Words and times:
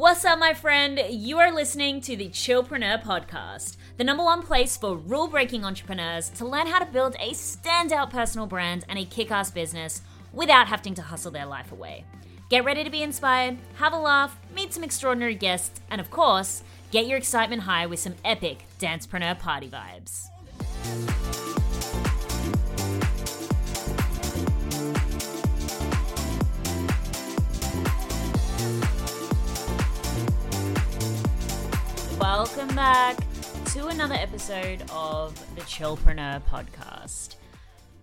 What's 0.00 0.24
up, 0.24 0.38
my 0.38 0.54
friend? 0.54 0.98
You 1.10 1.38
are 1.40 1.52
listening 1.52 2.00
to 2.00 2.16
the 2.16 2.30
Chillpreneur 2.30 3.02
podcast, 3.02 3.76
the 3.98 4.02
number 4.02 4.24
one 4.24 4.40
place 4.40 4.74
for 4.74 4.96
rule 4.96 5.28
breaking 5.28 5.62
entrepreneurs 5.62 6.30
to 6.30 6.46
learn 6.46 6.68
how 6.68 6.78
to 6.78 6.90
build 6.90 7.16
a 7.16 7.32
standout 7.32 8.08
personal 8.08 8.46
brand 8.46 8.86
and 8.88 8.98
a 8.98 9.04
kick 9.04 9.30
ass 9.30 9.50
business 9.50 10.00
without 10.32 10.68
having 10.68 10.94
to 10.94 11.02
hustle 11.02 11.30
their 11.30 11.44
life 11.44 11.70
away. 11.70 12.06
Get 12.48 12.64
ready 12.64 12.82
to 12.82 12.88
be 12.88 13.02
inspired, 13.02 13.58
have 13.74 13.92
a 13.92 13.98
laugh, 13.98 14.40
meet 14.56 14.72
some 14.72 14.84
extraordinary 14.84 15.34
guests, 15.34 15.82
and 15.90 16.00
of 16.00 16.10
course, 16.10 16.62
get 16.90 17.06
your 17.06 17.18
excitement 17.18 17.64
high 17.64 17.84
with 17.84 17.98
some 17.98 18.14
epic 18.24 18.64
Dancepreneur 18.78 19.38
party 19.38 19.68
vibes. 19.68 21.49
Welcome 32.20 32.68
back 32.76 33.16
to 33.72 33.86
another 33.86 34.14
episode 34.14 34.82
of 34.92 35.34
the 35.54 35.62
Chillpreneur 35.62 36.42
podcast. 36.42 37.36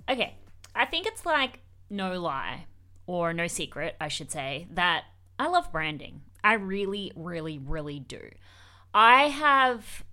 Okay, 0.09 0.35
I 0.73 0.85
think 0.85 1.05
it's 1.05 1.23
like 1.23 1.59
no 1.91 2.19
lie, 2.19 2.65
or 3.05 3.31
no 3.31 3.45
secret, 3.45 3.95
I 4.01 4.07
should 4.07 4.31
say, 4.31 4.65
that 4.71 5.03
I 5.37 5.47
love 5.49 5.71
branding. 5.71 6.21
I 6.43 6.53
really, 6.53 7.11
really, 7.15 7.59
really 7.59 7.99
do. 7.99 8.31
I 8.91 9.25
have 9.25 10.03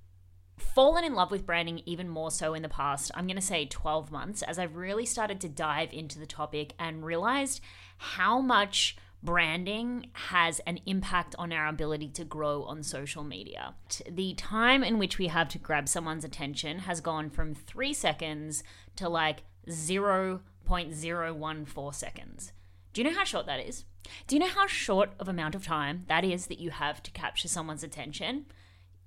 fallen 0.59 1.05
in 1.05 1.15
love 1.15 1.31
with 1.31 1.47
branding 1.47 1.81
even 1.87 2.11
more 2.11 2.31
so 2.31 2.53
in 2.53 2.61
the 2.63 2.69
past, 2.69 3.11
I'm 3.15 3.27
going 3.27 3.37
to 3.37 3.43
say 3.43 3.65
12 3.65 4.13
months, 4.13 4.43
as 4.43 4.59
I've 4.59 4.77
really 4.77 5.07
started 5.07 5.41
to 5.41 5.49
dive 5.49 5.95
into 5.95 6.19
the 6.19 6.27
topic 6.27 6.75
and 6.79 7.07
realized 7.07 7.63
how 7.97 8.43
much 8.43 8.99
branding 9.25 10.07
has 10.13 10.61
an 10.61 10.79
impact 10.85 11.35
on 11.39 11.53
our 11.53 11.67
ability 11.67 12.11
to 12.11 12.25
grow 12.25 12.63
on 12.65 12.83
social 12.83 13.25
media. 13.25 13.75
The 14.09 14.35
time 14.35 14.85
in 14.85 14.99
which 14.99 15.17
we 15.19 15.29
have 15.29 15.49
to 15.51 15.59
grab 15.59 15.89
someone's 15.89 16.25
attention 16.25 16.81
has 16.81 17.01
gone 17.01 17.31
from 17.31 17.55
three 17.55 17.95
seconds 17.95 18.63
to 18.97 19.09
like 19.09 19.45
0.014 19.69 21.95
seconds. 21.95 22.53
Do 22.93 23.01
you 23.01 23.11
know 23.11 23.17
how 23.17 23.25
short 23.25 23.47
that 23.47 23.61
is? 23.61 23.87
Do 24.27 24.37
you 24.37 24.41
know 24.41 24.49
how 24.49 24.67
short 24.67 25.13
of 25.19 25.29
amount 25.29 25.55
of 25.55 25.65
time 25.65 26.05
that 26.09 26.25
is 26.25 26.49
that 26.49 26.61
you 26.61 26.69
have 26.71 27.03
to 27.03 27.11
capture 27.11 27.49
someone's 27.49 27.83
attention? 27.83 28.45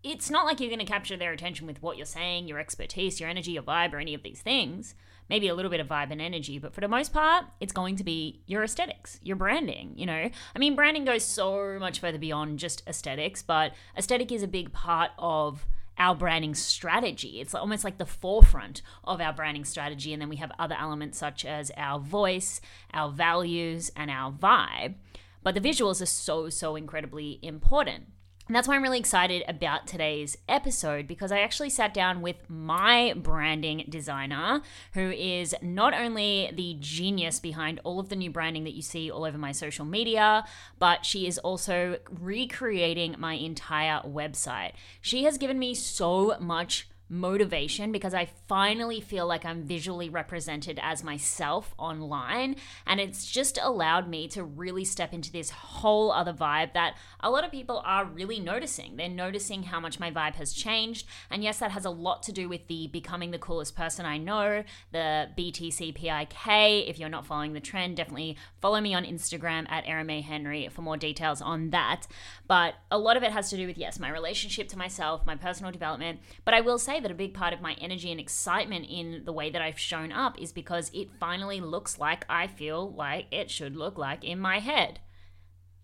It's 0.03 0.31
not 0.31 0.45
like 0.45 0.59
you're 0.59 0.69
going 0.69 0.79
to 0.79 0.85
capture 0.85 1.17
their 1.17 1.31
attention 1.31 1.67
with 1.67 1.83
what 1.83 1.97
you're 1.97 2.05
saying, 2.05 2.47
your 2.47 2.59
expertise, 2.59 3.19
your 3.19 3.29
energy, 3.29 3.51
your 3.51 3.63
vibe, 3.63 3.93
or 3.93 3.99
any 3.99 4.15
of 4.15 4.23
these 4.23 4.41
things 4.41 4.95
maybe 5.29 5.47
a 5.47 5.55
little 5.55 5.71
bit 5.71 5.79
of 5.79 5.87
vibe 5.87 6.11
and 6.11 6.21
energy, 6.21 6.59
but 6.59 6.73
for 6.73 6.81
the 6.81 6.87
most 6.87 7.13
part, 7.13 7.45
it's 7.59 7.73
going 7.73 7.95
to 7.97 8.03
be 8.03 8.41
your 8.45 8.63
aesthetics, 8.63 9.19
your 9.23 9.35
branding, 9.35 9.93
you 9.95 10.05
know? 10.05 10.29
I 10.55 10.59
mean, 10.59 10.75
branding 10.75 11.05
goes 11.05 11.23
so 11.23 11.77
much 11.79 11.99
further 11.99 12.17
beyond 12.17 12.59
just 12.59 12.83
aesthetics, 12.87 13.41
but 13.41 13.73
aesthetic 13.97 14.31
is 14.31 14.43
a 14.43 14.47
big 14.47 14.71
part 14.71 15.11
of 15.17 15.65
our 15.97 16.15
branding 16.15 16.53
strategy. 16.53 17.41
It's 17.41 17.55
almost 17.55 17.83
like 17.83 17.97
the 17.97 18.05
forefront 18.05 18.81
of 19.03 19.19
our 19.19 19.33
branding 19.33 19.65
strategy. 19.65 20.13
And 20.13 20.21
then 20.21 20.29
we 20.29 20.35
have 20.37 20.51
other 20.59 20.75
elements 20.79 21.17
such 21.17 21.43
as 21.43 21.71
our 21.75 21.99
voice, 21.99 22.61
our 22.93 23.09
values, 23.09 23.91
and 23.95 24.11
our 24.11 24.31
vibe. 24.31 24.95
But 25.43 25.55
the 25.55 25.61
visuals 25.61 26.01
are 26.01 26.07
so, 26.07 26.49
so 26.49 26.75
incredibly 26.75 27.39
important. 27.41 28.05
And 28.47 28.55
that's 28.55 28.65
why 28.65 28.75
I'm 28.75 28.83
really 28.83 28.99
excited 28.99 29.43
about 29.49 29.87
today's 29.87 30.37
episode 30.47 31.05
because 31.05 31.33
I 31.33 31.39
actually 31.39 31.69
sat 31.69 31.93
down 31.93 32.21
with 32.21 32.49
my 32.49 33.13
branding 33.17 33.85
designer, 33.89 34.61
who 34.93 35.11
is 35.11 35.53
not 35.61 35.93
only 35.93 36.51
the 36.53 36.77
genius 36.79 37.41
behind 37.41 37.81
all 37.83 37.99
of 37.99 38.07
the 38.07 38.15
new 38.15 38.31
branding 38.31 38.63
that 38.63 38.73
you 38.73 38.81
see 38.81 39.11
all 39.11 39.25
over 39.25 39.37
my 39.37 39.51
social 39.51 39.83
media, 39.83 40.45
but 40.79 41.05
she 41.05 41.27
is 41.27 41.37
also 41.39 41.97
recreating 42.09 43.15
my 43.19 43.33
entire 43.33 43.99
website. 44.07 44.71
She 45.01 45.25
has 45.25 45.37
given 45.37 45.59
me 45.59 45.75
so 45.75 46.37
much 46.39 46.87
motivation 47.09 47.91
because 47.91 48.13
I 48.13 48.29
finally 48.47 48.99
feel 48.99 49.27
like 49.27 49.45
I'm 49.45 49.63
visually 49.63 50.09
represented 50.09 50.79
as 50.81 51.03
myself 51.03 51.73
online. 51.77 52.55
And 52.85 52.99
it's 52.99 53.25
just 53.25 53.57
allowed 53.61 54.09
me 54.09 54.27
to 54.29 54.43
really 54.43 54.83
step 54.83 55.13
into 55.13 55.31
this 55.31 55.49
whole 55.49 56.11
other 56.11 56.33
vibe 56.33 56.73
that 56.73 56.97
a 57.19 57.29
lot 57.29 57.43
of 57.43 57.51
people 57.51 57.81
are 57.85 58.05
really 58.05 58.39
noticing. 58.39 58.97
They're 58.97 59.09
noticing 59.09 59.63
how 59.63 59.79
much 59.79 59.99
my 59.99 60.11
vibe 60.11 60.35
has 60.35 60.53
changed. 60.53 61.07
And 61.29 61.43
yes, 61.43 61.59
that 61.59 61.71
has 61.71 61.85
a 61.85 61.89
lot 61.89 62.23
to 62.23 62.31
do 62.31 62.49
with 62.49 62.67
the 62.67 62.87
becoming 62.87 63.31
the 63.31 63.39
coolest 63.39 63.75
person 63.75 64.05
I 64.05 64.17
know, 64.17 64.63
the 64.91 65.29
BTCPIK. 65.37 66.89
If 66.89 66.99
you're 66.99 67.09
not 67.09 67.25
following 67.25 67.53
the 67.53 67.59
trend, 67.59 67.97
definitely 67.97 68.37
follow 68.61 68.81
me 68.81 68.93
on 68.93 69.05
Instagram 69.05 69.69
at 69.69 69.87
Erin 69.87 70.07
Henry 70.07 70.69
for 70.69 70.81
more 70.81 70.97
details 70.97 71.41
on 71.41 71.69
that. 71.71 72.07
But 72.47 72.75
a 72.91 72.97
lot 72.97 73.17
of 73.17 73.23
it 73.23 73.31
has 73.31 73.49
to 73.49 73.57
do 73.57 73.67
with, 73.67 73.77
yes, 73.77 73.99
my 73.99 74.09
relationship 74.09 74.67
to 74.69 74.77
myself, 74.77 75.25
my 75.25 75.35
personal 75.35 75.71
development. 75.71 76.19
But 76.45 76.53
I 76.53 76.61
will 76.61 76.77
say, 76.77 76.96
say 76.97 77.01
that 77.01 77.11
a 77.11 77.15
big 77.15 77.33
part 77.33 77.53
of 77.53 77.61
my 77.61 77.73
energy 77.79 78.11
and 78.11 78.19
excitement 78.19 78.87
in 78.89 79.21
the 79.23 79.31
way 79.31 79.51
that 79.51 79.61
I've 79.61 79.77
shown 79.77 80.11
up 80.11 80.41
is 80.41 80.51
because 80.51 80.89
it 80.95 81.11
finally 81.19 81.61
looks 81.61 81.99
like 81.99 82.25
I 82.27 82.47
feel 82.47 82.91
like 82.91 83.27
it 83.31 83.51
should 83.51 83.75
look 83.75 83.99
like 83.99 84.23
in 84.23 84.39
my 84.39 84.57
head. 84.59 84.99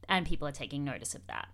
And 0.09 0.25
people 0.25 0.47
are 0.47 0.51
taking 0.51 0.83
notice 0.83 1.15
of 1.15 1.25
that. 1.27 1.47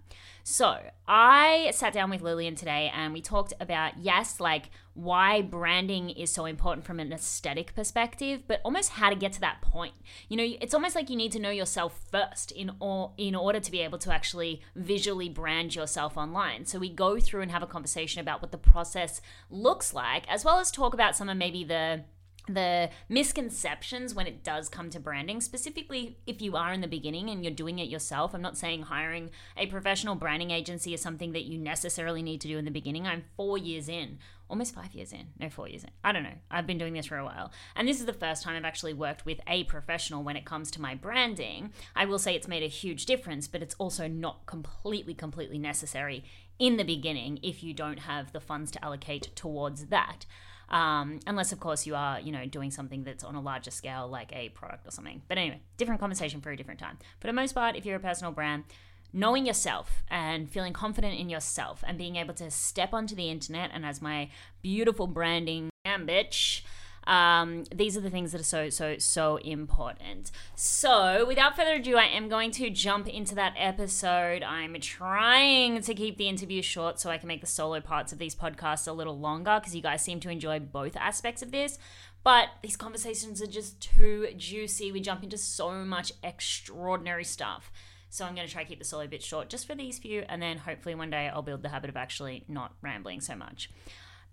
So 0.44 0.80
I 1.08 1.72
sat 1.74 1.94
down 1.94 2.10
with 2.10 2.22
Lillian 2.22 2.56
today 2.56 2.92
and 2.94 3.14
we 3.14 3.22
talked 3.22 3.54
about, 3.60 4.00
yes, 4.00 4.40
like 4.40 4.72
why 4.94 5.42
branding 5.42 6.10
is 6.10 6.32
so 6.32 6.46
important 6.46 6.86
from 6.86 7.00
an 7.00 7.14
aesthetic 7.14 7.76
perspective, 7.76 8.44
but 8.48 8.60
almost 8.64 8.92
how 8.92 9.10
to 9.10 9.16
get 9.16 9.34
to 9.34 9.42
that 9.42 9.62
point. 9.62 9.94
You 10.28 10.38
know, 10.38 10.56
it's 10.60 10.74
almost 10.74 10.96
like 10.96 11.10
you 11.10 11.16
need 11.16 11.32
to 11.34 11.40
know 11.40 11.52
yourself 11.52 12.00
first 12.12 12.52
in 12.52 12.72
or 12.80 13.14
in 13.18 13.36
order 13.36 13.60
to 13.60 13.72
be 13.72 13.82
able 13.82 14.00
to 14.00 14.14
actually 14.14 14.62
visually 14.76 15.30
brand 15.30 15.76
yourself 15.76 16.18
online. 16.18 16.66
So 16.66 16.80
we 16.80 16.90
go 16.90 17.20
through 17.20 17.42
and 17.42 17.52
have 17.52 17.64
a 17.64 17.68
conversation 17.68 18.20
about 18.20 18.42
what 18.42 18.52
the 18.52 18.58
process 18.58 19.22
looks 19.50 19.94
like, 19.94 20.28
as 20.28 20.44
well 20.44 20.60
as 20.60 20.72
talk 20.72 20.94
about 20.94 21.16
some 21.16 21.30
of 21.30 21.38
maybe 21.38 21.64
the 21.64 22.04
the 22.48 22.90
misconceptions 23.08 24.14
when 24.14 24.28
it 24.28 24.44
does 24.44 24.70
come 24.70 24.90
to 24.92 25.00
branding, 25.00 25.42
specifically 25.42 26.18
if 26.26 26.42
you 26.42 26.56
are 26.56 26.74
in 26.74 26.82
the 26.82 26.88
beginning 26.88 27.30
and 27.30 27.44
you're 27.44 27.54
doing 27.54 27.80
it 27.80 27.90
yourself. 27.90 28.34
I'm 28.34 28.42
not 28.42 28.58
saying 28.58 28.84
hiring 28.84 29.30
a 29.58 29.68
professional 29.68 30.16
branding 30.16 30.52
agency 30.52 30.94
is 30.94 31.02
something 31.02 31.34
that 31.34 31.46
you 31.46 31.58
necessarily 31.58 32.24
need 32.24 32.42
to 32.42 32.48
do 32.48 32.58
in 32.58 32.66
the 32.66 32.72
beginning. 32.72 33.06
I'm 33.06 33.26
four 33.36 33.58
years 33.58 33.90
in, 33.90 34.20
almost 34.50 34.74
five 34.74 34.94
years 34.94 35.14
in, 35.14 35.28
no, 35.40 35.50
four 35.50 35.68
years 35.68 35.84
in. 35.84 35.92
I 36.04 36.12
don't 36.12 36.24
know. 36.24 36.38
I've 36.50 36.68
been 36.68 36.78
doing 36.78 36.94
this 36.94 37.06
for 37.06 37.18
a 37.18 37.26
while. 37.26 37.52
And 37.76 37.88
this 37.88 38.00
is 38.00 38.06
the 38.06 38.14
first 38.14 38.44
time 38.44 38.56
I've 38.56 38.66
actually 38.66 38.94
worked 38.94 39.26
with 39.26 39.40
a 39.48 39.64
professional 39.66 40.24
when 40.24 40.36
it 40.36 40.46
comes 40.46 40.72
to 40.72 40.82
my 40.82 40.96
branding. 40.96 41.72
I 41.96 42.06
will 42.06 42.20
say 42.20 42.36
it's 42.36 42.48
made 42.48 42.64
a 42.64 42.68
huge 42.68 43.06
difference, 43.06 43.48
but 43.48 43.62
it's 43.62 43.76
also 43.76 44.08
not 44.08 44.46
completely, 44.46 45.14
completely 45.14 45.60
necessary 45.60 46.24
in 46.58 46.78
the 46.78 46.84
beginning 46.84 47.40
if 47.42 47.64
you 47.64 47.74
don't 47.74 48.00
have 48.00 48.34
the 48.34 48.42
funds 48.42 48.72
to 48.72 48.84
allocate 48.84 49.34
towards 49.36 49.86
that. 49.86 50.26
Um, 50.70 51.20
unless, 51.26 51.52
of 51.52 51.60
course, 51.60 51.86
you 51.86 51.96
are, 51.96 52.20
you 52.20 52.32
know, 52.32 52.46
doing 52.46 52.72
something 52.72 53.04
that's 53.04 53.24
on 53.24 53.36
a 53.36 53.42
larger 53.42 53.72
scale, 53.72 54.08
like 54.08 54.32
a 54.34 54.50
product 54.50 54.88
or 54.88 54.92
something. 54.92 55.22
But 55.28 55.38
anyway, 55.38 55.62
different 55.78 56.00
conversation 56.00 56.42
for 56.42 56.52
a 56.52 56.58
different 56.58 56.80
time. 56.80 56.98
For 57.20 57.28
the 57.28 57.34
most 57.34 57.54
part, 57.54 57.76
if 57.76 57.86
you're 57.86 57.96
a 57.96 58.00
personal 58.00 58.32
brand, 58.32 58.66
knowing 59.12 59.46
yourself 59.46 60.04
and 60.10 60.50
feeling 60.50 60.74
confident 60.74 61.20
in 61.20 61.30
yourself 61.30 61.84
and 61.88 61.98
being 61.98 62.16
able 62.16 62.34
to 62.36 62.52
step 62.52 62.94
onto 62.94 63.16
the 63.16 63.30
internet 63.30 63.72
and 63.74 63.86
as 63.86 64.02
my 64.02 64.30
beautiful 64.62 65.08
branding 65.08 65.70
and 65.86 66.08
bitch 66.08 66.62
um, 67.10 67.64
these 67.74 67.98
are 67.98 68.02
the 68.02 68.12
things 68.12 68.34
that 68.34 68.42
are 68.42 68.44
so, 68.44 68.70
so, 68.70 69.00
so 69.00 69.38
important. 69.38 70.30
So, 70.56 71.26
without 71.28 71.56
further 71.56 71.74
ado, 71.74 71.98
I 71.98 72.06
am 72.06 72.30
going 72.30 72.52
to 72.52 72.70
jump 72.70 73.08
into 73.08 73.34
that 73.34 73.56
episode. 73.58 74.44
I'm 74.44 74.80
trying 74.80 75.82
to 75.82 75.96
keep 75.96 76.18
the 76.18 76.30
interview 76.30 76.62
short 76.62 77.00
so 77.00 77.10
I 77.10 77.18
can 77.18 77.28
make 77.28 77.42
the 77.42 77.48
solo 77.48 77.82
parts 77.82 78.14
of 78.14 78.20
these 78.20 78.36
podcasts 78.36 78.88
a 78.88 78.92
little 78.92 79.18
longer 79.18 79.60
because 79.60 79.76
you 79.76 79.82
guys 79.82 80.04
seem 80.04 80.20
to 80.20 80.30
enjoy 80.30 80.60
both 80.60 80.96
aspects 80.96 81.42
of 81.42 81.50
this. 81.50 81.80
But 82.24 82.50
these 82.62 82.78
conversations 82.78 83.42
are 83.42 83.48
just 83.48 83.82
too 83.82 84.28
juicy. 84.38 84.92
We 84.92 85.02
jump 85.02 85.24
into 85.24 85.38
so 85.40 85.72
much 85.84 86.12
extraordinary 86.24 87.24
stuff. 87.24 87.72
So 88.12 88.24
I'm 88.24 88.36
going 88.36 88.46
to 88.46 88.54
try 88.54 88.62
to 88.62 88.70
keep 88.70 88.78
the 88.78 88.86
solo 88.86 89.08
bit 89.08 89.24
short 89.24 89.50
just 89.50 89.66
for 89.66 89.74
these 89.74 89.98
few, 89.98 90.26
and 90.30 90.44
then 90.44 90.60
hopefully 90.60 90.94
one 90.94 91.10
day 91.10 91.28
I'll 91.28 91.42
build 91.42 91.64
the 91.64 91.70
habit 91.70 91.90
of 91.90 91.98
actually 91.98 92.44
not 92.48 92.76
rambling 92.84 93.20
so 93.20 93.36
much. 93.36 93.72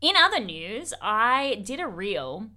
In 0.02 0.14
other 0.14 0.40
news, 0.40 0.92
I 1.00 1.62
did 1.64 1.80
a 1.80 1.86
reel 1.86 2.50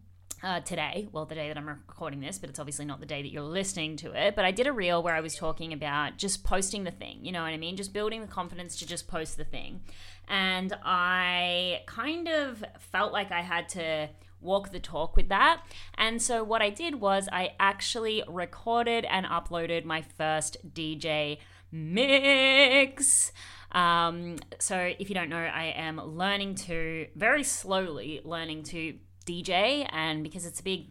uh, 0.44 0.62
today, 0.62 1.08
well, 1.12 1.26
the 1.26 1.36
day 1.36 1.48
that 1.48 1.58
I'm 1.58 1.68
recording 1.68 2.20
this, 2.20 2.38
but 2.38 2.50
it's 2.50 2.60
obviously 2.60 2.86
not 2.86 3.00
the 3.00 3.06
day 3.06 3.22
that 3.22 3.32
you're 3.32 3.42
listening 3.42 3.98
to 3.98 4.12
it. 4.14 4.36
But 4.36 4.46
I 4.46 4.52
did 4.52 4.68
a 4.68 4.74
reel 4.74 5.04
where 5.04 5.16
I 5.16 5.22
was 5.22 5.36
talking 5.36 5.74
about 5.74 6.18
just 6.18 6.44
posting 6.44 6.84
the 6.84 6.92
thing, 6.92 7.20
you 7.24 7.32
know 7.32 7.42
what 7.42 7.50
I 7.50 7.58
mean? 7.58 7.76
Just 7.76 7.94
building 7.94 8.22
the 8.22 8.28
confidence 8.28 8.78
to 8.78 8.88
just 8.88 9.08
post 9.08 9.38
the 9.38 9.44
thing. 9.44 9.82
And 10.28 10.74
I 10.84 11.82
kind 11.88 12.28
of 12.28 12.64
felt 12.80 13.12
like 13.12 13.32
I 13.32 13.42
had 13.42 13.68
to 13.70 14.10
walk 14.42 14.72
the 14.72 14.80
talk 14.80 15.16
with 15.16 15.30
that. 15.30 15.62
And 15.96 16.22
so 16.22 16.44
what 16.44 16.62
I 16.62 16.70
did 16.70 16.96
was 16.96 17.28
I 17.32 17.52
actually 17.60 18.24
recorded 18.28 19.06
and 19.06 19.26
uploaded 19.26 19.84
my 19.84 20.02
first 20.02 20.58
DJ 20.74 21.40
mix. 21.72 23.32
Um, 23.72 24.38
so 24.60 24.94
if 24.98 25.10
you 25.10 25.16
don't 25.16 25.30
know, 25.30 25.38
I 25.38 25.74
am 25.76 25.98
learning 25.98 26.56
to 26.56 27.08
very 27.16 27.44
slowly 27.44 28.22
learning 28.24 28.64
to 28.64 28.96
DJ, 29.30 29.88
and 29.92 30.24
because 30.24 30.46
it's 30.46 30.60
a 30.60 30.64
big 30.64 30.88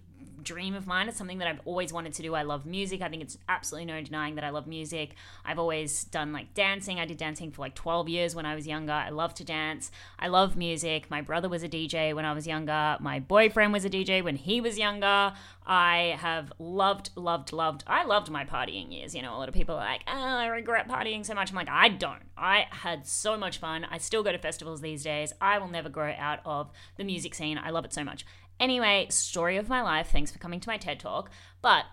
dream 0.49 0.75
of 0.75 0.87
mine. 0.87 1.09
It's 1.09 1.19
something 1.19 1.39
that 1.39 1.47
I've 1.47 1.61
always 1.67 1.93
wanted 1.93 2.15
to 2.15 2.23
do. 2.23 2.35
I 2.35 2.43
love 2.43 2.65
music. 2.65 3.03
I 3.03 3.09
think 3.11 3.23
it's 3.23 3.37
absolutely 3.51 3.85
no 3.85 4.03
denying 4.03 4.37
that 4.37 4.45
I 4.45 4.49
love 4.49 4.67
music. 4.67 5.15
I've 5.45 5.59
always 5.59 6.05
done 6.05 6.33
like 6.33 6.55
dancing. 6.55 6.99
I 6.99 7.05
did 7.05 7.19
dancing 7.19 7.51
for 7.51 7.61
like 7.61 7.75
12 7.75 8.09
years 8.09 8.35
when 8.35 8.47
I 8.47 8.55
was 8.55 8.67
younger. 8.67 8.95
I 8.95 9.11
love 9.11 9.35
to 9.35 9.45
dance. 9.45 9.91
I 10.19 10.29
love 10.29 10.57
music. 10.57 11.11
My 11.11 11.21
brother 11.21 11.51
was 11.51 11.63
a 11.63 11.69
DJ 11.69 12.15
when 12.15 12.25
I 12.25 12.33
was 12.33 12.47
younger. 12.47 12.97
My 12.99 13.21
boyfriend 13.21 13.75
was 13.75 13.85
a 13.85 13.91
DJ 13.91 14.25
when 14.25 14.37
he 14.37 14.63
was 14.63 14.79
younger. 14.79 15.35
I 15.67 16.17
have 16.19 16.51
loved, 16.59 17.11
loved, 17.15 17.53
loved. 17.53 17.85
I 17.87 18.05
loved 18.05 18.31
my 18.31 18.47
partying 18.47 18.91
years. 18.91 19.15
You 19.15 19.21
know, 19.21 19.37
a 19.37 19.39
lot 19.39 19.49
of 19.51 19.55
people 19.55 19.75
are 19.75 19.85
like, 19.85 20.01
oh, 20.09 20.13
I 20.13 20.47
regret 20.47 20.89
partying 20.89 21.27
so 21.27 21.35
much. 21.35 21.51
I'm 21.51 21.57
like, 21.57 21.69
I 21.69 21.91
don't. 21.91 22.23
I 22.39 22.67
had 22.71 23.07
so 23.07 23.37
much 23.37 23.59
fun. 23.59 23.85
I 23.91 23.99
still 23.99 24.23
go 24.23 24.33
to 24.33 24.39
festivals 24.39 24.81
these 24.81 25.03
days. 25.03 25.35
I 25.43 25.59
will 25.59 25.69
never 25.69 25.91
grow 25.91 26.15
out 26.19 26.41
of 26.47 26.71
the 26.97 27.05
music 27.05 27.35
scene. 27.35 27.61
I 27.63 27.69
love 27.69 27.85
it 27.85 27.93
so 27.93 28.03
much. 28.03 28.25
Anyway, 28.61 29.07
story 29.11 29.57
of 29.57 29.69
my 29.69 29.83
life. 29.83 30.11
Thanks 30.11 30.31
for 30.31 30.39
coming 30.39 30.61
to 30.61 30.69
my 30.69 30.77
TED 30.77 31.01
Talk. 31.01 31.31
But 31.63 31.85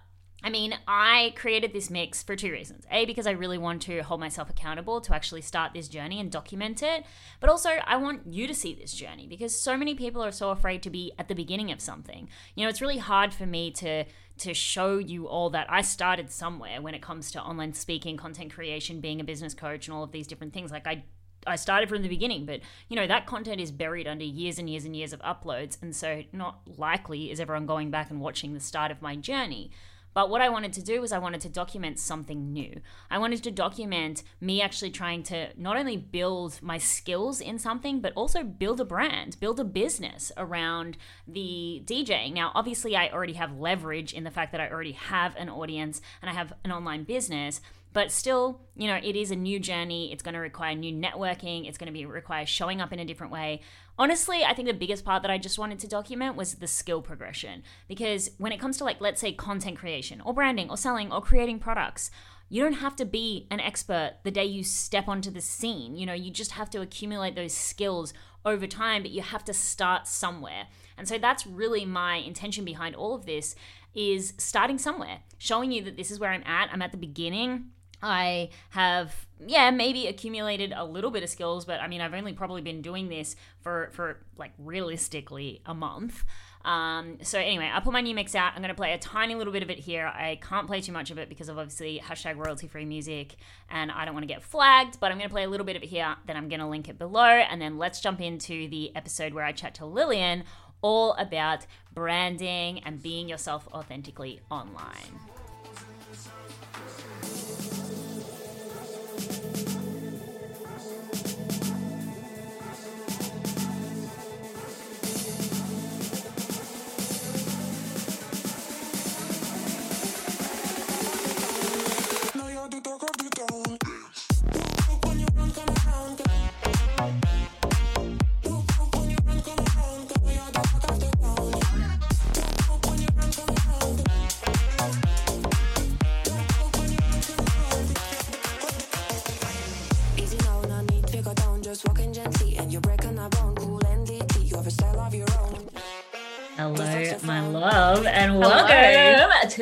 I 0.43 0.49
mean, 0.51 0.77
I 0.87 1.33
created 1.35 1.73
this 1.73 1.89
mix 1.89 2.21
for 2.21 2.35
two 2.35 2.51
reasons. 2.51 2.85
A, 2.91 3.05
because 3.05 3.25
I 3.25 3.31
really 3.31 3.57
want 3.57 3.81
to 3.83 4.01
hold 4.01 4.19
myself 4.19 4.47
accountable 4.47 5.01
to 5.01 5.15
actually 5.15 5.41
start 5.41 5.73
this 5.73 5.87
journey 5.87 6.19
and 6.19 6.31
document 6.31 6.83
it. 6.83 7.03
But 7.39 7.49
also, 7.49 7.69
I 7.83 7.97
want 7.97 8.27
you 8.31 8.45
to 8.45 8.53
see 8.53 8.75
this 8.75 8.93
journey 8.93 9.25
because 9.27 9.59
so 9.59 9.75
many 9.75 9.95
people 9.95 10.23
are 10.23 10.31
so 10.31 10.51
afraid 10.51 10.83
to 10.83 10.91
be 10.91 11.13
at 11.17 11.29
the 11.29 11.33
beginning 11.33 11.71
of 11.71 11.81
something. 11.81 12.29
You 12.53 12.63
know, 12.63 12.69
it's 12.69 12.81
really 12.81 12.99
hard 12.99 13.33
for 13.33 13.47
me 13.47 13.71
to 13.71 14.05
to 14.37 14.53
show 14.53 14.97
you 14.97 15.27
all 15.29 15.49
that 15.49 15.65
I 15.71 15.81
started 15.81 16.29
somewhere 16.29 16.81
when 16.81 16.93
it 16.93 17.01
comes 17.01 17.31
to 17.31 17.41
online 17.41 17.73
speaking, 17.73 18.17
content 18.17 18.53
creation, 18.53 18.99
being 18.99 19.21
a 19.21 19.23
business 19.23 19.53
coach 19.53 19.87
and 19.87 19.95
all 19.95 20.03
of 20.03 20.11
these 20.11 20.27
different 20.27 20.53
things. 20.53 20.71
Like 20.71 20.85
I 20.85 21.05
I 21.45 21.55
started 21.55 21.89
from 21.89 22.01
the 22.01 22.09
beginning, 22.09 22.45
but 22.45 22.61
you 22.89 22.95
know 22.95 23.07
that 23.07 23.25
content 23.25 23.61
is 23.61 23.71
buried 23.71 24.07
under 24.07 24.25
years 24.25 24.57
and 24.59 24.69
years 24.69 24.85
and 24.85 24.95
years 24.95 25.13
of 25.13 25.21
uploads, 25.21 25.81
and 25.81 25.95
so 25.95 26.23
not 26.31 26.61
likely 26.77 27.31
is 27.31 27.39
everyone 27.39 27.65
going 27.65 27.91
back 27.91 28.09
and 28.09 28.19
watching 28.19 28.53
the 28.53 28.59
start 28.59 28.91
of 28.91 29.01
my 29.01 29.15
journey. 29.15 29.71
But 30.15 30.29
what 30.29 30.41
I 30.41 30.47
wanted 30.47 30.71
to 30.73 30.81
do 30.81 31.01
was 31.01 31.11
I 31.11 31.19
wanted 31.19 31.41
to 31.41 31.49
document 31.49 31.99
something 31.99 32.53
new. 32.53 32.79
I 33.11 33.17
wanted 33.17 33.43
to 33.43 33.51
document 33.51 34.23
me 34.39 34.61
actually 34.61 34.91
trying 34.91 35.23
to 35.23 35.49
not 35.57 35.75
only 35.75 35.97
build 35.97 36.61
my 36.61 36.77
skills 36.77 37.41
in 37.41 37.59
something, 37.59 37.99
but 37.99 38.13
also 38.15 38.41
build 38.41 38.79
a 38.79 38.85
brand, 38.85 39.37
build 39.41 39.59
a 39.59 39.65
business 39.65 40.31
around 40.37 40.95
the 41.27 41.83
DJing. 41.85 42.33
Now, 42.33 42.53
obviously, 42.55 42.95
I 42.95 43.09
already 43.09 43.33
have 43.33 43.59
leverage 43.59 44.13
in 44.13 44.23
the 44.23 44.31
fact 44.31 44.53
that 44.53 44.61
I 44.61 44.69
already 44.69 44.93
have 44.93 45.35
an 45.35 45.49
audience 45.49 45.99
and 46.21 46.31
I 46.31 46.33
have 46.33 46.53
an 46.63 46.71
online 46.71 47.03
business. 47.03 47.59
But 47.95 48.11
still, 48.11 48.59
you 48.75 48.87
know, 48.89 48.99
it 49.01 49.15
is 49.15 49.31
a 49.31 49.37
new 49.37 49.57
journey. 49.57 50.11
It's 50.11 50.21
going 50.21 50.33
to 50.33 50.41
require 50.41 50.75
new 50.75 50.93
networking. 50.93 51.65
It's 51.65 51.77
going 51.77 51.87
to 51.87 51.93
be 51.93 52.05
require 52.05 52.45
showing 52.45 52.81
up 52.81 52.91
in 52.91 52.99
a 52.99 53.05
different 53.05 53.31
way. 53.31 53.61
Honestly, 53.97 54.43
I 54.43 54.53
think 54.53 54.67
the 54.67 54.73
biggest 54.73 55.05
part 55.05 55.21
that 55.21 55.31
I 55.31 55.37
just 55.37 55.57
wanted 55.57 55.79
to 55.79 55.87
document 55.87 56.35
was 56.35 56.55
the 56.55 56.67
skill 56.67 57.01
progression. 57.01 57.63
Because 57.87 58.31
when 58.37 58.51
it 58.51 58.59
comes 58.59 58.77
to 58.79 58.83
like, 58.83 58.99
let's 58.99 59.21
say 59.21 59.31
content 59.31 59.77
creation 59.77 60.19
or 60.19 60.33
branding 60.33 60.69
or 60.69 60.75
selling 60.75 61.09
or 61.09 61.21
creating 61.21 61.59
products, 61.59 62.11
you 62.49 62.61
don't 62.61 62.73
have 62.73 62.97
to 62.97 63.05
be 63.05 63.47
an 63.49 63.61
expert 63.61 64.15
the 64.25 64.31
day 64.31 64.43
you 64.43 64.61
step 64.61 65.07
onto 65.07 65.31
the 65.31 65.39
scene. 65.39 65.95
You 65.95 66.05
know, 66.05 66.13
you 66.13 66.31
just 66.31 66.51
have 66.51 66.69
to 66.71 66.81
accumulate 66.81 67.37
those 67.37 67.53
skills 67.53 68.13
over 68.43 68.67
time, 68.67 69.03
but 69.03 69.11
you 69.11 69.21
have 69.21 69.45
to 69.45 69.53
start 69.53 70.05
somewhere. 70.05 70.67
And 70.97 71.07
so 71.07 71.17
that's 71.17 71.47
really 71.47 71.85
my 71.85 72.17
intention 72.17 72.65
behind 72.65 72.93
all 72.93 73.15
of 73.15 73.25
this 73.25 73.55
is 73.93 74.33
starting 74.37 74.79
somewhere, 74.79 75.19
showing 75.37 75.71
you 75.71 75.81
that 75.83 75.95
this 75.95 76.11
is 76.11 76.19
where 76.19 76.31
I'm 76.31 76.43
at. 76.45 76.69
I'm 76.73 76.81
at 76.81 76.91
the 76.91 76.97
beginning 76.97 77.69
I 78.01 78.49
have, 78.69 79.27
yeah, 79.45 79.71
maybe 79.71 80.07
accumulated 80.07 80.73
a 80.75 80.85
little 80.85 81.11
bit 81.11 81.23
of 81.23 81.29
skills, 81.29 81.65
but 81.65 81.79
I 81.81 81.87
mean, 81.87 82.01
I've 82.01 82.13
only 82.13 82.33
probably 82.33 82.61
been 82.61 82.81
doing 82.81 83.09
this 83.09 83.35
for, 83.61 83.89
for 83.93 84.19
like 84.37 84.51
realistically 84.57 85.61
a 85.65 85.73
month. 85.73 86.23
Um, 86.65 87.19
so 87.21 87.37
anyway, 87.37 87.69
I 87.71 87.79
put 87.79 87.93
my 87.93 88.01
new 88.01 88.15
mix 88.15 88.33
out. 88.33 88.53
I'm 88.55 88.61
going 88.61 88.69
to 88.69 88.75
play 88.75 88.93
a 88.93 88.97
tiny 88.97 89.35
little 89.35 89.53
bit 89.53 89.61
of 89.61 89.69
it 89.69 89.77
here. 89.77 90.07
I 90.07 90.39
can't 90.41 90.65
play 90.65 90.81
too 90.81 90.91
much 90.91 91.11
of 91.11 91.19
it 91.19 91.29
because 91.29 91.47
of 91.47 91.59
obviously 91.59 92.01
hashtag 92.03 92.43
royalty 92.43 92.67
free 92.67 92.85
music 92.85 93.35
and 93.69 93.91
I 93.91 94.03
don't 94.03 94.15
want 94.15 94.23
to 94.23 94.33
get 94.33 94.41
flagged, 94.41 94.99
but 94.99 95.11
I'm 95.11 95.19
going 95.19 95.29
to 95.29 95.33
play 95.33 95.43
a 95.43 95.49
little 95.49 95.65
bit 95.65 95.75
of 95.75 95.83
it 95.83 95.89
here. 95.89 96.15
Then 96.25 96.35
I'm 96.35 96.49
going 96.49 96.59
to 96.59 96.67
link 96.67 96.89
it 96.89 96.97
below. 96.97 97.23
And 97.23 97.61
then 97.61 97.77
let's 97.77 98.01
jump 98.01 98.19
into 98.19 98.67
the 98.67 98.95
episode 98.95 99.33
where 99.33 99.45
I 99.45 99.51
chat 99.51 99.75
to 99.75 99.85
Lillian 99.85 100.43
all 100.81 101.13
about 101.13 101.67
branding 101.93 102.79
and 102.79 103.01
being 103.01 103.29
yourself 103.29 103.67
authentically 103.71 104.41
online. 104.49 105.34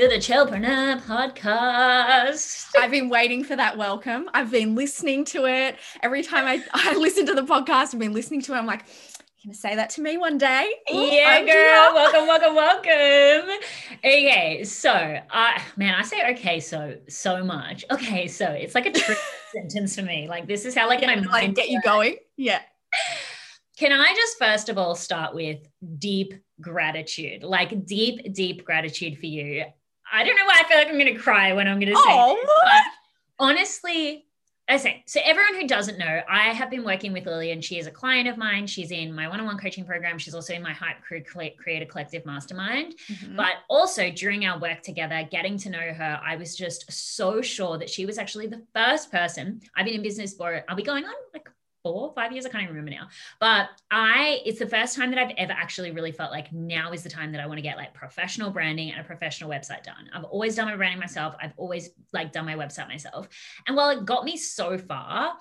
To 0.04 0.10
the 0.10 0.16
Chillpreneur 0.16 1.02
podcast. 1.04 2.66
I've 2.78 2.92
been 2.92 3.08
waiting 3.08 3.42
for 3.42 3.56
that 3.56 3.78
welcome. 3.78 4.30
I've 4.34 4.52
been 4.52 4.76
listening 4.76 5.24
to 5.26 5.46
it. 5.46 5.78
Every 6.02 6.22
time 6.22 6.46
I, 6.46 6.62
I 6.74 6.98
listen 6.98 7.26
to 7.28 7.34
the 7.34 7.44
podcast, 7.44 7.94
I've 7.94 8.00
been 8.00 8.12
listening 8.12 8.42
to 8.42 8.54
it. 8.54 8.58
I'm 8.58 8.66
like, 8.66 8.84
you're 9.40 9.52
gonna 9.52 9.54
say 9.54 9.78
that 9.78 9.92
to 9.92 10.02
me 10.02 10.18
one 10.18 10.38
day? 10.38 10.70
Ooh, 10.94 11.06
yeah, 11.06 11.38
I'm 11.40 11.46
girl. 11.46 11.54
Here. 11.54 11.94
Welcome, 11.94 12.28
welcome, 12.28 12.54
welcome. 12.54 13.50
Okay, 14.00 14.66
so 14.66 14.92
uh 14.92 15.60
man, 15.78 15.96
I 15.96 16.02
say 16.02 16.34
okay 16.34 16.60
so 16.60 16.98
so 17.08 17.42
much. 17.42 17.86
Okay, 17.90 18.28
so 18.28 18.48
it's 18.48 18.76
like 18.76 18.88
a 18.88 18.92
trick 18.92 19.18
sentence 19.54 19.96
for 19.96 20.02
me. 20.02 20.28
Like 20.28 20.50
this 20.50 20.66
is 20.66 20.76
how 20.76 20.90
like 20.90 21.00
my 21.00 21.16
mind 21.16 21.28
like, 21.30 21.56
get 21.56 21.70
you 21.70 21.82
going. 21.82 22.18
Yeah. 22.36 22.60
Can 23.78 23.94
I 23.94 24.14
just 24.14 24.38
first 24.38 24.68
of 24.68 24.78
all 24.78 24.96
start 24.96 25.34
with 25.34 25.60
deep 25.98 26.34
gratitude, 26.60 27.44
like 27.44 27.86
deep, 27.86 28.34
deep 28.34 28.66
gratitude 28.66 29.18
for 29.18 29.28
you? 29.28 29.64
I 30.14 30.24
don't 30.24 30.36
know 30.36 30.46
why 30.46 30.62
I 30.64 30.68
feel 30.70 30.78
like 30.78 30.88
I'm 30.88 31.00
going 31.00 31.14
to 31.14 31.20
cry 31.20 31.54
when 31.54 31.68
I'm 31.68 31.80
going 31.80 31.92
to 31.92 31.98
say 31.98 32.04
oh, 32.06 32.38
this, 32.40 32.82
honestly, 33.40 34.26
I 34.70 34.78
say 34.78 35.04
so. 35.08 35.20
Everyone 35.26 35.60
who 35.60 35.68
doesn't 35.68 35.98
know, 35.98 36.22
I 36.30 36.54
have 36.54 36.70
been 36.70 36.86
working 36.86 37.12
with 37.12 37.26
Lily, 37.26 37.52
and 37.52 37.64
she 37.64 37.80
is 37.80 37.88
a 37.88 37.92
client 37.92 38.30
of 38.30 38.38
mine. 38.38 38.68
She's 38.68 38.92
in 38.92 39.14
my 39.14 39.28
one-on-one 39.28 39.58
coaching 39.58 39.86
program. 39.86 40.18
She's 40.20 40.36
also 40.36 40.54
in 40.54 40.62
my 40.62 40.72
Hype 40.72 41.02
Crew 41.02 41.22
Creator 41.24 41.86
Collective 41.86 42.26
Mastermind. 42.26 42.96
Mm-hmm. 43.12 43.36
But 43.36 43.56
also 43.70 44.12
during 44.12 44.46
our 44.46 44.60
work 44.60 44.82
together, 44.84 45.28
getting 45.30 45.58
to 45.58 45.70
know 45.70 45.94
her, 45.94 46.22
I 46.24 46.38
was 46.38 46.56
just 46.56 46.90
so 46.92 47.42
sure 47.42 47.78
that 47.80 47.90
she 47.90 48.06
was 48.06 48.18
actually 48.18 48.48
the 48.48 48.62
first 48.74 49.12
person. 49.12 49.62
I've 49.76 49.86
been 49.86 49.96
in 49.96 50.04
business 50.04 50.34
for. 50.36 50.64
Are 50.70 50.76
we 50.76 50.84
going 50.84 51.06
on 51.06 51.14
like 51.34 51.50
four, 51.84 52.14
five 52.16 52.32
years. 52.32 52.46
I 52.46 52.50
can't 52.50 52.64
even 52.64 52.76
remember 52.76 52.98
now. 52.98 53.10
But 53.40 53.70
I, 53.92 54.42
it's 54.46 54.60
the 54.60 54.68
first 54.68 54.96
time 54.96 55.12
that 55.12 55.20
I've 55.20 55.36
ever 55.38 55.52
actually 55.52 55.92
really 55.92 56.12
felt 56.12 56.32
like 56.32 56.52
now 56.52 56.92
is 56.94 57.04
the 57.04 57.10
time 57.10 57.32
that 57.34 57.42
I 57.42 57.46
want 57.46 57.58
to 57.58 57.62
get 57.62 57.78
like 57.78 57.94
professional 57.94 58.50
branding 58.50 58.92
and 58.92 59.02
a 59.02 59.04
professional 59.04 59.50
website 59.50 59.84
done. 59.84 60.10
I've 60.14 60.24
always 60.24 60.56
done 60.56 60.68
my 60.68 60.76
branding 60.76 61.00
myself. 61.00 61.36
I've 61.42 61.54
always 61.58 61.90
like 62.14 62.32
done 62.32 62.46
my 62.46 62.56
website 62.56 62.88
myself. 62.88 63.28
And 63.68 63.76
while 63.76 63.90
it 63.90 64.06
got 64.06 64.24
me 64.24 64.38
so 64.38 64.78
far, 64.78 65.34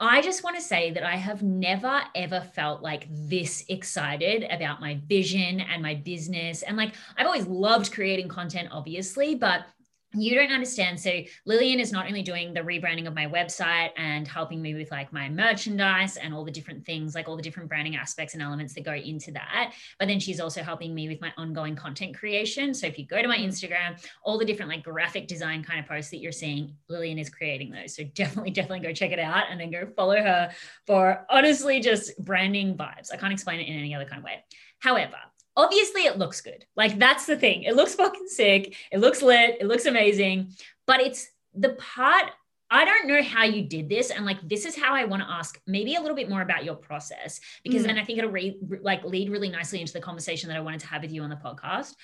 I 0.00 0.22
just 0.22 0.44
want 0.44 0.54
to 0.54 0.62
say 0.62 0.92
that 0.92 1.02
I 1.02 1.16
have 1.16 1.42
never 1.42 2.02
ever 2.14 2.40
felt 2.40 2.82
like 2.82 3.08
this 3.10 3.64
excited 3.68 4.46
about 4.48 4.80
my 4.80 5.00
vision 5.08 5.60
and 5.60 5.82
my 5.82 5.96
business. 5.96 6.62
And 6.62 6.76
like, 6.76 6.94
I've 7.16 7.26
always 7.26 7.48
loved 7.48 7.92
creating 7.92 8.28
content, 8.28 8.68
obviously, 8.70 9.34
but 9.34 9.66
you 10.14 10.34
don't 10.34 10.52
understand. 10.52 11.00
So 11.00 11.10
Lillian 11.46 11.80
is 11.80 11.92
not 11.92 12.06
only 12.06 12.22
doing 12.22 12.54
the 12.54 12.60
rebranding 12.60 13.06
of 13.06 13.14
my 13.14 13.26
website 13.26 13.90
and 13.96 14.28
helping 14.28 14.62
me 14.62 14.74
with 14.74 14.90
like 14.90 15.12
my 15.12 15.28
merchandise 15.28 16.16
and 16.16 16.32
all 16.32 16.44
the 16.44 16.50
different 16.50 16.84
things, 16.84 17.14
like 17.14 17.28
all 17.28 17.36
the 17.36 17.42
different 17.42 17.68
branding 17.68 17.96
aspects 17.96 18.34
and 18.34 18.42
elements 18.42 18.74
that 18.74 18.84
go 18.84 18.92
into 18.92 19.32
that. 19.32 19.72
But 19.98 20.08
then 20.08 20.20
she's 20.20 20.38
also 20.38 20.62
helping 20.62 20.94
me 20.94 21.08
with 21.08 21.20
my 21.20 21.32
ongoing 21.36 21.74
content 21.74 22.16
creation. 22.16 22.72
So 22.72 22.86
if 22.86 22.98
you 22.98 23.06
go 23.06 23.20
to 23.20 23.26
my. 23.26 23.38
Instagram, 23.48 23.98
all 24.22 24.38
the 24.38 24.44
different 24.44 24.70
like 24.70 24.84
graphic 24.84 25.26
design 25.26 25.62
kind 25.62 25.80
of 25.80 25.86
posts 25.86 26.10
that 26.10 26.18
you're 26.18 26.32
seeing, 26.32 26.74
Lillian 26.88 27.18
is 27.18 27.30
creating 27.30 27.70
those. 27.70 27.94
So 27.96 28.04
definitely, 28.14 28.50
definitely 28.50 28.86
go 28.86 28.92
check 28.92 29.12
it 29.12 29.18
out 29.18 29.44
and 29.50 29.60
then 29.60 29.70
go 29.70 29.86
follow 29.96 30.16
her 30.16 30.50
for 30.86 31.26
honestly 31.30 31.80
just 31.80 32.16
branding 32.24 32.76
vibes. 32.76 33.12
I 33.12 33.16
can't 33.16 33.32
explain 33.32 33.60
it 33.60 33.68
in 33.68 33.78
any 33.78 33.94
other 33.94 34.04
kind 34.04 34.18
of 34.18 34.24
way. 34.24 34.44
However, 34.80 35.16
obviously 35.58 36.02
it 36.02 36.16
looks 36.16 36.40
good. 36.40 36.64
Like 36.76 36.98
that's 36.98 37.26
the 37.26 37.36
thing. 37.36 37.64
It 37.64 37.74
looks 37.74 37.94
fucking 37.94 38.28
sick. 38.28 38.76
It 38.90 39.00
looks 39.00 39.20
lit. 39.20 39.58
It 39.60 39.66
looks 39.66 39.84
amazing. 39.84 40.52
But 40.86 41.00
it's 41.00 41.28
the 41.52 41.70
part 41.70 42.30
I 42.70 42.84
don't 42.84 43.08
know 43.08 43.22
how 43.22 43.44
you 43.44 43.62
did 43.62 43.88
this. 43.88 44.10
And 44.10 44.26
like, 44.26 44.46
this 44.46 44.66
is 44.66 44.76
how 44.76 44.94
I 44.94 45.06
want 45.06 45.22
to 45.22 45.30
ask 45.30 45.58
maybe 45.66 45.94
a 45.94 46.00
little 46.00 46.14
bit 46.14 46.28
more 46.28 46.42
about 46.42 46.64
your 46.64 46.74
process, 46.74 47.40
because 47.64 47.82
mm. 47.82 47.86
then 47.86 47.98
I 47.98 48.04
think 48.04 48.18
it'll 48.18 48.30
re- 48.30 48.58
like 48.82 49.04
lead 49.04 49.30
really 49.30 49.48
nicely 49.48 49.80
into 49.80 49.94
the 49.94 50.00
conversation 50.00 50.48
that 50.48 50.56
I 50.58 50.60
wanted 50.60 50.80
to 50.80 50.86
have 50.88 51.00
with 51.00 51.10
you 51.10 51.22
on 51.22 51.30
the 51.30 51.36
podcast. 51.36 51.94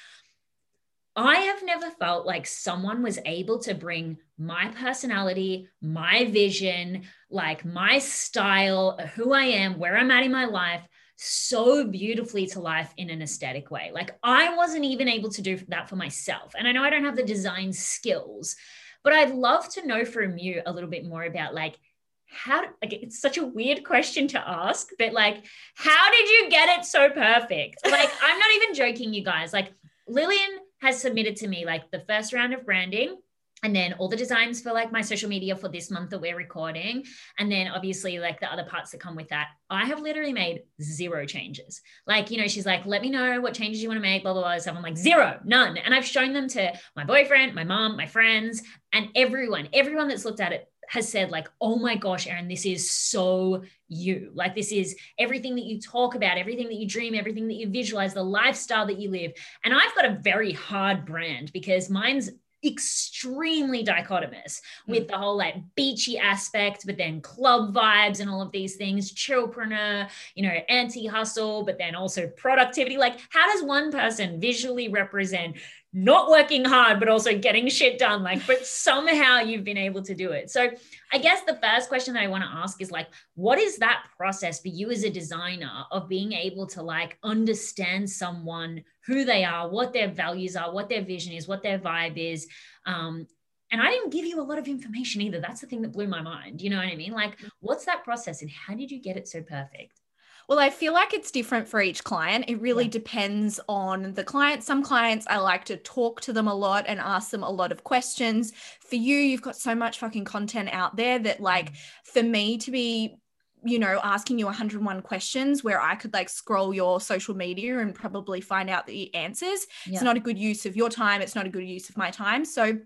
I 1.17 1.37
have 1.37 1.63
never 1.65 1.91
felt 1.91 2.27
like 2.27 2.47
someone 2.47 3.03
was 3.03 3.19
able 3.27 3.59
to 3.61 3.75
bring 3.75 4.17
my 4.39 4.69
personality, 4.69 5.69
my 5.83 6.25
vision, 6.25 7.03
like 7.31 7.65
my 7.65 7.99
style, 7.99 8.99
who 9.15 9.35
I 9.35 9.45
am, 9.45 9.79
where 9.79 9.99
I'm 9.99 10.11
at 10.11 10.25
in 10.25 10.33
my 10.33 10.47
life 10.47 10.81
so 11.17 11.87
beautifully 11.87 12.47
to 12.49 12.61
life 12.61 12.93
in 12.97 13.11
an 13.11 13.23
aesthetic 13.23 13.71
way. 13.71 13.91
Like 13.93 14.17
I 14.23 14.57
wasn't 14.57 14.85
even 14.85 15.09
able 15.09 15.31
to 15.31 15.43
do 15.43 15.57
that 15.69 15.89
for 15.89 15.97
myself. 15.97 16.55
And 16.57 16.67
I 16.67 16.73
know 16.73 16.83
I 16.83 16.91
don't 16.91 17.05
have 17.05 17.17
the 17.17 17.23
design 17.23 17.73
skills, 17.73 18.57
but 19.03 19.13
I'd 19.13 19.35
love 19.35 19.69
to 19.75 19.87
know 19.87 20.05
from 20.05 20.39
you 20.39 20.63
a 20.67 20.73
little 20.73 20.91
bit 20.91 21.05
more 21.05 21.25
about 21.25 21.55
like 21.55 21.79
how 22.27 22.63
like 22.83 22.93
it's 22.93 23.21
such 23.21 23.39
a 23.39 23.47
weird 23.47 23.85
question 23.85 24.27
to 24.29 24.49
ask, 24.49 24.89
but 24.99 25.13
like 25.13 25.45
how 25.75 26.11
did 26.11 26.29
you 26.29 26.51
get 26.51 26.79
it 26.79 26.85
so 26.85 27.09
perfect? 27.11 27.79
Like 27.85 28.11
I'm 28.23 28.39
not 28.39 28.51
even 28.57 28.75
joking 28.75 29.15
you 29.15 29.23
guys. 29.23 29.53
Like 29.53 29.73
Lillian 30.09 30.59
has 30.81 31.01
submitted 31.01 31.37
to 31.37 31.49
me 31.49 31.65
like 31.65 31.91
the 31.91 32.05
first 32.09 32.33
round 32.33 32.53
of 32.53 32.67
branding 32.67 33.17
and 33.65 33.75
then 33.75 33.95
all 33.95 34.09
the 34.09 34.17
designs 34.17 34.61
for 34.61 34.73
like 34.73 34.93
my 34.93 35.01
social 35.01 35.29
media 35.29 35.57
for 35.57 35.69
this 35.69 35.91
month 35.91 36.11
that 36.11 36.21
we're 36.21 36.37
recording. 36.37 37.03
And 37.39 37.51
then 37.51 37.67
obviously 37.69 38.19
like 38.19 38.39
the 38.39 38.53
other 38.53 38.65
parts 38.65 38.91
that 38.91 39.01
come 39.01 39.17
with 39.17 39.31
that. 39.31 39.49
I 39.71 39.87
have 39.87 40.01
literally 40.01 40.35
made 40.35 40.65
zero 40.83 41.25
changes. 41.25 41.81
Like 42.07 42.31
you 42.31 42.37
know 42.37 42.47
she's 42.47 42.67
like 42.67 42.85
let 42.85 43.01
me 43.01 43.09
know 43.09 43.41
what 43.41 43.55
changes 43.55 43.83
you 43.83 43.89
want 43.89 43.97
to 43.97 44.03
make 44.03 44.23
blah 44.23 44.35
blah 44.35 44.43
blah 44.43 44.59
stuff. 44.59 44.77
I'm 44.77 44.83
like 44.83 44.99
zero 44.99 45.41
none. 45.45 45.79
And 45.79 45.95
i've 45.95 46.05
shown 46.05 46.35
them 46.35 46.47
to 46.49 46.75
my 46.95 47.05
boyfriend 47.05 47.55
my 47.55 47.65
mom 47.65 47.97
my 47.97 48.07
friends 48.07 48.63
and 48.93 49.09
everyone. 49.17 49.71
Everyone 49.73 50.09
that's 50.09 50.27
looked 50.27 50.41
at 50.41 50.53
it 50.53 50.71
has 50.91 51.09
said 51.09 51.31
like 51.31 51.49
oh 51.63 51.77
my 51.77 51.97
gosh 51.97 52.27
erin 52.27 52.47
this 52.47 52.67
is 52.67 52.91
so 52.91 53.63
you. 53.89 54.31
Like 54.35 54.55
this 54.55 54.73
is 54.73 54.95
everything 55.19 55.55
that 55.55 55.65
you 55.65 55.81
talk 55.81 56.15
about 56.15 56.37
everything 56.37 56.67
that 56.67 56.75
you 56.75 56.87
dream 56.87 57.15
everything 57.15 57.49
that 57.49 57.55
you 57.55 57.71
visualize 57.71 58.13
the 58.13 58.23
lifestyle 58.23 58.87
that 58.89 59.01
you 59.01 59.11
live. 59.11 59.33
And 59.65 59.73
i've 59.73 59.95
got 59.95 60.05
a 60.05 60.19
very 60.21 60.53
hard 60.53 61.07
brand 61.07 61.51
because 61.55 61.89
mine's 61.89 62.31
extremely 62.65 63.85
dichotomous 63.85 64.61
mm. 64.87 64.89
with 64.89 65.09
the 65.09 65.17
whole 65.17 65.37
like 65.37 65.57
beachy 65.75 66.19
aspect, 66.19 66.87
but 66.87 66.97
then 66.97 67.21
club 67.21 67.75
vibes 67.75 68.21
and 68.21 68.31
all 68.31 68.43
of 68.43 68.53
these 68.53 68.77
things, 68.77 69.13
chillpreneur, 69.13 70.09
you 70.35 70.43
know, 70.43 70.57
anti-hustle, 70.69 71.65
but 71.65 71.79
then 71.79 71.95
also 71.95 72.27
productivity. 72.29 72.97
Like, 72.97 73.19
how 73.31 73.47
does 73.53 73.63
one 73.63 73.91
person 73.93 74.41
visually 74.41 74.89
represent 74.89 75.57
not 75.95 76.29
working 76.29 76.65
hard, 76.65 76.99
but 76.99 77.09
also 77.09 77.39
getting 77.39 77.69
shit 77.69 77.99
done? 77.99 78.25
Like, 78.25 78.45
but 78.47 78.67
somehow 78.67 79.39
you've 79.39 79.63
been 79.63 79.79
able 79.79 80.03
to 80.03 80.15
do 80.15 80.33
it. 80.33 80.51
So 80.51 80.71
I 81.13 81.19
guess 81.19 81.43
the 81.43 81.59
first 81.63 81.89
question 81.89 82.15
that 82.15 82.25
I 82.25 82.27
want 82.27 82.43
to 82.43 82.51
ask 82.51 82.83
is 82.83 82.91
like, 82.91 83.07
what 83.35 83.61
is 83.61 83.79
that 83.79 84.05
process 84.17 84.61
for 84.61 84.69
you 84.69 84.91
as 84.91 85.05
a 85.05 85.11
designer 85.11 85.85
of 85.93 86.09
being 86.09 86.33
able 86.33 86.67
to 86.69 86.83
like 86.83 87.17
understand 87.23 88.11
someone 88.11 88.83
who 89.07 89.25
they 89.25 89.45
are, 89.45 89.69
what 89.69 89.93
their 89.93 90.09
values 90.09 90.57
are, 90.57 90.75
what 90.75 90.89
their 90.89 91.03
vision 91.03 91.33
is, 91.33 91.47
what 91.47 91.63
their 91.63 91.79
vibe 91.79 92.17
is. 92.17 92.49
Um, 92.87 93.29
and 93.71 93.81
I 93.81 93.91
didn't 93.91 94.11
give 94.11 94.25
you 94.25 94.41
a 94.41 94.43
lot 94.43 94.59
of 94.59 94.69
information 94.69 95.21
either. 95.23 95.41
That's 95.41 95.61
the 95.61 95.67
thing 95.67 95.83
that 95.83 95.93
blew 95.93 96.09
my 96.09 96.23
mind. 96.23 96.61
You 96.61 96.71
know 96.71 96.77
what 96.77 96.87
I 96.87 96.97
mean? 96.97 97.13
Like, 97.13 97.39
what's 97.61 97.85
that 97.87 98.05
process 98.05 98.43
and 98.43 98.51
how 98.51 98.75
did 98.75 98.91
you 98.91 99.01
get 99.01 99.17
it 99.17 99.29
so 99.29 99.43
perfect? 99.43 100.01
Well, 100.49 100.59
I 100.59 100.71
feel 100.71 100.93
like 100.93 101.15
it's 101.15 101.31
different 101.31 101.69
for 101.69 101.81
each 101.81 102.05
client. 102.05 102.45
It 102.49 102.61
really 102.61 102.85
yeah. 102.85 102.91
depends 102.91 103.61
on 103.69 104.13
the 104.15 104.25
client. 104.25 104.63
Some 104.63 104.83
clients, 104.83 105.27
I 105.29 105.39
like 105.39 105.65
to 105.67 105.77
talk 105.77 106.21
to 106.23 106.33
them 106.33 106.49
a 106.49 106.55
lot 106.55 106.85
and 106.87 107.01
ask 107.01 107.31
them 107.31 107.43
a 107.43 107.51
lot 107.51 107.73
of 107.73 107.85
questions. 107.85 108.53
For 108.81 108.97
you, 108.97 109.17
you've 109.17 109.43
got 109.43 109.57
so 109.57 109.75
much 109.75 109.99
fucking 109.99 110.25
content 110.25 110.69
out 110.73 110.97
there 110.97 111.19
that, 111.19 111.41
like, 111.41 111.73
mm. 111.73 111.77
for 112.05 112.23
me 112.23 112.59
to 112.59 112.71
be 112.71 113.17
you 113.65 113.79
know, 113.79 113.99
asking 114.05 114.39
you 114.39 114.45
101 114.45 115.01
questions 115.03 115.65
where 115.65 115.81
I 115.81 115.95
could 115.95 116.13
like 116.13 116.29
scroll 116.29 116.75
your 116.75 117.01
social 117.01 117.35
media 117.35 117.79
and 117.79 117.95
probably 117.95 118.41
find 118.43 118.69
out 118.69 118.87
the 118.87 119.13
answers. 119.15 119.67
Yeah. 119.87 119.95
It's 119.95 120.03
not 120.03 120.17
a 120.17 120.21
good 120.21 120.39
use 120.39 120.67
of 120.67 120.77
your 120.77 120.91
time. 120.91 121.23
It's 121.23 121.35
not 121.35 121.47
a 121.47 121.49
good 121.49 121.67
use 121.67 121.89
of 121.89 121.97
my 121.97 122.11
time. 122.11 122.45
So, 122.45 122.79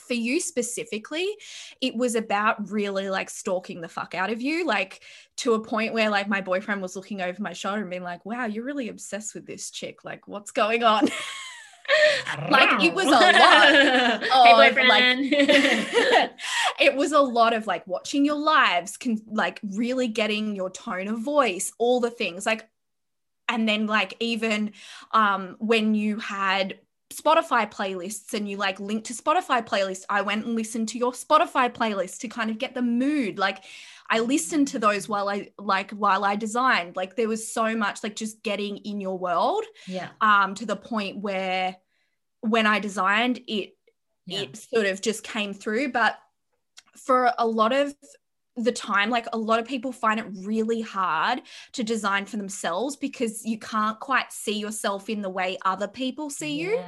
for 0.00 0.14
you 0.14 0.40
specifically, 0.40 1.28
it 1.80 1.94
was 1.94 2.14
about 2.14 2.70
really 2.70 3.10
like 3.10 3.30
stalking 3.30 3.80
the 3.80 3.88
fuck 3.88 4.14
out 4.14 4.30
of 4.30 4.40
you, 4.40 4.66
like 4.66 5.02
to 5.38 5.54
a 5.54 5.60
point 5.60 5.94
where 5.94 6.10
like 6.10 6.28
my 6.28 6.40
boyfriend 6.40 6.82
was 6.82 6.96
looking 6.96 7.20
over 7.20 7.40
my 7.42 7.52
shoulder 7.52 7.80
and 7.80 7.90
being 7.90 8.02
like, 8.02 8.24
wow, 8.26 8.46
you're 8.46 8.64
really 8.64 8.88
obsessed 8.88 9.34
with 9.34 9.46
this 9.46 9.70
chick. 9.70 10.04
Like, 10.04 10.26
what's 10.28 10.50
going 10.50 10.82
on? 10.82 11.08
like 12.50 12.82
it 12.84 12.94
was 12.94 13.06
a 13.06 13.10
lot 13.10 13.34
of 13.34 14.22
hey, 14.22 14.88
like 14.88 16.32
it 16.80 16.94
was 16.94 17.12
a 17.12 17.20
lot 17.20 17.54
of 17.54 17.66
like 17.66 17.86
watching 17.86 18.24
your 18.24 18.36
lives 18.36 18.96
can 18.96 19.20
like 19.26 19.60
really 19.62 20.06
getting 20.06 20.54
your 20.54 20.70
tone 20.70 21.08
of 21.08 21.18
voice 21.20 21.72
all 21.78 22.00
the 22.00 22.10
things 22.10 22.44
like 22.44 22.68
and 23.48 23.66
then 23.66 23.86
like 23.86 24.14
even 24.20 24.72
um 25.12 25.56
when 25.58 25.94
you 25.94 26.18
had 26.18 26.78
Spotify 27.10 27.70
playlists 27.70 28.34
and 28.34 28.48
you 28.48 28.56
like 28.56 28.78
link 28.80 29.04
to 29.04 29.14
Spotify 29.14 29.66
playlists. 29.66 30.04
I 30.10 30.22
went 30.22 30.44
and 30.44 30.54
listened 30.54 30.88
to 30.90 30.98
your 30.98 31.12
Spotify 31.12 31.72
playlist 31.72 32.18
to 32.18 32.28
kind 32.28 32.50
of 32.50 32.58
get 32.58 32.74
the 32.74 32.82
mood. 32.82 33.38
Like 33.38 33.64
I 34.10 34.20
listened 34.20 34.68
to 34.68 34.78
those 34.78 35.08
while 35.08 35.28
I 35.28 35.50
like 35.58 35.90
while 35.92 36.24
I 36.24 36.36
designed. 36.36 36.96
Like 36.96 37.16
there 37.16 37.28
was 37.28 37.50
so 37.50 37.74
much 37.74 38.02
like 38.02 38.14
just 38.14 38.42
getting 38.42 38.78
in 38.78 39.00
your 39.00 39.18
world. 39.18 39.64
Yeah. 39.86 40.08
Um 40.20 40.54
to 40.56 40.66
the 40.66 40.76
point 40.76 41.18
where 41.18 41.76
when 42.40 42.66
I 42.66 42.78
designed 42.78 43.40
it, 43.46 43.76
yeah. 44.26 44.42
it 44.42 44.56
sort 44.56 44.86
of 44.86 45.00
just 45.00 45.22
came 45.22 45.54
through. 45.54 45.92
But 45.92 46.18
for 46.96 47.32
a 47.38 47.46
lot 47.46 47.72
of 47.72 47.94
the 48.64 48.72
time 48.72 49.10
like 49.10 49.26
a 49.32 49.38
lot 49.38 49.58
of 49.58 49.66
people 49.66 49.92
find 49.92 50.18
it 50.18 50.26
really 50.42 50.80
hard 50.80 51.42
to 51.72 51.84
design 51.84 52.26
for 52.26 52.36
themselves 52.36 52.96
because 52.96 53.44
you 53.44 53.58
can't 53.58 53.98
quite 54.00 54.32
see 54.32 54.58
yourself 54.58 55.08
in 55.08 55.22
the 55.22 55.30
way 55.30 55.56
other 55.64 55.88
people 55.88 56.30
see 56.30 56.60
yeah. 56.60 56.68
you 56.68 56.80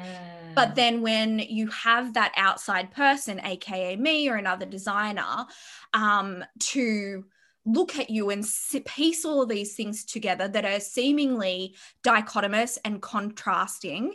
but 0.55 0.75
then 0.75 1.01
when 1.01 1.39
you 1.39 1.69
have 1.69 2.15
that 2.15 2.33
outside 2.37 2.91
person 2.91 3.41
aka 3.45 3.97
me 3.97 4.29
or 4.29 4.37
another 4.37 4.67
designer 4.67 5.47
um, 5.93 6.45
to 6.59 7.25
look 7.67 7.99
at 7.99 8.11
you 8.11 8.31
and 8.31 8.45
piece 8.87 9.25
all 9.25 9.43
of 9.43 9.49
these 9.49 9.75
things 9.75 10.05
together 10.05 10.49
that 10.49 10.65
are 10.65 10.81
seemingly 10.81 11.77
dichotomous 12.03 12.79
and 12.85 13.03
contrasting 13.03 14.15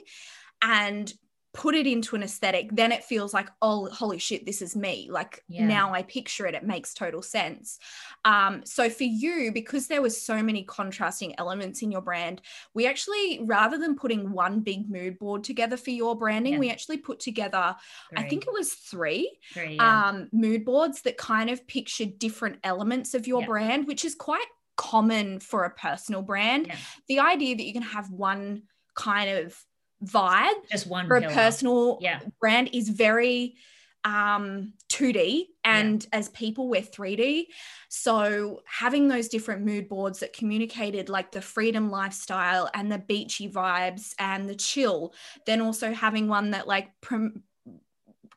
and 0.61 1.13
put 1.55 1.73
it 1.73 1.87
into 1.87 2.15
an 2.15 2.21
aesthetic, 2.21 2.69
then 2.73 2.91
it 2.91 3.03
feels 3.03 3.33
like, 3.33 3.49
oh, 3.61 3.87
holy 3.89 4.19
shit, 4.19 4.45
this 4.45 4.61
is 4.61 4.75
me. 4.75 5.07
Like 5.09 5.43
yeah. 5.47 5.65
now 5.65 5.93
I 5.93 6.03
picture 6.03 6.45
it, 6.45 6.53
it 6.53 6.63
makes 6.63 6.93
total 6.93 7.21
sense. 7.21 7.79
Um, 8.25 8.61
so 8.65 8.89
for 8.89 9.05
you, 9.05 9.51
because 9.53 9.87
there 9.87 10.01
was 10.01 10.21
so 10.21 10.43
many 10.43 10.63
contrasting 10.63 11.33
elements 11.39 11.81
in 11.81 11.91
your 11.91 12.01
brand, 12.01 12.41
we 12.73 12.85
actually, 12.85 13.39
rather 13.43 13.77
than 13.77 13.95
putting 13.95 14.31
one 14.31 14.59
big 14.59 14.89
mood 14.89 15.17
board 15.17 15.45
together 15.45 15.77
for 15.77 15.91
your 15.91 16.15
branding, 16.17 16.53
yeah. 16.53 16.59
we 16.59 16.69
actually 16.69 16.97
put 16.97 17.21
together, 17.21 17.75
three. 18.09 18.23
I 18.23 18.27
think 18.27 18.45
it 18.45 18.53
was 18.53 18.73
three, 18.73 19.39
three 19.53 19.75
yeah. 19.75 20.09
um, 20.09 20.29
mood 20.33 20.65
boards 20.65 21.03
that 21.03 21.17
kind 21.17 21.49
of 21.49 21.65
picture 21.67 22.05
different 22.05 22.59
elements 22.63 23.13
of 23.13 23.27
your 23.27 23.45
brand, 23.45 23.87
which 23.87 24.03
is 24.03 24.13
quite 24.13 24.45
common 24.75 25.39
for 25.39 25.63
a 25.63 25.69
personal 25.69 26.21
brand. 26.21 26.69
The 27.07 27.21
idea 27.21 27.55
that 27.55 27.63
you 27.63 27.71
can 27.71 27.81
have 27.81 28.11
one 28.11 28.63
kind 28.93 29.29
of 29.29 29.57
vibe 30.03 30.69
just 30.71 30.87
one 30.87 31.07
for 31.07 31.19
pillar. 31.19 31.31
a 31.31 31.35
personal 31.35 31.97
yeah. 32.01 32.19
brand 32.39 32.69
is 32.73 32.89
very 32.89 33.55
um 34.03 34.73
2D 34.89 35.45
and 35.63 36.03
yeah. 36.03 36.19
as 36.19 36.29
people 36.29 36.69
we're 36.69 36.81
3D 36.81 37.45
so 37.89 38.61
having 38.67 39.07
those 39.07 39.29
different 39.29 39.65
mood 39.65 39.89
boards 39.89 40.19
that 40.19 40.31
communicated 40.31 41.09
like 41.09 41.31
the 41.31 41.41
freedom 41.41 41.89
lifestyle 41.89 42.69
and 42.73 42.91
the 42.91 42.99
beachy 42.99 43.49
vibes 43.49 44.13
and 44.19 44.47
the 44.47 44.55
chill 44.55 45.13
then 45.47 45.59
also 45.59 45.91
having 45.91 46.27
one 46.27 46.51
that 46.51 46.67
like 46.67 46.89
prom- 47.01 47.41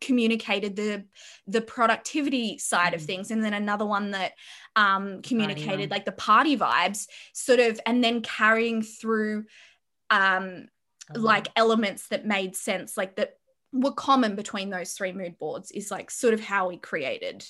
communicated 0.01 0.77
the 0.77 1.05
the 1.47 1.61
productivity 1.61 2.57
side 2.57 2.93
mm. 2.93 2.97
of 2.97 3.03
things 3.03 3.31
and 3.31 3.45
then 3.45 3.53
another 3.53 3.85
one 3.85 4.13
that 4.13 4.33
um 4.77 5.21
communicated 5.23 5.91
like 5.91 6.05
the 6.05 6.13
party 6.13 6.57
vibes 6.57 7.09
sort 7.33 7.61
of 7.61 7.81
and 7.85 8.03
then 8.03 8.23
carrying 8.23 8.81
through 8.83 9.45
um 10.11 10.67
Mm-hmm. 11.13 11.23
like 11.23 11.49
elements 11.57 12.09
that 12.09 12.27
made 12.27 12.55
sense 12.55 12.97
like 12.97 13.17
that 13.17 13.35
were 13.73 13.93
common 13.93 14.37
between 14.37 14.71
those 14.71 14.93
three 14.93 15.13
mood 15.13 15.39
boards 15.39 15.71
is 15.71 15.91
like 15.91 16.11
sort 16.11 16.35
of 16.35 16.41
how 16.41 16.69
we 16.69 16.77
created 16.77 17.47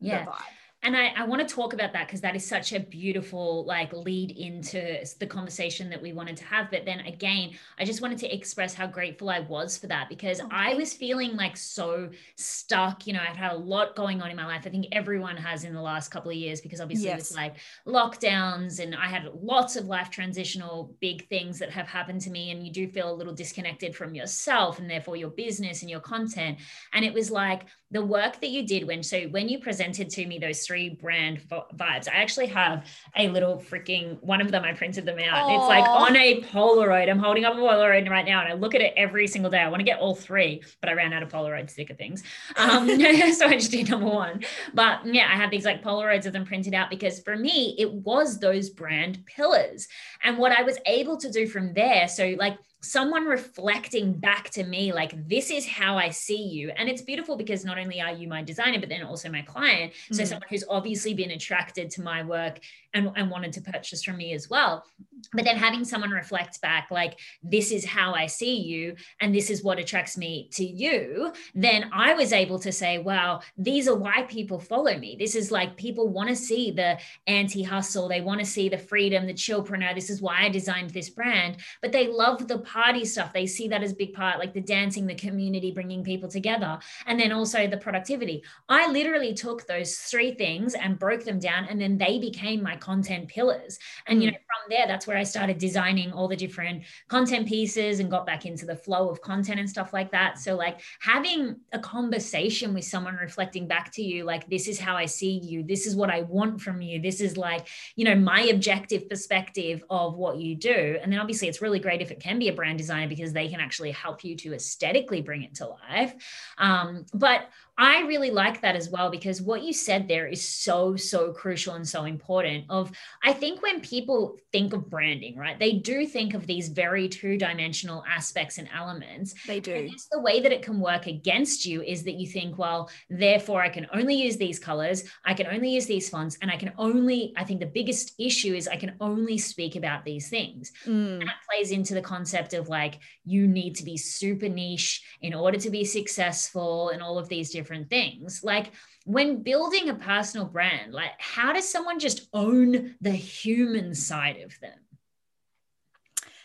yeah. 0.00 0.24
the 0.24 0.30
vibe 0.30 0.42
and 0.82 0.96
I, 0.96 1.08
I 1.16 1.24
want 1.24 1.46
to 1.46 1.54
talk 1.54 1.74
about 1.74 1.92
that 1.92 2.06
because 2.06 2.22
that 2.22 2.34
is 2.34 2.46
such 2.46 2.72
a 2.72 2.80
beautiful 2.80 3.64
like 3.64 3.92
lead 3.92 4.30
into 4.30 5.04
the 5.18 5.26
conversation 5.26 5.90
that 5.90 6.00
we 6.00 6.12
wanted 6.12 6.36
to 6.38 6.44
have 6.44 6.70
but 6.70 6.84
then 6.84 7.00
again 7.00 7.50
i 7.78 7.84
just 7.84 8.00
wanted 8.00 8.18
to 8.18 8.34
express 8.34 8.72
how 8.74 8.86
grateful 8.86 9.28
i 9.28 9.40
was 9.40 9.76
for 9.76 9.86
that 9.86 10.08
because 10.08 10.40
okay. 10.40 10.48
i 10.50 10.74
was 10.74 10.92
feeling 10.92 11.36
like 11.36 11.56
so 11.56 12.08
stuck 12.36 13.06
you 13.06 13.12
know 13.12 13.20
i've 13.28 13.36
had 13.36 13.52
a 13.52 13.56
lot 13.56 13.94
going 13.94 14.22
on 14.22 14.30
in 14.30 14.36
my 14.36 14.46
life 14.46 14.62
i 14.66 14.70
think 14.70 14.86
everyone 14.92 15.36
has 15.36 15.64
in 15.64 15.74
the 15.74 15.82
last 15.82 16.10
couple 16.10 16.30
of 16.30 16.36
years 16.36 16.60
because 16.60 16.80
obviously 16.80 17.08
yes. 17.08 17.20
it's 17.20 17.34
like 17.34 17.56
lockdowns 17.86 18.80
and 18.80 18.94
i 18.94 19.06
had 19.06 19.28
lots 19.34 19.76
of 19.76 19.86
life 19.86 20.10
transitional 20.10 20.96
big 21.00 21.28
things 21.28 21.58
that 21.58 21.70
have 21.70 21.86
happened 21.86 22.20
to 22.20 22.30
me 22.30 22.50
and 22.50 22.64
you 22.64 22.72
do 22.72 22.88
feel 22.88 23.12
a 23.12 23.14
little 23.14 23.34
disconnected 23.34 23.94
from 23.94 24.14
yourself 24.14 24.78
and 24.78 24.88
therefore 24.88 25.16
your 25.16 25.30
business 25.30 25.82
and 25.82 25.90
your 25.90 26.00
content 26.00 26.58
and 26.92 27.04
it 27.04 27.12
was 27.12 27.30
like 27.30 27.66
the 27.92 28.04
work 28.04 28.40
that 28.40 28.50
you 28.50 28.66
did 28.66 28.86
when 28.86 29.02
so 29.02 29.22
when 29.28 29.48
you 29.48 29.58
presented 29.58 30.08
to 30.08 30.24
me 30.26 30.38
those 30.38 30.64
three 30.64 30.90
brand 30.90 31.40
vibes 31.76 32.08
i 32.08 32.14
actually 32.14 32.46
have 32.46 32.86
a 33.16 33.28
little 33.28 33.56
freaking 33.56 34.22
one 34.22 34.40
of 34.40 34.50
them 34.50 34.64
i 34.64 34.72
printed 34.72 35.04
them 35.04 35.18
out. 35.18 35.48
Aww. 35.48 35.56
it's 35.56 35.68
like 35.68 35.84
on 35.84 36.16
a 36.16 36.40
polaroid. 36.42 37.10
I'm 37.10 37.18
holding 37.18 37.44
up 37.44 37.54
a 37.54 37.56
polaroid 37.56 38.08
right 38.08 38.24
now 38.24 38.40
and 38.40 38.48
i 38.48 38.54
look 38.54 38.74
at 38.74 38.80
it 38.80 38.94
every 38.96 39.26
single 39.26 39.50
day. 39.50 39.58
I 39.58 39.68
want 39.68 39.80
to 39.80 39.84
get 39.84 39.98
all 39.98 40.14
three 40.14 40.62
but 40.80 40.88
i 40.88 40.92
ran 40.92 41.12
out 41.12 41.22
of 41.22 41.28
polaroid 41.28 41.68
sticker 41.70 41.94
things. 41.94 42.22
Um, 42.56 42.88
so 43.32 43.46
i 43.46 43.54
just 43.54 43.70
did 43.70 43.90
number 43.90 44.06
one. 44.06 44.44
But 44.74 45.04
yeah 45.06 45.28
i 45.30 45.36
have 45.36 45.50
these 45.50 45.64
like 45.64 45.82
polaroids 45.82 46.26
of 46.26 46.32
them 46.32 46.44
printed 46.44 46.74
out 46.74 46.90
because 46.90 47.20
for 47.20 47.36
me 47.36 47.74
it 47.78 47.92
was 47.92 48.38
those 48.38 48.70
brand 48.70 49.24
pillars. 49.26 49.88
And 50.22 50.38
what 50.38 50.52
i 50.52 50.62
was 50.62 50.78
able 50.86 51.16
to 51.18 51.30
do 51.30 51.46
from 51.46 51.74
there 51.74 52.08
so 52.08 52.34
like 52.38 52.58
someone 52.82 53.26
reflecting 53.26 54.12
back 54.12 54.48
to 54.48 54.64
me 54.64 54.92
like 54.92 55.28
this 55.28 55.50
is 55.50 55.66
how 55.66 55.98
i 55.98 56.08
see 56.08 56.42
you 56.42 56.70
and 56.70 56.88
it's 56.88 57.02
beautiful 57.02 57.36
because 57.36 57.62
not 57.64 57.78
only 57.78 58.00
are 58.00 58.12
you 58.12 58.26
my 58.26 58.42
designer 58.42 58.80
but 58.80 58.88
then 58.88 59.02
also 59.02 59.30
my 59.30 59.42
client 59.42 59.92
so 60.10 60.22
mm. 60.22 60.26
someone 60.26 60.46
who's 60.48 60.64
obviously 60.68 61.12
been 61.12 61.30
attracted 61.32 61.90
to 61.90 62.00
my 62.00 62.22
work 62.22 62.58
and, 62.94 63.10
and 63.16 63.30
wanted 63.30 63.52
to 63.54 63.60
purchase 63.60 64.02
from 64.02 64.16
me 64.16 64.32
as 64.32 64.48
well. 64.48 64.84
But 65.32 65.44
then 65.44 65.56
having 65.56 65.84
someone 65.84 66.10
reflect 66.10 66.60
back 66.60 66.88
like 66.90 67.18
this 67.42 67.70
is 67.70 67.84
how 67.84 68.14
i 68.14 68.26
see 68.26 68.56
you 68.56 68.94
and 69.20 69.34
this 69.34 69.50
is 69.50 69.62
what 69.62 69.78
attracts 69.78 70.16
me 70.16 70.48
to 70.52 70.64
you 70.64 71.32
then 71.54 71.90
i 71.92 72.14
was 72.14 72.32
able 72.32 72.58
to 72.58 72.72
say 72.72 72.98
wow 72.98 73.40
these 73.56 73.88
are 73.88 73.94
why 73.94 74.22
people 74.22 74.58
follow 74.58 74.96
me. 74.96 75.16
This 75.18 75.34
is 75.34 75.50
like 75.50 75.76
people 75.76 76.08
want 76.08 76.28
to 76.28 76.36
see 76.36 76.70
the 76.70 76.98
anti-hustle. 77.26 78.08
They 78.08 78.20
want 78.20 78.40
to 78.40 78.46
see 78.46 78.68
the 78.68 78.78
freedom 78.78 79.26
the 79.26 79.34
chillpreneur 79.34 79.94
this 79.94 80.10
is 80.10 80.22
why 80.22 80.44
i 80.44 80.48
designed 80.48 80.90
this 80.90 81.10
brand. 81.10 81.58
But 81.82 81.92
they 81.92 82.08
love 82.08 82.48
the 82.48 82.58
party 82.58 83.04
stuff. 83.04 83.32
They 83.32 83.46
see 83.46 83.68
that 83.68 83.82
as 83.82 83.92
big 83.92 84.14
part 84.14 84.38
like 84.38 84.54
the 84.54 84.60
dancing 84.60 85.06
the 85.06 85.14
community 85.14 85.70
bringing 85.70 86.02
people 86.02 86.28
together 86.28 86.78
and 87.06 87.18
then 87.18 87.32
also 87.32 87.66
the 87.66 87.76
productivity. 87.76 88.42
I 88.68 88.90
literally 88.90 89.34
took 89.34 89.66
those 89.66 89.96
three 89.96 90.34
things 90.34 90.74
and 90.74 90.98
broke 90.98 91.24
them 91.24 91.38
down 91.38 91.66
and 91.68 91.80
then 91.80 91.98
they 91.98 92.18
became 92.18 92.62
my 92.62 92.76
content 92.80 93.28
pillars. 93.28 93.78
And, 94.06 94.22
you 94.22 94.28
hmm. 94.28 94.32
know, 94.34 94.38
from 94.38 94.70
there, 94.70 94.86
that's 94.86 95.06
where 95.06 95.16
I 95.16 95.22
started 95.22 95.58
designing 95.58 96.12
all 96.12 96.28
the 96.28 96.36
different 96.36 96.84
content 97.08 97.46
pieces 97.46 98.00
and 98.00 98.10
got 98.10 98.26
back 98.26 98.46
into 98.46 98.66
the 98.66 98.76
flow 98.76 99.08
of 99.08 99.20
content 99.20 99.60
and 99.60 99.68
stuff 99.68 99.92
like 99.92 100.10
that. 100.12 100.38
So, 100.38 100.56
like, 100.56 100.80
having 101.00 101.56
a 101.72 101.78
conversation 101.78 102.74
with 102.74 102.84
someone 102.84 103.14
reflecting 103.16 103.66
back 103.66 103.92
to 103.92 104.02
you, 104.02 104.24
like, 104.24 104.48
this 104.48 104.68
is 104.68 104.78
how 104.78 104.96
I 104.96 105.06
see 105.06 105.38
you, 105.38 105.62
this 105.62 105.86
is 105.86 105.94
what 105.94 106.10
I 106.10 106.22
want 106.22 106.60
from 106.60 106.82
you, 106.82 107.00
this 107.00 107.20
is 107.20 107.36
like, 107.36 107.68
you 107.96 108.04
know, 108.04 108.14
my 108.14 108.42
objective 108.42 109.08
perspective 109.08 109.82
of 109.90 110.16
what 110.16 110.38
you 110.38 110.54
do. 110.54 110.98
And 111.02 111.12
then 111.12 111.20
obviously, 111.20 111.48
it's 111.48 111.62
really 111.62 111.78
great 111.78 112.00
if 112.00 112.10
it 112.10 112.20
can 112.20 112.38
be 112.38 112.48
a 112.48 112.52
brand 112.52 112.78
designer 112.78 113.08
because 113.08 113.32
they 113.32 113.48
can 113.48 113.60
actually 113.60 113.90
help 113.90 114.24
you 114.24 114.36
to 114.36 114.54
aesthetically 114.54 115.22
bring 115.22 115.42
it 115.42 115.54
to 115.56 115.66
life. 115.66 116.14
Um, 116.58 117.06
but 117.14 117.48
I 117.78 118.02
really 118.02 118.30
like 118.30 118.60
that 118.60 118.76
as 118.76 118.90
well 118.90 119.10
because 119.10 119.40
what 119.40 119.62
you 119.62 119.72
said 119.72 120.06
there 120.06 120.26
is 120.26 120.46
so, 120.46 120.96
so 120.96 121.32
crucial 121.32 121.74
and 121.74 121.88
so 121.88 122.04
important. 122.04 122.64
Of 122.68 122.92
I 123.22 123.32
think 123.32 123.62
when 123.62 123.80
people 123.80 124.36
think 124.52 124.72
of 124.72 124.90
branding, 124.90 125.36
right, 125.36 125.58
they 125.58 125.72
do 125.72 126.06
think 126.06 126.34
of 126.34 126.46
these 126.46 126.68
very 126.68 127.08
two-dimensional 127.08 128.04
aspects 128.08 128.58
and 128.58 128.68
elements. 128.74 129.34
They 129.46 129.60
do. 129.60 129.74
And 129.74 129.90
the 130.10 130.20
way 130.20 130.40
that 130.40 130.52
it 130.52 130.62
can 130.62 130.80
work 130.80 131.06
against 131.06 131.64
you 131.64 131.82
is 131.82 132.02
that 132.04 132.14
you 132.14 132.26
think, 132.26 132.58
well, 132.58 132.90
therefore 133.08 133.62
I 133.62 133.68
can 133.68 133.86
only 133.92 134.14
use 134.14 134.36
these 134.36 134.58
colors, 134.58 135.04
I 135.24 135.34
can 135.34 135.46
only 135.46 135.70
use 135.70 135.86
these 135.86 136.08
fonts, 136.08 136.36
and 136.42 136.50
I 136.50 136.56
can 136.56 136.72
only, 136.78 137.32
I 137.36 137.44
think 137.44 137.60
the 137.60 137.66
biggest 137.66 138.14
issue 138.18 138.54
is 138.54 138.68
I 138.68 138.76
can 138.76 138.94
only 139.00 139.38
speak 139.38 139.76
about 139.76 140.04
these 140.04 140.28
things. 140.28 140.72
Mm. 140.86 141.20
That 141.20 141.36
plays 141.48 141.70
into 141.70 141.94
the 141.94 142.02
concept 142.02 142.52
of 142.54 142.68
like 142.68 142.98
you 143.24 143.46
need 143.46 143.76
to 143.76 143.84
be 143.84 143.96
super 143.96 144.48
niche 144.48 145.02
in 145.22 145.34
order 145.34 145.58
to 145.58 145.70
be 145.70 145.84
successful 145.84 146.90
and 146.90 147.02
all 147.02 147.18
of 147.18 147.28
these 147.28 147.50
different 147.50 147.69
different 147.70 147.88
things. 147.88 148.42
Like 148.42 148.72
when 149.04 149.42
building 149.42 149.88
a 149.88 149.94
personal 149.94 150.46
brand, 150.46 150.92
like 150.92 151.12
how 151.18 151.52
does 151.52 151.70
someone 151.70 151.98
just 151.98 152.28
own 152.32 152.96
the 153.00 153.10
human 153.10 153.94
side 153.94 154.38
of 154.38 154.58
them? 154.60 154.78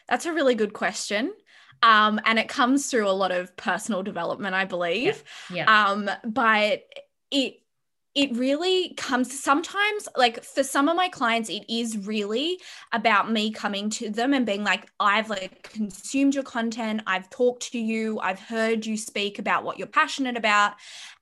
That's 0.07 0.27
a 0.27 0.33
really 0.33 0.55
good 0.55 0.73
question. 0.73 1.33
Um, 1.81 2.21
and 2.25 2.37
it 2.37 2.47
comes 2.47 2.89
through 2.89 3.09
a 3.09 3.11
lot 3.11 3.31
of 3.31 3.55
personal 3.57 4.03
development, 4.03 4.53
I 4.55 4.65
believe. 4.65 5.23
Yeah. 5.49 5.65
yeah. 5.67 5.89
Um, 5.89 6.09
but 6.23 6.83
it 7.31 7.55
it 8.15 8.33
really 8.37 8.93
comes 8.95 9.37
sometimes 9.37 10.07
like 10.15 10.41
for 10.41 10.63
some 10.63 10.87
of 10.87 10.95
my 10.95 11.09
clients 11.09 11.49
it 11.49 11.65
is 11.69 11.97
really 12.07 12.59
about 12.93 13.29
me 13.29 13.51
coming 13.51 13.89
to 13.89 14.09
them 14.09 14.33
and 14.33 14.45
being 14.45 14.63
like 14.63 14.89
i've 15.01 15.29
like 15.29 15.61
consumed 15.63 16.33
your 16.33 16.43
content 16.43 17.01
i've 17.05 17.29
talked 17.29 17.71
to 17.71 17.77
you 17.77 18.17
i've 18.21 18.39
heard 18.39 18.85
you 18.85 18.95
speak 18.95 19.37
about 19.37 19.65
what 19.65 19.77
you're 19.77 19.85
passionate 19.85 20.37
about 20.37 20.73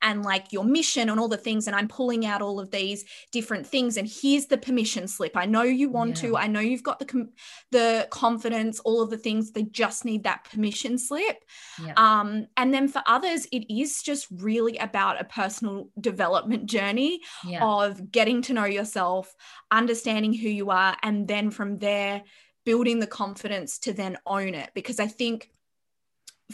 and 0.04 0.24
like 0.24 0.54
your 0.54 0.64
mission 0.64 1.10
and 1.10 1.20
all 1.20 1.28
the 1.28 1.36
things 1.36 1.66
and 1.66 1.76
i'm 1.76 1.88
pulling 1.88 2.28
out 2.28 2.44
all 2.44 2.60
of 2.60 2.70
these 2.70 3.04
different 3.32 3.66
things 3.66 3.98
and 3.98 4.08
here's 4.08 4.46
the 4.46 4.58
permission 4.58 5.08
slip 5.08 5.36
i 5.36 5.46
know 5.46 5.64
you 5.64 5.90
want 5.90 6.22
yeah. 6.22 6.30
to 6.30 6.38
i 6.38 6.46
know 6.46 6.60
you've 6.60 6.84
got 6.84 7.00
the 7.00 7.06
com- 7.06 7.32
the 7.72 8.08
confidence 8.12 8.80
all 8.82 9.02
of 9.02 9.10
the 9.10 9.18
things 9.18 9.52
they 9.52 9.64
just 9.64 10.06
need 10.06 10.24
that 10.24 10.44
permission 10.44 10.98
slip 11.00 11.44
yeah. 11.84 11.94
um 11.98 12.46
and 12.56 12.72
then 12.72 12.88
for 12.88 13.02
others 13.08 13.48
it 13.52 13.66
is 13.74 14.04
just 14.04 14.28
really 14.30 14.78
about 14.78 15.20
a 15.20 15.24
personal 15.24 15.90
development 16.00 16.68
journey 16.68 16.83
journey 16.84 17.22
yeah. 17.46 17.64
of 17.64 18.12
getting 18.12 18.42
to 18.44 18.54
know 18.54 18.66
yourself, 18.66 19.36
understanding 19.72 20.34
who 20.34 20.50
you 20.50 20.70
are, 20.70 20.96
and 21.04 21.28
then 21.28 21.52
from 21.52 21.78
there, 21.78 22.24
building 22.66 23.00
the 23.00 23.08
confidence 23.08 23.80
to 23.80 23.94
then 23.94 24.18
own 24.26 24.54
it. 24.54 24.70
Because 24.74 25.00
I 25.00 25.08
think 25.08 25.50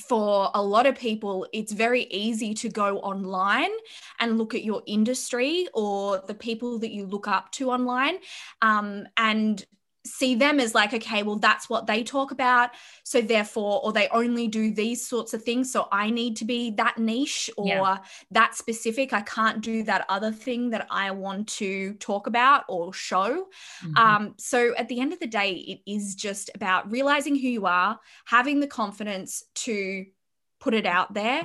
for 0.08 0.52
a 0.54 0.62
lot 0.62 0.86
of 0.86 0.98
people, 0.98 1.48
it's 1.52 1.72
very 1.72 2.04
easy 2.04 2.54
to 2.54 2.70
go 2.70 3.00
online 3.00 3.72
and 4.20 4.38
look 4.38 4.54
at 4.54 4.64
your 4.64 4.82
industry 4.86 5.68
or 5.74 6.24
the 6.28 6.36
people 6.36 6.80
that 6.80 6.92
you 6.92 7.06
look 7.06 7.28
up 7.28 7.52
to 7.54 7.72
online 7.72 8.18
um, 8.62 9.08
and 9.18 9.66
see 10.10 10.36
them 10.36 10.60
as 10.60 10.74
like 10.74 10.94
okay 10.94 11.24
well 11.24 11.38
that's 11.38 11.70
what 11.70 11.88
they 11.88 12.04
talk 12.04 12.32
about 12.32 12.72
so 13.04 13.22
therefore 13.22 13.82
or 13.84 13.94
they 13.94 14.08
only 14.10 14.48
do 14.48 14.74
these 14.74 15.06
sorts 15.06 15.34
of 15.34 15.44
things 15.44 15.72
so 15.72 15.88
i 15.92 16.10
need 16.10 16.36
to 16.36 16.46
be 16.46 16.72
that 16.72 16.98
niche 16.98 17.50
or 17.58 17.68
yeah. 17.68 17.98
that 18.32 18.56
specific 18.56 19.14
i 19.14 19.22
can't 19.22 19.62
do 19.62 19.84
that 19.84 20.06
other 20.10 20.32
thing 20.32 20.70
that 20.70 20.88
i 20.90 21.12
want 21.12 21.48
to 21.48 21.94
talk 21.96 22.28
about 22.28 22.64
or 22.68 22.94
show 22.94 23.48
mm-hmm. 23.84 23.98
um, 23.98 24.34
so 24.38 24.76
at 24.76 24.88
the 24.88 25.00
end 25.00 25.14
of 25.14 25.20
the 25.20 25.28
day 25.28 25.52
it 25.52 25.80
is 25.92 26.16
just 26.16 26.50
about 26.56 26.90
realizing 26.92 27.36
who 27.36 27.48
you 27.48 27.66
are 27.66 28.00
having 28.26 28.60
the 28.60 28.68
confidence 28.68 29.44
to 29.56 30.06
put 30.60 30.74
it 30.74 30.86
out 30.86 31.14
there 31.14 31.44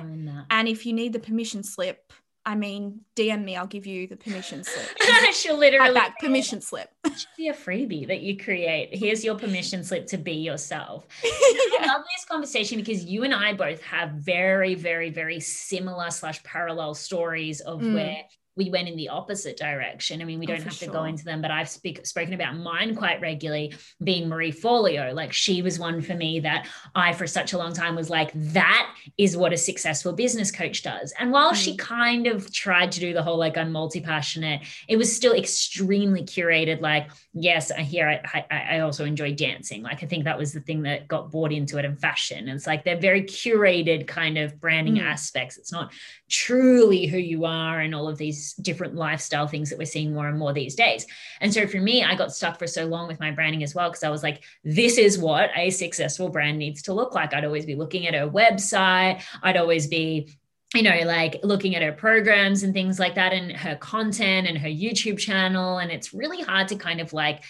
and 0.49 0.67
if 0.67 0.85
you 0.85 0.91
need 0.91 1.13
the 1.13 1.19
permission 1.19 1.63
slip 1.63 2.11
I 2.45 2.53
mean, 2.53 3.01
DM 3.15 3.43
me. 3.43 3.55
I'll 3.55 3.65
give 3.65 3.87
you 3.87 4.07
the 4.07 4.17
permission 4.17 4.63
slip. 4.63 4.85
She'll 5.33 5.57
literally 5.57 5.93
back 5.93 6.19
permission 6.19 6.61
slip. 6.61 6.91
should 7.05 7.27
be 7.35 7.47
a 7.47 7.53
freebie 7.53 8.07
that 8.07 8.21
you 8.21 8.37
create. 8.37 8.89
Here's 8.93 9.23
your 9.23 9.35
permission 9.35 9.83
slip 9.83 10.05
to 10.07 10.17
be 10.17 10.33
yourself. 10.33 11.07
yeah. 11.23 11.29
I 11.31 11.85
love 11.87 12.03
this 12.15 12.25
conversation 12.29 12.77
because 12.77 13.03
you 13.03 13.23
and 13.23 13.33
I 13.33 13.53
both 13.53 13.81
have 13.81 14.11
very, 14.11 14.75
very, 14.75 15.09
very 15.09 15.39
similar 15.39 16.11
slash 16.11 16.43
parallel 16.43 16.93
stories 16.93 17.61
of 17.61 17.81
mm. 17.81 17.95
where 17.95 18.23
we 18.55 18.69
went 18.69 18.87
in 18.87 18.95
the 18.95 19.09
opposite 19.09 19.57
direction. 19.57 20.21
I 20.21 20.25
mean, 20.25 20.39
we 20.39 20.45
oh, 20.45 20.49
don't 20.49 20.63
have 20.63 20.79
to 20.79 20.87
go 20.87 21.03
into 21.03 21.25
them, 21.25 21.41
but 21.41 21.51
I've 21.51 21.69
speak, 21.69 22.05
spoken 22.05 22.33
about 22.33 22.55
mine 22.55 22.95
quite 22.95 23.19
regularly, 23.19 23.73
being 24.03 24.29
Marie 24.29 24.51
Forleo. 24.51 25.13
Like 25.13 25.33
she 25.33 25.61
was 25.61 25.77
one 25.77 26.01
for 26.01 26.13
me 26.13 26.39
that 26.41 26.67
I, 26.93 27.13
for 27.13 27.27
such 27.27 27.53
a 27.53 27.57
long 27.57 27.73
time, 27.73 27.95
was 27.95 28.09
like, 28.09 28.31
that 28.33 28.95
is 29.17 29.35
what 29.35 29.51
a 29.51 29.57
successful 29.57 30.13
business 30.13 30.51
coach 30.51 30.83
does. 30.83 31.13
And 31.19 31.31
while 31.31 31.51
mm. 31.51 31.55
she 31.55 31.75
kind 31.75 32.27
of 32.27 32.51
tried 32.53 32.91
to 32.93 32.99
do 32.99 33.13
the 33.13 33.23
whole 33.23 33.37
like 33.37 33.57
I'm 33.57 33.71
multi 33.71 33.99
passionate, 33.99 34.61
it 34.87 34.95
was 34.95 35.13
still 35.13 35.33
extremely 35.33 36.23
curated. 36.23 36.79
Like, 36.79 37.09
yes, 37.33 37.71
I 37.71 37.81
hear 37.81 38.07
I, 38.07 38.45
I, 38.49 38.57
I 38.77 38.79
also 38.79 39.03
enjoy 39.03 39.33
dancing. 39.33 39.83
Like 39.83 40.01
I 40.01 40.05
think 40.05 40.23
that 40.23 40.37
was 40.37 40.53
the 40.53 40.61
thing 40.61 40.83
that 40.83 41.07
got 41.09 41.29
bought 41.29 41.51
into 41.51 41.77
it 41.77 41.83
and 41.83 41.99
fashion. 41.99 42.47
And 42.47 42.51
it's 42.51 42.67
like 42.67 42.85
they're 42.85 42.95
very 42.95 43.23
curated 43.23 44.07
kind 44.07 44.37
of 44.37 44.59
branding 44.61 44.95
mm. 44.95 45.03
aspects. 45.03 45.57
It's 45.57 45.71
not 45.71 45.91
truly 46.29 47.05
who 47.05 47.17
you 47.17 47.45
are 47.45 47.79
and 47.81 47.93
all 47.93 48.07
of 48.07 48.17
these 48.17 48.44
these 48.45 48.53
different 48.53 48.95
lifestyle 48.95 49.47
things 49.47 49.69
that 49.69 49.79
we're 49.79 49.85
seeing 49.85 50.13
more 50.13 50.27
and 50.27 50.37
more 50.37 50.53
these 50.53 50.75
days. 50.75 51.05
And 51.41 51.53
so 51.53 51.67
for 51.67 51.77
me, 51.77 52.03
I 52.03 52.15
got 52.15 52.33
stuck 52.33 52.59
for 52.59 52.67
so 52.67 52.85
long 52.85 53.07
with 53.07 53.19
my 53.19 53.31
branding 53.31 53.63
as 53.63 53.73
well 53.73 53.89
because 53.89 54.03
I 54.03 54.09
was 54.09 54.23
like, 54.23 54.43
this 54.63 54.97
is 54.97 55.17
what 55.17 55.49
a 55.55 55.69
successful 55.69 56.29
brand 56.29 56.57
needs 56.57 56.81
to 56.83 56.93
look 56.93 57.15
like. 57.15 57.33
I'd 57.33 57.45
always 57.45 57.65
be 57.65 57.75
looking 57.75 58.07
at 58.07 58.13
her 58.13 58.29
website, 58.29 59.23
I'd 59.41 59.57
always 59.57 59.87
be 59.87 60.29
you 60.73 60.81
know, 60.81 60.99
like 61.05 61.39
looking 61.41 61.75
at 61.75 61.81
her 61.81 61.93
programs 61.93 62.63
and 62.63 62.73
things 62.73 62.99
like 62.99 63.15
that, 63.15 63.31
and 63.31 63.49
her 63.53 63.75
content 63.77 64.45
and 64.45 64.57
her 64.57 64.67
YouTube 64.67 65.17
channel. 65.17 65.77
And 65.77 65.89
it's 65.89 66.13
really 66.13 66.41
hard 66.41 66.67
to 66.67 66.75
kind 66.75 66.99
of 66.99 67.13
like 67.13 67.43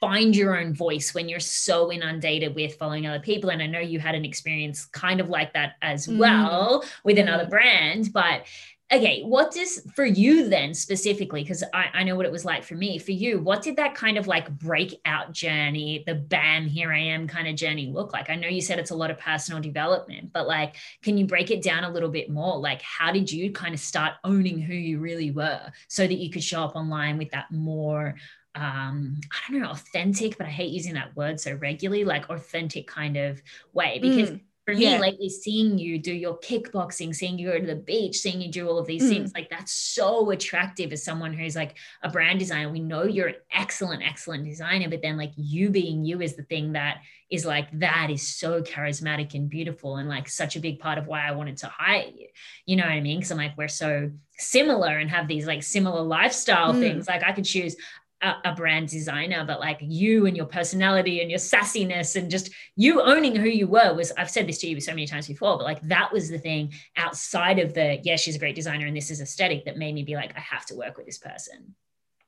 find 0.00 0.34
your 0.34 0.58
own 0.58 0.72
voice 0.72 1.12
when 1.12 1.28
you're 1.28 1.40
so 1.40 1.92
inundated 1.92 2.54
with 2.54 2.76
following 2.76 3.06
other 3.06 3.20
people. 3.20 3.50
And 3.50 3.60
I 3.60 3.66
know 3.66 3.80
you 3.80 3.98
had 3.98 4.14
an 4.14 4.24
experience 4.24 4.86
kind 4.86 5.20
of 5.20 5.28
like 5.28 5.52
that 5.52 5.74
as 5.82 6.06
mm. 6.06 6.16
well 6.16 6.82
with 7.04 7.18
another 7.18 7.44
mm. 7.44 7.50
brand, 7.50 8.10
but 8.14 8.46
okay 8.92 9.22
what 9.22 9.52
does 9.52 9.82
for 9.94 10.04
you 10.04 10.48
then 10.48 10.74
specifically 10.74 11.42
because 11.42 11.62
I, 11.72 11.86
I 11.94 12.02
know 12.02 12.16
what 12.16 12.26
it 12.26 12.32
was 12.32 12.44
like 12.44 12.64
for 12.64 12.74
me 12.74 12.98
for 12.98 13.12
you 13.12 13.38
what 13.38 13.62
did 13.62 13.76
that 13.76 13.94
kind 13.94 14.18
of 14.18 14.26
like 14.26 14.50
breakout 14.58 15.32
journey 15.32 16.02
the 16.06 16.14
bam 16.14 16.66
here 16.66 16.92
i 16.92 16.98
am 16.98 17.28
kind 17.28 17.46
of 17.46 17.54
journey 17.54 17.86
look 17.86 18.12
like? 18.12 18.30
I 18.30 18.34
know 18.34 18.48
you 18.48 18.60
said 18.60 18.78
it's 18.78 18.90
a 18.90 18.96
lot 18.96 19.10
of 19.10 19.18
personal 19.18 19.60
development 19.60 20.32
but 20.32 20.48
like 20.48 20.76
can 21.02 21.16
you 21.16 21.26
break 21.26 21.50
it 21.50 21.62
down 21.62 21.84
a 21.84 21.90
little 21.90 22.08
bit 22.08 22.30
more? 22.30 22.58
Like 22.58 22.82
how 22.82 23.12
did 23.12 23.30
you 23.30 23.52
kind 23.52 23.74
of 23.74 23.80
start 23.80 24.14
owning 24.24 24.58
who 24.58 24.74
you 24.74 24.98
really 24.98 25.30
were 25.30 25.70
so 25.88 26.06
that 26.06 26.14
you 26.14 26.30
could 26.30 26.42
show 26.42 26.62
up 26.64 26.76
online 26.76 27.18
with 27.18 27.30
that 27.30 27.50
more 27.50 28.16
um 28.56 29.20
i 29.30 29.52
don't 29.52 29.62
know 29.62 29.70
authentic 29.70 30.36
but 30.36 30.44
i 30.44 30.50
hate 30.50 30.72
using 30.72 30.94
that 30.94 31.14
word 31.14 31.38
so 31.38 31.54
regularly 31.54 32.04
like 32.04 32.28
authentic 32.30 32.86
kind 32.88 33.16
of 33.16 33.40
way? 33.72 33.98
Because 34.00 34.30
mm 34.30 34.40
for 34.72 34.78
me, 34.78 34.84
yeah. 34.84 34.98
lately 34.98 35.28
seeing 35.28 35.78
you 35.78 35.98
do 35.98 36.12
your 36.12 36.38
kickboxing, 36.38 37.14
seeing 37.14 37.38
you 37.38 37.48
go 37.48 37.58
to 37.58 37.66
the 37.66 37.76
beach, 37.76 38.18
seeing 38.18 38.40
you 38.40 38.50
do 38.50 38.68
all 38.68 38.78
of 38.78 38.86
these 38.86 39.04
mm. 39.04 39.08
things, 39.08 39.32
like 39.34 39.50
that's 39.50 39.72
so 39.72 40.30
attractive 40.30 40.92
as 40.92 41.04
someone 41.04 41.32
who's 41.32 41.56
like 41.56 41.76
a 42.02 42.08
brand 42.08 42.38
designer. 42.38 42.70
We 42.70 42.80
know 42.80 43.04
you're 43.04 43.28
an 43.28 43.36
excellent, 43.52 44.02
excellent 44.02 44.44
designer, 44.44 44.88
but 44.88 45.02
then 45.02 45.16
like 45.16 45.32
you 45.36 45.70
being 45.70 46.04
you 46.04 46.20
is 46.20 46.36
the 46.36 46.42
thing 46.44 46.72
that 46.72 46.98
is 47.30 47.46
like 47.46 47.68
that 47.78 48.08
is 48.10 48.26
so 48.26 48.60
charismatic 48.60 49.34
and 49.34 49.48
beautiful 49.48 49.96
and 49.96 50.08
like 50.08 50.28
such 50.28 50.56
a 50.56 50.60
big 50.60 50.80
part 50.80 50.98
of 50.98 51.06
why 51.06 51.26
I 51.26 51.32
wanted 51.32 51.58
to 51.58 51.66
hire 51.66 52.08
you. 52.14 52.26
You 52.66 52.76
know 52.76 52.82
what 52.82 52.92
I 52.92 53.00
mean? 53.00 53.18
Because 53.18 53.30
I'm 53.30 53.38
like, 53.38 53.56
we're 53.56 53.68
so 53.68 54.10
similar 54.36 54.98
and 54.98 55.08
have 55.10 55.28
these 55.28 55.46
like 55.46 55.62
similar 55.62 56.02
lifestyle 56.02 56.74
mm. 56.74 56.80
things. 56.80 57.06
Like 57.06 57.22
I 57.22 57.32
could 57.32 57.44
choose 57.44 57.76
a, 58.22 58.34
a, 58.44 58.54
brand 58.54 58.88
designer, 58.88 59.44
but 59.46 59.60
like 59.60 59.78
you 59.80 60.26
and 60.26 60.36
your 60.36 60.46
personality 60.46 61.20
and 61.20 61.30
your 61.30 61.38
sassiness 61.38 62.16
and 62.16 62.30
just 62.30 62.50
you 62.76 63.00
owning 63.00 63.34
who 63.34 63.48
you 63.48 63.66
were 63.66 63.94
was, 63.94 64.12
I've 64.18 64.30
said 64.30 64.46
this 64.46 64.58
to 64.58 64.68
you 64.68 64.80
so 64.80 64.92
many 64.92 65.06
times 65.06 65.26
before, 65.26 65.56
but 65.56 65.64
like 65.64 65.80
that 65.82 66.12
was 66.12 66.28
the 66.28 66.38
thing 66.38 66.72
outside 66.96 67.58
of 67.58 67.74
the, 67.74 67.98
yeah, 68.02 68.16
she's 68.16 68.36
a 68.36 68.38
great 68.38 68.54
designer 68.54 68.86
and 68.86 68.96
this 68.96 69.10
is 69.10 69.20
aesthetic 69.20 69.64
that 69.64 69.76
made 69.76 69.94
me 69.94 70.02
be 70.02 70.14
like, 70.14 70.36
I 70.36 70.40
have 70.40 70.66
to 70.66 70.74
work 70.74 70.96
with 70.96 71.06
this 71.06 71.18
person. 71.18 71.74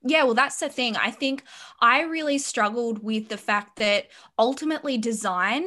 Yeah, 0.04 0.24
well, 0.24 0.34
that's 0.34 0.58
the 0.58 0.68
thing. 0.68 0.96
I 0.96 1.10
think 1.10 1.44
I 1.80 2.02
really 2.02 2.38
struggled 2.38 3.02
with 3.02 3.28
the 3.28 3.36
fact 3.36 3.76
that 3.78 4.08
ultimately 4.36 4.98
design 4.98 5.64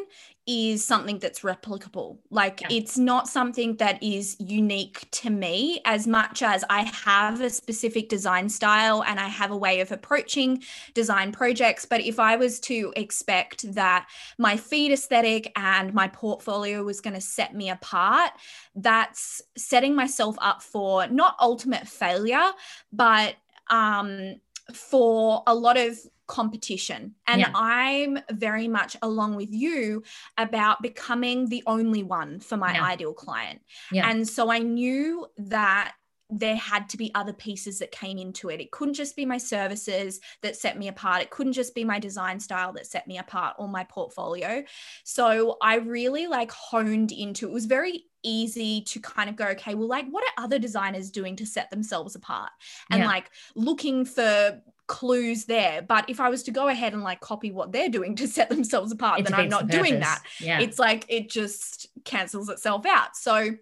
is 0.47 0.85
something 0.85 1.17
that's 1.17 1.39
replicable. 1.39 2.17
Like 2.29 2.61
yeah. 2.61 2.67
it's 2.69 2.97
not 2.97 3.27
something 3.27 3.77
that 3.77 4.01
is 4.03 4.35
unique 4.39 5.07
to 5.11 5.31
me 5.31 5.81
as 5.85 6.05
much 6.05 6.43
as 6.43 6.63
I 6.69 6.83
have 6.83 7.41
a 7.41 7.49
specific 7.49 8.09
design 8.09 8.49
style 8.49 9.03
and 9.03 9.19
I 9.19 9.27
have 9.27 9.49
a 9.49 9.57
way 9.57 9.79
of 9.79 9.91
approaching 9.91 10.61
design 10.93 11.31
projects. 11.31 11.85
But 11.85 12.01
if 12.01 12.19
I 12.19 12.35
was 12.35 12.59
to 12.61 12.93
expect 12.95 13.73
that 13.73 14.07
my 14.37 14.55
feed 14.55 14.91
aesthetic 14.91 15.51
and 15.55 15.93
my 15.93 16.07
portfolio 16.09 16.83
was 16.83 17.01
going 17.01 17.15
to 17.15 17.21
set 17.21 17.55
me 17.55 17.71
apart, 17.71 18.31
that's 18.75 19.41
setting 19.57 19.95
myself 19.95 20.35
up 20.39 20.61
for 20.61 21.07
not 21.07 21.35
ultimate 21.39 21.87
failure, 21.87 22.51
but 22.93 23.35
um, 23.71 24.35
for 24.73 25.43
a 25.47 25.55
lot 25.55 25.77
of 25.77 25.97
competition. 26.27 27.15
And 27.27 27.41
yeah. 27.41 27.51
I'm 27.53 28.19
very 28.31 28.67
much 28.67 28.97
along 29.01 29.35
with 29.35 29.51
you 29.51 30.03
about 30.37 30.81
becoming 30.81 31.47
the 31.47 31.63
only 31.67 32.03
one 32.03 32.39
for 32.39 32.57
my 32.57 32.73
yeah. 32.73 32.83
ideal 32.83 33.13
client. 33.13 33.61
Yeah. 33.91 34.09
And 34.09 34.27
so 34.27 34.51
I 34.51 34.59
knew 34.59 35.27
that 35.37 35.93
there 36.29 36.55
had 36.55 36.89
to 36.89 36.97
be 36.97 37.13
other 37.13 37.33
pieces 37.33 37.79
that 37.79 37.91
came 37.91 38.17
into 38.17 38.49
it. 38.49 38.59
It 38.59 38.71
couldn't 38.71 38.95
just 38.95 39.15
be 39.15 39.25
my 39.25 39.37
services 39.37 40.19
that 40.41 40.55
set 40.55 40.77
me 40.77 40.87
apart. 40.87 41.21
It 41.21 41.29
couldn't 41.29 41.53
just 41.53 41.75
be 41.75 41.83
my 41.83 41.99
design 41.99 42.39
style 42.39 42.73
that 42.73 42.87
set 42.87 43.07
me 43.07 43.19
apart 43.19 43.55
or 43.59 43.67
my 43.67 43.83
portfolio. 43.83 44.63
So 45.03 45.57
I 45.61 45.75
really 45.75 46.25
like 46.25 46.51
honed 46.51 47.11
into 47.11 47.47
it 47.47 47.53
was 47.53 47.67
very 47.67 48.05
easy 48.23 48.81
to 48.81 48.99
kind 48.99 49.29
of 49.29 49.35
go, 49.35 49.45
okay, 49.49 49.75
well, 49.75 49.87
like 49.87 50.07
what 50.09 50.23
are 50.23 50.43
other 50.43 50.57
designers 50.57 51.11
doing 51.11 51.35
to 51.35 51.45
set 51.45 51.69
themselves 51.69 52.15
apart? 52.15 52.49
And 52.89 53.01
yeah. 53.01 53.07
like 53.07 53.29
looking 53.55 54.03
for 54.03 54.59
clues 54.87 55.45
there. 55.45 55.81
But 55.81 56.09
if 56.09 56.19
I 56.19 56.29
was 56.29 56.43
to 56.43 56.51
go 56.51 56.67
ahead 56.67 56.93
and 56.93 57.03
like 57.03 57.19
copy 57.19 57.51
what 57.51 57.71
they're 57.71 57.89
doing 57.89 58.15
to 58.17 58.27
set 58.27 58.49
themselves 58.49 58.91
apart, 58.91 59.23
then 59.23 59.33
I'm 59.33 59.49
not 59.49 59.67
doing 59.67 59.99
that. 59.99 60.23
Yeah. 60.39 60.59
It's 60.59 60.79
like 60.79 61.05
it 61.09 61.29
just 61.29 61.87
cancels 62.03 62.49
itself 62.49 62.85
out. 62.85 63.15
So 63.15 63.55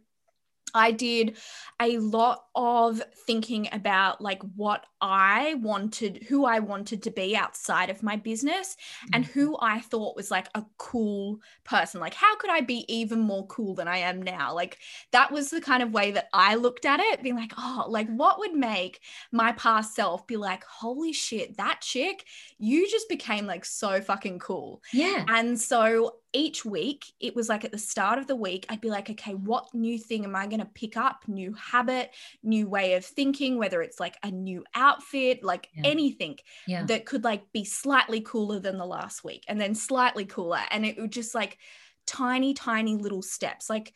I 0.73 0.91
did 0.91 1.37
a 1.81 1.97
lot 1.97 2.45
of 2.55 3.01
thinking 3.25 3.69
about 3.71 4.21
like 4.21 4.41
what 4.55 4.85
I 5.01 5.55
wanted, 5.55 6.23
who 6.23 6.45
I 6.45 6.59
wanted 6.59 7.03
to 7.03 7.11
be 7.11 7.35
outside 7.35 7.89
of 7.89 8.03
my 8.03 8.15
business 8.15 8.75
and 9.11 9.25
mm-hmm. 9.25 9.39
who 9.39 9.57
I 9.59 9.79
thought 9.79 10.15
was 10.15 10.31
like 10.31 10.47
a 10.55 10.63
cool 10.77 11.39
person. 11.63 11.99
Like, 11.99 12.13
how 12.13 12.35
could 12.37 12.49
I 12.49 12.61
be 12.61 12.85
even 12.93 13.19
more 13.19 13.45
cool 13.47 13.75
than 13.75 13.87
I 13.87 13.97
am 13.97 14.21
now? 14.21 14.53
Like, 14.53 14.79
that 15.11 15.31
was 15.31 15.49
the 15.49 15.61
kind 15.61 15.83
of 15.83 15.91
way 15.91 16.11
that 16.11 16.29
I 16.33 16.55
looked 16.55 16.85
at 16.85 16.99
it, 16.99 17.21
being 17.21 17.35
like, 17.35 17.53
oh, 17.57 17.85
like 17.87 18.07
what 18.07 18.39
would 18.39 18.53
make 18.53 19.01
my 19.31 19.51
past 19.53 19.95
self 19.95 20.25
be 20.25 20.37
like, 20.37 20.63
holy 20.63 21.13
shit, 21.13 21.57
that 21.57 21.81
chick, 21.81 22.25
you 22.57 22.89
just 22.89 23.09
became 23.09 23.45
like 23.45 23.65
so 23.65 24.01
fucking 24.01 24.39
cool. 24.39 24.81
Yeah. 24.91 25.25
And 25.27 25.59
so 25.59 26.15
each 26.33 26.65
week, 26.65 27.05
it 27.19 27.35
was 27.35 27.47
like 27.47 27.63
at 27.63 27.71
the 27.71 27.77
start 27.77 28.19
of 28.19 28.27
the 28.27 28.35
week, 28.35 28.65
I'd 28.69 28.81
be 28.81 28.89
like, 28.89 29.09
okay, 29.09 29.33
what 29.33 29.73
new 29.73 29.97
thing 29.97 30.25
am 30.25 30.35
I 30.35 30.47
going 30.47 30.59
to 30.59 30.65
pick 30.65 30.97
up? 30.97 31.23
New 31.27 31.53
habit, 31.53 32.11
new 32.41 32.67
way 32.67 32.95
of 32.95 33.05
thinking, 33.05 33.57
whether 33.57 33.81
it's 33.81 33.99
like 33.99 34.17
a 34.23 34.31
new 34.31 34.63
outfit, 34.73 35.43
like 35.43 35.69
yeah. 35.75 35.83
anything 35.85 36.37
yeah. 36.67 36.83
that 36.85 37.05
could 37.05 37.23
like 37.23 37.51
be 37.51 37.63
slightly 37.63 38.21
cooler 38.21 38.59
than 38.59 38.77
the 38.77 38.85
last 38.85 39.23
week 39.23 39.45
and 39.47 39.61
then 39.61 39.75
slightly 39.75 40.25
cooler. 40.25 40.59
And 40.71 40.85
it 40.85 40.97
would 40.99 41.11
just 41.11 41.35
like 41.35 41.57
tiny, 42.05 42.53
tiny 42.53 42.95
little 42.95 43.21
steps. 43.21 43.69
Like, 43.69 43.93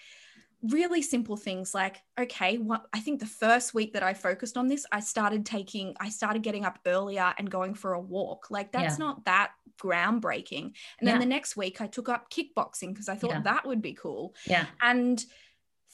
really 0.69 1.01
simple 1.01 1.37
things 1.37 1.73
like 1.73 2.01
okay 2.19 2.57
what 2.57 2.85
i 2.93 2.99
think 2.99 3.19
the 3.19 3.25
first 3.25 3.73
week 3.73 3.93
that 3.93 4.03
i 4.03 4.13
focused 4.13 4.57
on 4.57 4.67
this 4.67 4.85
i 4.91 4.99
started 4.99 5.45
taking 5.45 5.95
i 5.99 6.09
started 6.09 6.41
getting 6.41 6.65
up 6.65 6.79
earlier 6.85 7.33
and 7.37 7.49
going 7.49 7.73
for 7.73 7.93
a 7.93 7.99
walk. 7.99 8.47
Like 8.49 8.71
that's 8.71 8.99
yeah. 8.99 9.05
not 9.05 9.25
that 9.25 9.51
groundbreaking. 9.81 10.63
And 10.63 10.73
yeah. 11.01 11.11
then 11.11 11.19
the 11.19 11.25
next 11.25 11.55
week 11.55 11.81
i 11.81 11.87
took 11.87 12.09
up 12.09 12.31
kickboxing 12.31 12.89
because 12.89 13.09
i 13.09 13.15
thought 13.15 13.31
yeah. 13.31 13.41
that 13.41 13.65
would 13.65 13.81
be 13.81 13.93
cool. 13.93 14.33
Yeah. 14.45 14.65
And 14.81 15.23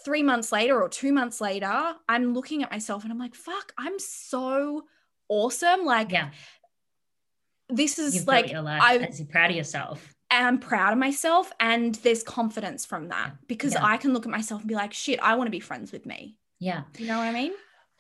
three 0.06 0.24
months 0.24 0.52
later 0.52 0.82
or 0.82 0.90
two 0.90 1.14
months 1.14 1.40
later 1.40 1.94
i'm 2.10 2.34
looking 2.34 2.64
at 2.64 2.72
myself 2.72 3.04
and 3.04 3.12
i'm 3.12 3.20
like 3.20 3.36
fuck 3.36 3.72
i'm 3.78 4.00
so 4.00 4.84
awesome. 5.30 5.86
Like 5.86 6.12
yeah. 6.12 6.32
this 7.70 8.00
is 8.00 8.16
You've 8.16 8.28
like 8.28 8.54
i'm 8.54 9.08
proud 9.30 9.52
of 9.52 9.56
yourself 9.56 10.14
am 10.32 10.60
proud 10.60 10.94
of 10.94 11.00
myself 11.00 11.52
and 11.60 11.96
there's 11.96 12.24
confidence 12.24 12.86
from 12.86 13.10
that 13.10 13.34
because 13.48 13.74
yeah. 13.74 13.86
I 13.86 13.98
can 13.98 14.14
look 14.14 14.26
at 14.26 14.32
myself 14.32 14.62
and 14.62 14.68
be 14.68 14.76
like, 14.76 14.94
shit, 14.94 15.20
I 15.22 15.36
want 15.36 15.48
to 15.48 15.52
be 15.52 15.60
friends 15.60 15.92
with 15.92 16.06
me. 16.06 16.38
Yeah. 16.60 16.84
You 16.98 17.08
know 17.08 17.18
what 17.18 17.26
I 17.28 17.32
mean? 17.32 17.54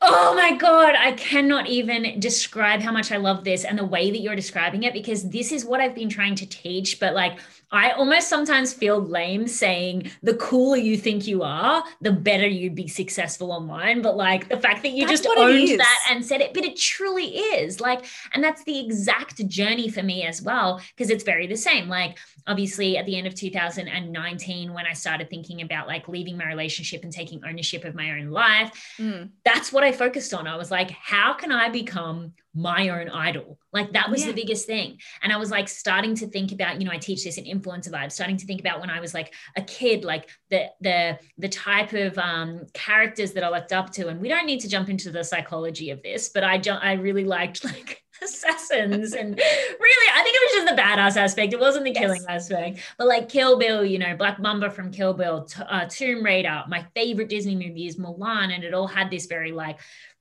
Oh 0.06 0.36
my 0.36 0.58
God, 0.58 0.96
I 0.98 1.14
cannot 1.14 1.68
even 1.68 2.20
describe 2.20 2.82
how 2.82 2.92
much 2.92 3.12
I 3.12 3.18
love 3.18 3.46
this 3.46 3.64
and 3.64 3.80
the 3.80 3.86
way 3.86 4.12
that 4.12 4.20
you're 4.20 4.36
describing 4.36 4.84
it 4.84 4.92
because 4.92 5.30
this 5.30 5.54
is 5.54 5.64
what 5.64 5.80
I've 5.80 5.96
been 5.96 6.10
trying 6.10 6.36
to 6.36 6.46
teach. 6.46 7.00
But 7.00 7.14
like, 7.14 7.40
I 7.72 7.92
almost 7.92 8.28
sometimes 8.28 8.74
feel 8.74 9.02
lame 9.02 9.48
saying 9.48 10.12
the 10.22 10.36
cooler 10.36 10.76
you 10.76 10.98
think 10.98 11.26
you 11.26 11.42
are, 11.42 11.84
the 12.02 12.12
better 12.12 12.46
you'd 12.46 12.76
be 12.76 12.88
successful 12.88 13.52
online. 13.52 14.02
But 14.02 14.18
like 14.18 14.50
the 14.50 14.60
fact 14.60 14.84
that 14.84 14.90
you 14.90 15.08
that's 15.08 15.22
just 15.22 15.38
owned 15.38 15.80
that 15.80 16.00
and 16.10 16.24
said 16.24 16.42
it, 16.42 16.54
but 16.54 16.66
it 16.66 16.78
truly 16.78 17.38
is 17.38 17.80
like, 17.80 18.06
and 18.34 18.44
that's 18.44 18.64
the 18.66 18.80
exact 18.80 19.48
journey 19.48 19.90
for 19.90 20.04
me 20.04 20.24
as 20.24 20.42
well, 20.42 20.82
because 20.96 21.10
it's 21.10 21.24
very 21.24 21.48
the 21.48 21.56
same. 21.56 21.88
Like, 21.88 22.18
obviously, 22.48 22.98
at 22.98 23.06
the 23.06 23.18
end 23.18 23.28
of 23.28 23.36
2019, 23.36 24.74
when 24.74 24.86
I 24.86 24.94
started 24.94 25.30
thinking 25.30 25.62
about 25.62 25.88
like 25.88 26.08
leaving 26.08 26.38
my 26.38 26.48
relationship 26.48 27.04
and 27.04 27.12
taking 27.12 27.42
ownership 27.46 27.86
of 27.86 27.96
my 27.96 28.12
own 28.12 28.30
life, 28.30 28.96
mm. 29.00 29.30
that's 29.46 29.72
what 29.72 29.84
I 29.84 29.92
focused 29.92 30.34
on. 30.34 30.48
I 30.48 30.58
was 30.58 30.72
like, 30.72 30.92
how 30.92 31.34
can 31.34 31.52
I 31.52 31.70
become 31.70 32.34
my 32.56 32.90
own 32.90 33.10
idol. 33.10 33.58
Like 33.72 33.94
that 33.94 34.10
was 34.10 34.22
yeah. 34.22 34.28
the 34.28 34.34
biggest 34.34 34.68
thing. 34.68 35.00
And 35.22 35.34
I 35.34 35.38
was 35.38 35.50
like 35.50 35.68
starting 35.68 36.14
to 36.16 36.28
think 36.28 36.52
about, 36.52 36.80
you 36.80 36.86
know, 36.86 36.94
I 36.94 36.98
teach 36.98 37.24
this 37.24 37.38
in 37.38 37.46
influencer 37.46 37.90
vibes, 37.90 38.12
starting 38.12 38.38
to 38.38 38.46
think 38.46 38.60
about 38.60 38.80
when 38.80 38.92
I 38.92 39.00
was 39.00 39.14
like 39.14 39.34
a 39.58 39.62
kid, 39.62 40.04
like 40.06 40.30
the 40.52 40.68
the 40.82 41.20
the 41.38 41.50
type 41.50 41.94
of 41.94 42.18
um 42.20 42.66
characters 42.74 43.34
that 43.34 43.44
I 43.44 43.50
looked 43.50 43.74
up 43.74 43.92
to. 43.94 44.08
And 44.08 44.22
we 44.22 44.30
don't 44.30 44.46
need 44.46 44.60
to 44.62 44.70
jump 44.70 44.90
into 44.90 45.10
the 45.10 45.24
psychology 45.24 45.90
of 45.90 46.04
this, 46.04 46.30
but 46.30 46.44
I 46.44 46.60
ju- 46.60 46.72
I 46.72 46.94
really 46.94 47.26
liked 47.26 47.64
like 47.66 48.03
assassins. 48.24 49.14
And 49.14 49.38
really 49.38 50.12
i 50.14 50.24
think 50.24 50.36
it 50.36 50.42
was 50.44 50.66
just 50.66 50.76
the 50.76 50.82
badass 50.82 51.18
aspect. 51.18 51.54
It 51.54 51.60
wasn't 51.60 51.86
the 51.86 51.92
yes. 51.92 52.02
killing 52.02 52.26
aspect. 52.28 52.80
But 52.98 53.08
like 53.08 53.30
kill 53.30 53.58
bill 53.58 53.84
you 53.86 54.00
know 54.00 54.16
black 54.16 54.40
mamba 54.40 54.70
from 54.70 54.92
kill 54.92 55.14
bill 55.14 55.46
t- 55.46 55.62
uh, 55.62 55.86
tomb 55.90 56.24
raider 56.24 56.64
my 56.68 56.86
favorite 56.96 57.30
disney 57.30 57.56
movie 57.56 57.88
is 57.88 57.98
mulan 57.98 58.54
and 58.54 58.64
it 58.64 58.74
all 58.74 58.88
had 58.88 59.10
this 59.10 59.26
very 59.26 59.52
like 59.52 59.80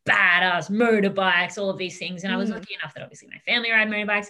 badass 0.09 0.71
motorbikes 0.71 1.59
all 1.59 1.71
of 1.71 1.79
these 1.79 1.99
things. 1.99 2.25
And 2.25 2.33
i 2.33 2.37
was 2.37 2.51
mm. 2.51 2.55
lucky 2.55 2.75
enough 2.81 2.95
that 2.95 3.03
obviously 3.03 3.29
my 3.29 3.39
family 3.47 3.71
ride 3.71 3.89
motorbikes 3.89 4.29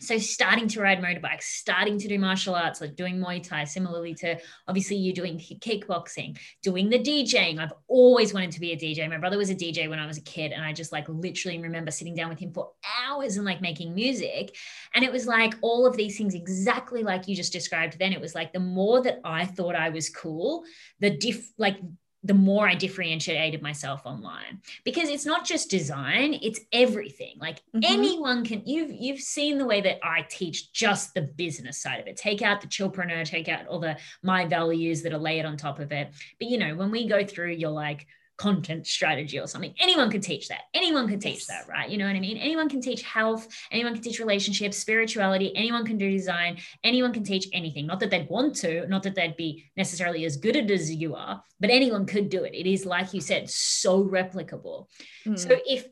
so 0.00 0.18
starting 0.18 0.68
to 0.68 0.80
ride 0.80 1.00
motorbikes 1.00 1.42
starting 1.42 1.98
to 1.98 2.08
do 2.08 2.18
martial 2.18 2.54
arts 2.54 2.80
like 2.80 2.94
doing 2.96 3.18
muay 3.18 3.42
thai 3.46 3.64
similarly 3.64 4.14
to 4.14 4.38
obviously 4.66 4.96
you 4.96 5.12
doing 5.12 5.38
kickboxing 5.38 6.38
doing 6.62 6.88
the 6.88 6.98
djing 6.98 7.58
i've 7.58 7.72
always 7.88 8.32
wanted 8.32 8.50
to 8.50 8.60
be 8.60 8.72
a 8.72 8.76
dj 8.76 9.08
my 9.08 9.18
brother 9.18 9.38
was 9.38 9.50
a 9.50 9.54
dj 9.54 9.88
when 9.88 9.98
i 9.98 10.06
was 10.06 10.18
a 10.18 10.22
kid 10.22 10.52
and 10.52 10.62
i 10.62 10.72
just 10.72 10.92
like 10.92 11.08
literally 11.08 11.58
remember 11.58 11.90
sitting 11.90 12.14
down 12.14 12.28
with 12.28 12.38
him 12.38 12.52
for 12.52 12.70
hours 13.08 13.36
and 13.36 13.44
like 13.44 13.60
making 13.60 13.94
music. 13.94 14.54
And 14.94 15.04
it 15.04 15.12
was 15.12 15.26
like 15.26 15.54
all 15.62 15.86
of 15.86 15.96
these 15.96 16.16
things 16.16 16.34
exactly 16.34 17.02
like 17.02 17.28
you 17.28 17.36
just 17.36 17.52
described 17.52 17.98
then. 17.98 18.12
It 18.12 18.20
was 18.20 18.34
like 18.34 18.52
the 18.52 18.60
more 18.60 19.02
that 19.02 19.20
i 19.24 19.44
thought 19.44 19.74
i 19.74 19.88
was 19.90 20.08
cool 20.08 20.64
the 21.00 21.10
diff 21.10 21.50
like 21.58 21.76
the 22.24 22.34
more 22.34 22.68
I 22.68 22.74
differentiated 22.74 23.62
myself 23.62 24.02
online 24.04 24.60
because 24.84 25.08
it's 25.08 25.24
not 25.24 25.44
just 25.44 25.70
design, 25.70 26.38
it's 26.42 26.60
everything. 26.72 27.36
Like 27.40 27.58
mm-hmm. 27.74 27.80
anyone 27.84 28.44
can 28.44 28.62
you've 28.66 28.90
you've 28.90 29.20
seen 29.20 29.56
the 29.56 29.66
way 29.66 29.80
that 29.80 30.04
I 30.04 30.26
teach 30.28 30.72
just 30.72 31.14
the 31.14 31.22
business 31.22 31.80
side 31.80 32.00
of 32.00 32.06
it. 32.06 32.16
Take 32.16 32.42
out 32.42 32.60
the 32.60 32.66
chillpreneur, 32.66 33.24
take 33.24 33.48
out 33.48 33.66
all 33.68 33.78
the 33.78 33.96
my 34.22 34.46
values 34.46 35.02
that 35.02 35.12
are 35.12 35.18
layered 35.18 35.46
on 35.46 35.56
top 35.56 35.78
of 35.78 35.92
it. 35.92 36.10
But 36.38 36.48
you 36.48 36.58
know, 36.58 36.74
when 36.74 36.90
we 36.90 37.06
go 37.06 37.24
through 37.24 37.52
your 37.52 37.70
like 37.70 38.06
content 38.38 38.86
strategy 38.86 39.38
or 39.38 39.46
something. 39.46 39.74
Anyone 39.80 40.10
could 40.10 40.22
teach 40.22 40.48
that. 40.48 40.62
Anyone 40.72 41.08
could 41.08 41.20
teach 41.20 41.46
that, 41.48 41.68
right? 41.68 41.90
You 41.90 41.98
know 41.98 42.06
what 42.06 42.16
I 42.16 42.20
mean? 42.20 42.38
Anyone 42.38 42.68
can 42.68 42.80
teach 42.80 43.02
health, 43.02 43.48
anyone 43.72 43.94
can 43.94 44.02
teach 44.02 44.20
relationships, 44.20 44.78
spirituality, 44.78 45.54
anyone 45.56 45.84
can 45.84 45.98
do 45.98 46.10
design, 46.10 46.58
anyone 46.84 47.12
can 47.12 47.24
teach 47.24 47.48
anything. 47.52 47.86
Not 47.86 48.00
that 48.00 48.10
they'd 48.10 48.28
want 48.30 48.54
to, 48.56 48.86
not 48.86 49.02
that 49.02 49.16
they'd 49.16 49.36
be 49.36 49.64
necessarily 49.76 50.24
as 50.24 50.36
good 50.36 50.56
at 50.56 50.70
as 50.70 50.94
you 50.94 51.16
are, 51.16 51.42
but 51.60 51.70
anyone 51.70 52.06
could 52.06 52.28
do 52.28 52.44
it. 52.44 52.54
It 52.54 52.70
is, 52.70 52.86
like 52.86 53.12
you 53.12 53.20
said, 53.20 53.50
so 53.50 54.04
replicable. 54.04 54.86
Mm. 55.26 55.38
So 55.38 55.58
if 55.66 55.86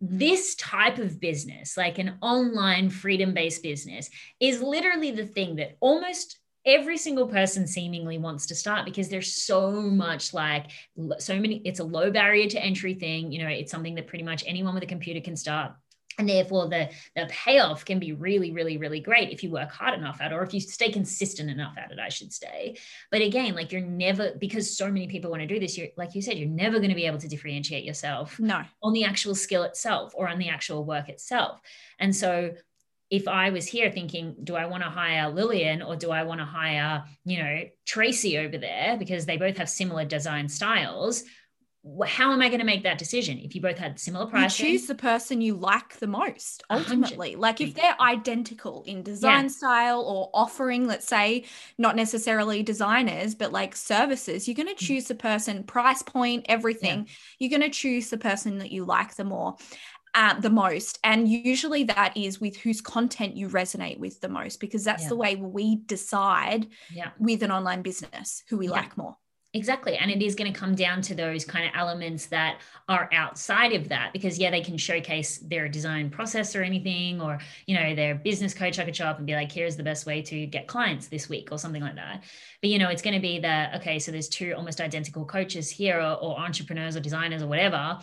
this 0.00 0.54
type 0.54 0.98
of 0.98 1.20
business, 1.20 1.76
like 1.76 1.98
an 1.98 2.18
online 2.22 2.88
freedom 2.88 3.34
based 3.34 3.62
business, 3.62 4.08
is 4.38 4.62
literally 4.62 5.10
the 5.10 5.26
thing 5.26 5.56
that 5.56 5.76
almost 5.80 6.38
every 6.66 6.98
single 6.98 7.26
person 7.26 7.66
seemingly 7.66 8.18
wants 8.18 8.46
to 8.46 8.54
start 8.54 8.84
because 8.84 9.08
there's 9.08 9.34
so 9.34 9.70
much 9.70 10.34
like 10.34 10.66
so 11.18 11.38
many 11.38 11.62
it's 11.64 11.80
a 11.80 11.84
low 11.84 12.10
barrier 12.10 12.48
to 12.48 12.62
entry 12.62 12.94
thing 12.94 13.32
you 13.32 13.42
know 13.42 13.48
it's 13.48 13.70
something 13.70 13.94
that 13.94 14.06
pretty 14.06 14.24
much 14.24 14.44
anyone 14.46 14.74
with 14.74 14.82
a 14.82 14.86
computer 14.86 15.20
can 15.20 15.36
start. 15.36 15.72
And 16.18 16.28
therefore 16.28 16.68
the 16.68 16.90
the 17.16 17.26
payoff 17.30 17.86
can 17.86 17.98
be 17.98 18.12
really 18.12 18.50
really 18.50 18.76
really 18.76 19.00
great 19.00 19.30
if 19.30 19.42
you 19.42 19.50
work 19.50 19.70
hard 19.70 19.98
enough 19.98 20.20
at 20.20 20.32
it 20.32 20.34
or 20.34 20.42
if 20.42 20.52
you 20.52 20.60
stay 20.60 20.92
consistent 20.92 21.48
enough 21.48 21.78
at 21.78 21.92
it 21.92 21.98
i 21.98 22.10
should 22.10 22.32
say. 22.32 22.76
But 23.10 23.22
again 23.22 23.54
like 23.54 23.72
you're 23.72 23.80
never 23.80 24.32
because 24.38 24.76
so 24.76 24.90
many 24.90 25.06
people 25.06 25.30
want 25.30 25.40
to 25.40 25.46
do 25.46 25.58
this 25.58 25.78
you're 25.78 25.88
like 25.96 26.14
you 26.14 26.20
said 26.20 26.36
you're 26.36 26.48
never 26.48 26.76
going 26.76 26.90
to 26.90 26.94
be 26.94 27.06
able 27.06 27.18
to 27.18 27.28
differentiate 27.28 27.84
yourself 27.84 28.38
no. 28.38 28.62
on 28.82 28.92
the 28.92 29.04
actual 29.04 29.34
skill 29.34 29.62
itself 29.62 30.12
or 30.14 30.28
on 30.28 30.38
the 30.38 30.50
actual 30.50 30.84
work 30.84 31.08
itself. 31.08 31.58
And 31.98 32.14
so 32.14 32.52
if 33.10 33.26
I 33.26 33.50
was 33.50 33.66
here 33.66 33.90
thinking, 33.90 34.36
do 34.44 34.54
I 34.54 34.66
want 34.66 34.84
to 34.84 34.88
hire 34.88 35.28
Lillian 35.28 35.82
or 35.82 35.96
do 35.96 36.12
I 36.12 36.22
want 36.22 36.40
to 36.40 36.44
hire, 36.44 37.04
you 37.24 37.42
know, 37.42 37.62
Tracy 37.84 38.38
over 38.38 38.56
there 38.56 38.96
because 38.96 39.26
they 39.26 39.36
both 39.36 39.58
have 39.58 39.68
similar 39.68 40.04
design 40.04 40.48
styles? 40.48 41.24
How 42.06 42.32
am 42.32 42.42
I 42.42 42.48
going 42.48 42.60
to 42.60 42.66
make 42.66 42.82
that 42.84 42.98
decision? 42.98 43.38
If 43.38 43.54
you 43.54 43.62
both 43.62 43.78
had 43.78 43.98
similar 43.98 44.26
pricing, 44.26 44.66
you 44.66 44.72
choose 44.72 44.86
the 44.86 44.94
person 44.94 45.40
you 45.40 45.56
like 45.56 45.98
the 45.98 46.06
most. 46.06 46.62
Ultimately, 46.70 47.34
100. 47.34 47.38
like 47.38 47.60
if 47.60 47.74
they're 47.74 48.00
identical 48.00 48.84
in 48.86 49.02
design 49.02 49.44
yeah. 49.44 49.50
style 49.50 50.02
or 50.02 50.30
offering, 50.34 50.86
let's 50.86 51.08
say, 51.08 51.46
not 51.78 51.96
necessarily 51.96 52.62
designers, 52.62 53.34
but 53.34 53.50
like 53.50 53.74
services, 53.74 54.46
you're 54.46 54.54
going 54.54 54.68
to 54.68 54.74
mm. 54.74 54.86
choose 54.86 55.06
the 55.06 55.14
person, 55.14 55.64
price 55.64 56.02
point, 56.02 56.44
everything. 56.50 56.98
Yeah. 56.98 57.14
You're 57.38 57.58
going 57.58 57.70
to 57.72 57.76
choose 57.76 58.10
the 58.10 58.18
person 58.18 58.58
that 58.58 58.70
you 58.70 58.84
like 58.84 59.16
the 59.16 59.24
more 59.24 59.56
uh, 60.14 60.38
the 60.40 60.50
most. 60.50 60.98
And 61.04 61.28
usually 61.28 61.84
that 61.84 62.16
is 62.16 62.40
with 62.40 62.56
whose 62.56 62.80
content 62.80 63.36
you 63.36 63.48
resonate 63.48 63.98
with 63.98 64.20
the 64.20 64.28
most, 64.28 64.60
because 64.60 64.84
that's 64.84 65.04
yeah. 65.04 65.08
the 65.08 65.16
way 65.16 65.36
we 65.36 65.76
decide 65.76 66.68
yeah. 66.92 67.10
with 67.18 67.42
an 67.42 67.50
online 67.50 67.82
business 67.82 68.42
who 68.48 68.58
we 68.58 68.66
yeah. 68.66 68.72
like 68.72 68.96
more. 68.96 69.16
Exactly. 69.52 69.96
And 69.96 70.12
it 70.12 70.22
is 70.22 70.36
going 70.36 70.52
to 70.52 70.56
come 70.56 70.76
down 70.76 71.02
to 71.02 71.12
those 71.12 71.44
kind 71.44 71.64
of 71.64 71.72
elements 71.74 72.26
that 72.26 72.60
are 72.88 73.10
outside 73.12 73.72
of 73.72 73.88
that 73.88 74.12
because, 74.12 74.38
yeah, 74.38 74.48
they 74.48 74.60
can 74.60 74.78
showcase 74.78 75.38
their 75.38 75.68
design 75.68 76.08
process 76.08 76.54
or 76.54 76.62
anything, 76.62 77.20
or, 77.20 77.40
you 77.66 77.76
know, 77.76 77.92
their 77.92 78.14
business 78.14 78.54
coach 78.54 78.78
I 78.78 78.84
could 78.84 78.94
show 78.94 79.06
up 79.06 79.18
and 79.18 79.26
be 79.26 79.34
like, 79.34 79.50
here's 79.50 79.76
the 79.76 79.82
best 79.82 80.06
way 80.06 80.22
to 80.22 80.46
get 80.46 80.68
clients 80.68 81.08
this 81.08 81.28
week 81.28 81.48
or 81.50 81.58
something 81.58 81.82
like 81.82 81.96
that. 81.96 82.22
But, 82.62 82.70
you 82.70 82.78
know, 82.78 82.90
it's 82.90 83.02
going 83.02 83.14
to 83.14 83.20
be 83.20 83.40
that, 83.40 83.74
okay, 83.80 83.98
so 83.98 84.12
there's 84.12 84.28
two 84.28 84.52
almost 84.56 84.80
identical 84.80 85.24
coaches 85.24 85.68
here 85.68 85.98
or, 85.98 86.14
or 86.14 86.38
entrepreneurs 86.38 86.94
or 86.94 87.00
designers 87.00 87.42
or 87.42 87.48
whatever 87.48 87.98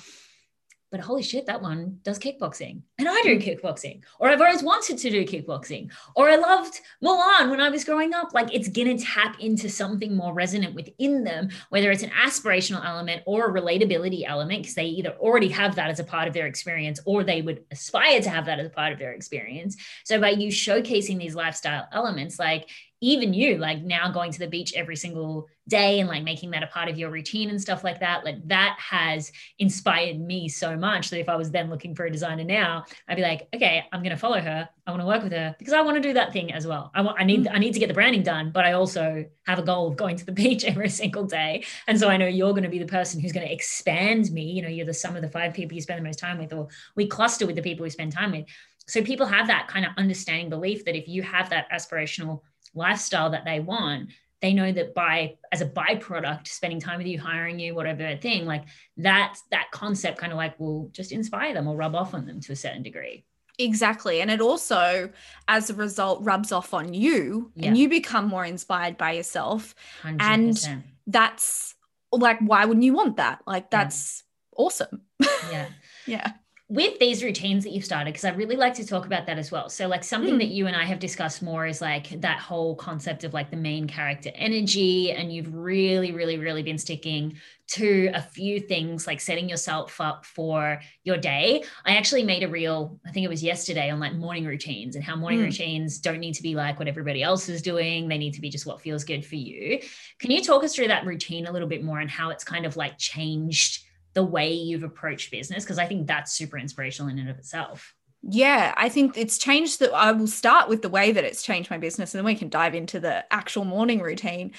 but 0.89 1.01
holy 1.01 1.23
shit, 1.23 1.45
that 1.47 1.61
one 1.61 1.99
does 2.03 2.17
kickboxing. 2.17 2.81
And 2.97 3.09
I 3.09 3.21
do 3.21 3.37
mm. 3.37 3.43
kickboxing. 3.43 4.01
Or 4.19 4.29
I've 4.29 4.39
always 4.39 4.63
wanted 4.63 4.97
to 4.97 5.09
do 5.09 5.25
kickboxing. 5.25 5.91
Or 6.15 6.29
I 6.29 6.37
loved 6.37 6.79
Mulan 7.03 7.49
when 7.49 7.59
I 7.59 7.69
was 7.69 7.83
growing 7.83 8.13
up. 8.13 8.33
Like 8.33 8.53
it's 8.53 8.69
going 8.69 8.97
to 8.97 9.03
tap 9.03 9.37
into 9.39 9.69
something 9.69 10.15
more 10.15 10.33
resonant 10.33 10.75
within 10.75 11.23
them, 11.23 11.49
whether 11.69 11.91
it's 11.91 12.03
an 12.03 12.11
aspirational 12.11 12.85
element 12.85 13.23
or 13.25 13.47
a 13.47 13.61
relatability 13.61 14.23
element, 14.25 14.61
because 14.61 14.75
they 14.75 14.85
either 14.85 15.11
already 15.19 15.49
have 15.49 15.75
that 15.75 15.89
as 15.89 15.99
a 15.99 16.05
part 16.05 16.27
of 16.27 16.33
their 16.33 16.47
experience 16.47 17.01
or 17.05 17.23
they 17.23 17.41
would 17.41 17.65
aspire 17.71 18.21
to 18.21 18.29
have 18.29 18.45
that 18.45 18.59
as 18.59 18.67
a 18.67 18.71
part 18.71 18.93
of 18.93 18.99
their 18.99 19.11
experience. 19.11 19.75
So 20.05 20.21
by 20.21 20.29
you 20.29 20.49
showcasing 20.49 21.19
these 21.19 21.35
lifestyle 21.35 21.87
elements, 21.91 22.39
like 22.39 22.69
even 23.01 23.33
you 23.33 23.57
like 23.57 23.81
now 23.81 24.09
going 24.09 24.31
to 24.31 24.39
the 24.39 24.47
beach 24.47 24.73
every 24.75 24.95
single 24.95 25.47
day 25.67 25.99
and 25.99 26.07
like 26.07 26.23
making 26.23 26.51
that 26.51 26.63
a 26.63 26.67
part 26.67 26.89
of 26.89 26.97
your 26.97 27.11
routine 27.11 27.49
and 27.49 27.61
stuff 27.61 27.83
like 27.83 27.99
that 27.99 28.23
like 28.23 28.45
that 28.47 28.77
has 28.79 29.31
inspired 29.59 30.19
me 30.19 30.47
so 30.47 30.75
much 30.77 31.09
that 31.09 31.19
if 31.19 31.29
i 31.29 31.35
was 31.35 31.51
then 31.51 31.69
looking 31.69 31.93
for 31.93 32.05
a 32.05 32.11
designer 32.11 32.43
now 32.43 32.83
i'd 33.07 33.17
be 33.17 33.21
like 33.21 33.47
okay 33.53 33.83
i'm 33.91 34.01
going 34.01 34.11
to 34.11 34.17
follow 34.17 34.39
her. 34.39 34.67
I 34.85 34.91
want 34.91 35.01
to 35.01 35.07
work 35.07 35.23
with 35.23 35.33
her 35.33 35.55
because 35.59 35.73
i 35.73 35.81
want 35.81 35.95
to 35.95 36.01
do 36.01 36.13
that 36.13 36.31
thing 36.31 36.53
as 36.53 36.65
well. 36.65 36.91
I 36.95 37.01
want 37.01 37.19
i 37.19 37.23
need 37.23 37.45
mm. 37.45 37.51
i 37.53 37.59
need 37.59 37.73
to 37.73 37.79
get 37.79 37.87
the 37.87 37.93
branding 37.93 38.23
done 38.23 38.51
but 38.51 38.65
i 38.65 38.71
also 38.71 39.25
have 39.45 39.59
a 39.59 39.63
goal 39.63 39.87
of 39.87 39.97
going 39.97 40.15
to 40.15 40.25
the 40.25 40.31
beach 40.43 40.63
every 40.63 40.89
single 40.89 41.25
day. 41.25 41.65
And 41.87 41.99
so 41.99 42.09
i 42.09 42.17
know 42.17 42.27
you're 42.27 42.51
going 42.51 42.63
to 42.63 42.69
be 42.69 42.79
the 42.79 42.85
person 42.85 43.19
who's 43.19 43.33
going 43.33 43.47
to 43.47 43.53
expand 43.53 44.31
me. 44.31 44.43
You 44.43 44.61
know 44.61 44.69
you're 44.69 44.85
the 44.85 44.93
sum 44.93 45.15
of 45.15 45.21
the 45.21 45.29
five 45.29 45.53
people 45.53 45.75
you 45.75 45.81
spend 45.81 45.99
the 45.99 46.03
most 46.03 46.19
time 46.19 46.37
with 46.37 46.53
or 46.53 46.69
we 46.95 47.07
cluster 47.07 47.45
with 47.45 47.55
the 47.55 47.61
people 47.61 47.83
we 47.83 47.89
spend 47.89 48.11
time 48.13 48.31
with. 48.31 48.45
So 48.87 49.03
people 49.03 49.25
have 49.25 49.47
that 49.47 49.67
kind 49.67 49.85
of 49.85 49.91
understanding 49.97 50.49
belief 50.49 50.85
that 50.85 50.95
if 50.95 51.09
you 51.09 51.21
have 51.21 51.49
that 51.49 51.69
aspirational 51.71 52.41
lifestyle 52.77 53.31
that 53.31 53.45
they 53.45 53.59
want 53.59 54.09
they 54.41 54.53
know 54.53 54.71
that 54.71 54.93
by 54.93 55.35
as 55.51 55.61
a 55.61 55.65
byproduct 55.65 56.47
spending 56.47 56.79
time 56.79 56.97
with 56.97 57.07
you 57.07 57.19
hiring 57.19 57.59
you 57.59 57.73
whatever 57.73 58.15
thing 58.17 58.45
like 58.45 58.65
that 58.97 59.37
that 59.51 59.69
concept 59.71 60.17
kind 60.17 60.31
of 60.31 60.37
like 60.37 60.59
will 60.59 60.89
just 60.91 61.11
inspire 61.11 61.53
them 61.53 61.67
or 61.67 61.75
rub 61.75 61.95
off 61.95 62.13
on 62.13 62.25
them 62.25 62.39
to 62.39 62.51
a 62.51 62.55
certain 62.55 62.83
degree 62.83 63.25
exactly 63.59 64.21
and 64.21 64.29
it 64.29 64.39
also 64.39 65.09
as 65.47 65.69
a 65.69 65.73
result 65.73 66.23
rubs 66.23 66.51
off 66.51 66.73
on 66.73 66.93
you 66.93 67.51
yeah. 67.55 67.67
and 67.67 67.77
you 67.77 67.89
become 67.89 68.27
more 68.27 68.45
inspired 68.45 68.97
by 68.97 69.11
yourself 69.11 69.73
100%. 70.03 70.17
and 70.19 70.83
that's 71.07 71.75
like 72.11 72.39
why 72.39 72.65
wouldn't 72.65 72.83
you 72.83 72.93
want 72.93 73.17
that 73.17 73.39
like 73.47 73.71
that's 73.71 74.23
yeah. 74.57 74.63
awesome 74.63 75.01
yeah 75.51 75.67
yeah 76.05 76.31
with 76.69 76.99
these 76.99 77.23
routines 77.23 77.63
that 77.63 77.71
you've 77.71 77.85
started 77.85 78.11
because 78.11 78.25
i 78.25 78.29
really 78.31 78.57
like 78.57 78.73
to 78.73 78.85
talk 78.85 79.05
about 79.05 79.25
that 79.25 79.37
as 79.37 79.51
well 79.51 79.69
so 79.69 79.87
like 79.87 80.03
something 80.03 80.35
mm. 80.35 80.39
that 80.39 80.49
you 80.49 80.67
and 80.67 80.75
i 80.75 80.83
have 80.83 80.99
discussed 80.99 81.41
more 81.41 81.65
is 81.65 81.79
like 81.79 82.19
that 82.19 82.39
whole 82.39 82.75
concept 82.75 83.23
of 83.23 83.33
like 83.33 83.49
the 83.49 83.55
main 83.55 83.87
character 83.87 84.29
energy 84.35 85.13
and 85.13 85.31
you've 85.31 85.53
really 85.53 86.11
really 86.11 86.37
really 86.37 86.63
been 86.63 86.77
sticking 86.77 87.37
to 87.67 88.09
a 88.13 88.21
few 88.21 88.59
things 88.59 89.07
like 89.07 89.21
setting 89.21 89.47
yourself 89.47 90.01
up 90.01 90.25
for 90.25 90.81
your 91.05 91.15
day 91.15 91.63
i 91.85 91.95
actually 91.95 92.23
made 92.23 92.43
a 92.43 92.47
reel 92.49 92.99
i 93.05 93.11
think 93.11 93.23
it 93.23 93.29
was 93.29 93.43
yesterday 93.43 93.89
on 93.89 93.99
like 93.99 94.13
morning 94.15 94.45
routines 94.45 94.97
and 94.97 95.05
how 95.05 95.15
morning 95.15 95.39
mm. 95.39 95.45
routines 95.45 95.99
don't 95.99 96.19
need 96.19 96.33
to 96.33 96.43
be 96.43 96.53
like 96.53 96.77
what 96.79 96.87
everybody 96.89 97.23
else 97.23 97.47
is 97.47 97.61
doing 97.61 98.09
they 98.09 98.17
need 98.17 98.33
to 98.33 98.41
be 98.41 98.49
just 98.49 98.65
what 98.65 98.81
feels 98.81 99.05
good 99.05 99.25
for 99.25 99.35
you 99.35 99.79
can 100.19 100.31
you 100.31 100.43
talk 100.43 100.65
us 100.65 100.75
through 100.75 100.87
that 100.89 101.05
routine 101.05 101.47
a 101.47 101.51
little 101.51 101.67
bit 101.67 101.81
more 101.81 101.99
and 101.99 102.11
how 102.11 102.29
it's 102.29 102.43
kind 102.43 102.65
of 102.65 102.75
like 102.75 102.97
changed 102.97 103.86
the 104.17 104.23
way 104.23 104.51
you've 104.51 104.81
approached 104.81 105.29
business 105.29 105.63
because 105.63 105.77
I 105.77 105.85
think 105.85 106.07
that's 106.07 106.33
super 106.33 106.57
inspirational 106.57 107.11
in 107.11 107.19
and 107.19 107.29
of 107.29 107.37
itself. 107.37 107.93
Yeah, 108.23 108.73
I 108.75 108.89
think 108.89 109.15
it's 109.15 109.37
changed 109.37 109.79
that 109.79 109.93
I 109.93 110.11
will 110.11 110.25
start 110.25 110.69
with 110.69 110.81
the 110.81 110.89
way 110.89 111.11
that 111.11 111.23
it's 111.23 111.43
changed 111.43 111.69
my 111.69 111.77
business 111.77 112.15
and 112.15 112.17
then 112.17 112.25
we 112.25 112.33
can 112.33 112.49
dive 112.49 112.73
into 112.73 112.99
the 112.99 113.31
actual 113.31 113.63
morning 113.63 114.01
routine. 114.01 114.53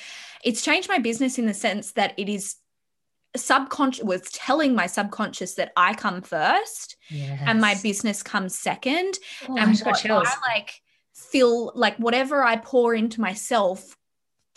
It's 0.44 0.62
changed 0.62 0.88
my 0.88 1.00
business 1.00 1.40
in 1.40 1.46
the 1.46 1.54
sense 1.54 1.90
that 1.94 2.14
it 2.16 2.28
is 2.28 2.54
subconscious 3.36 4.04
was 4.04 4.22
telling 4.30 4.76
my 4.76 4.86
subconscious 4.86 5.54
that 5.56 5.72
I 5.76 5.92
come 5.92 6.22
first 6.22 6.96
yes. 7.10 7.40
and 7.44 7.60
my 7.60 7.74
business 7.82 8.22
comes 8.22 8.56
second. 8.56 9.18
Oh, 9.48 9.56
and 9.58 9.82
I, 9.84 10.08
I 10.08 10.36
like 10.54 10.80
feel 11.16 11.72
like 11.74 11.96
whatever 11.96 12.44
I 12.44 12.58
pour 12.58 12.94
into 12.94 13.20
myself 13.20 13.96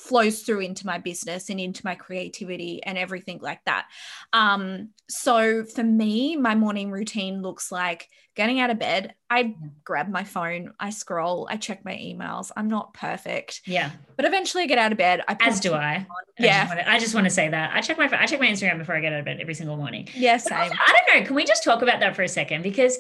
flows 0.02 0.42
through 0.42 0.62
into 0.62 0.86
my 0.86 0.98
business 0.98 1.50
and 1.50 1.60
into 1.60 1.82
my 1.86 1.94
creativity 1.94 2.82
and 2.84 2.98
everything 2.98 3.40
like 3.42 3.64
that. 3.66 3.86
Um, 4.34 4.90
so 5.08 5.64
for 5.64 5.84
me, 5.84 6.36
my 6.36 6.56
morning 6.56 6.90
routine 6.90 7.42
looks 7.42 7.72
like 7.72 8.10
getting 8.36 8.60
out 8.60 8.72
of 8.72 8.80
bed. 8.80 9.14
I 9.30 9.56
grab 9.84 10.10
my 10.10 10.24
phone, 10.24 10.74
I 10.80 10.90
scroll, 10.90 11.48
I 11.50 11.58
check 11.58 11.86
my 11.86 11.94
emails. 11.94 12.52
I'm 12.58 12.68
not 12.68 12.94
perfect. 12.94 13.62
Yeah. 13.66 13.92
But 14.16 14.26
eventually 14.26 14.64
I 14.64 14.68
get 14.68 14.80
out 14.80 14.92
of 14.92 14.98
bed. 14.98 15.22
I 15.28 15.38
As 15.40 15.60
do 15.60 15.74
I. 15.74 15.80
I 15.80 16.06
Yeah. 16.40 16.64
Just 16.64 16.70
wanna, 16.70 16.84
I 16.88 17.00
just 17.00 17.16
want 17.16 17.26
to 17.26 17.32
say 17.32 17.50
that. 17.50 17.72
I 17.74 17.82
check 17.82 17.98
my 17.98 18.10
I 18.12 18.26
check 18.26 18.40
my 18.40 18.48
Instagram 18.48 18.80
before 18.80 18.96
I 18.96 19.02
get 19.02 19.14
out 19.14 19.20
of 19.20 19.26
bed 19.26 19.38
every 19.40 19.54
single 19.54 19.78
morning. 19.78 20.08
Yeah, 20.16 20.38
same. 20.38 20.58
I 20.58 20.68
don't 20.68 21.20
know. 21.20 21.28
Can 21.28 21.36
we 21.36 21.46
just 21.46 21.64
talk 21.64 21.82
about 21.82 22.00
that 22.00 22.16
for 22.16 22.24
a 22.24 22.28
second? 22.28 22.64
Because 22.64 22.98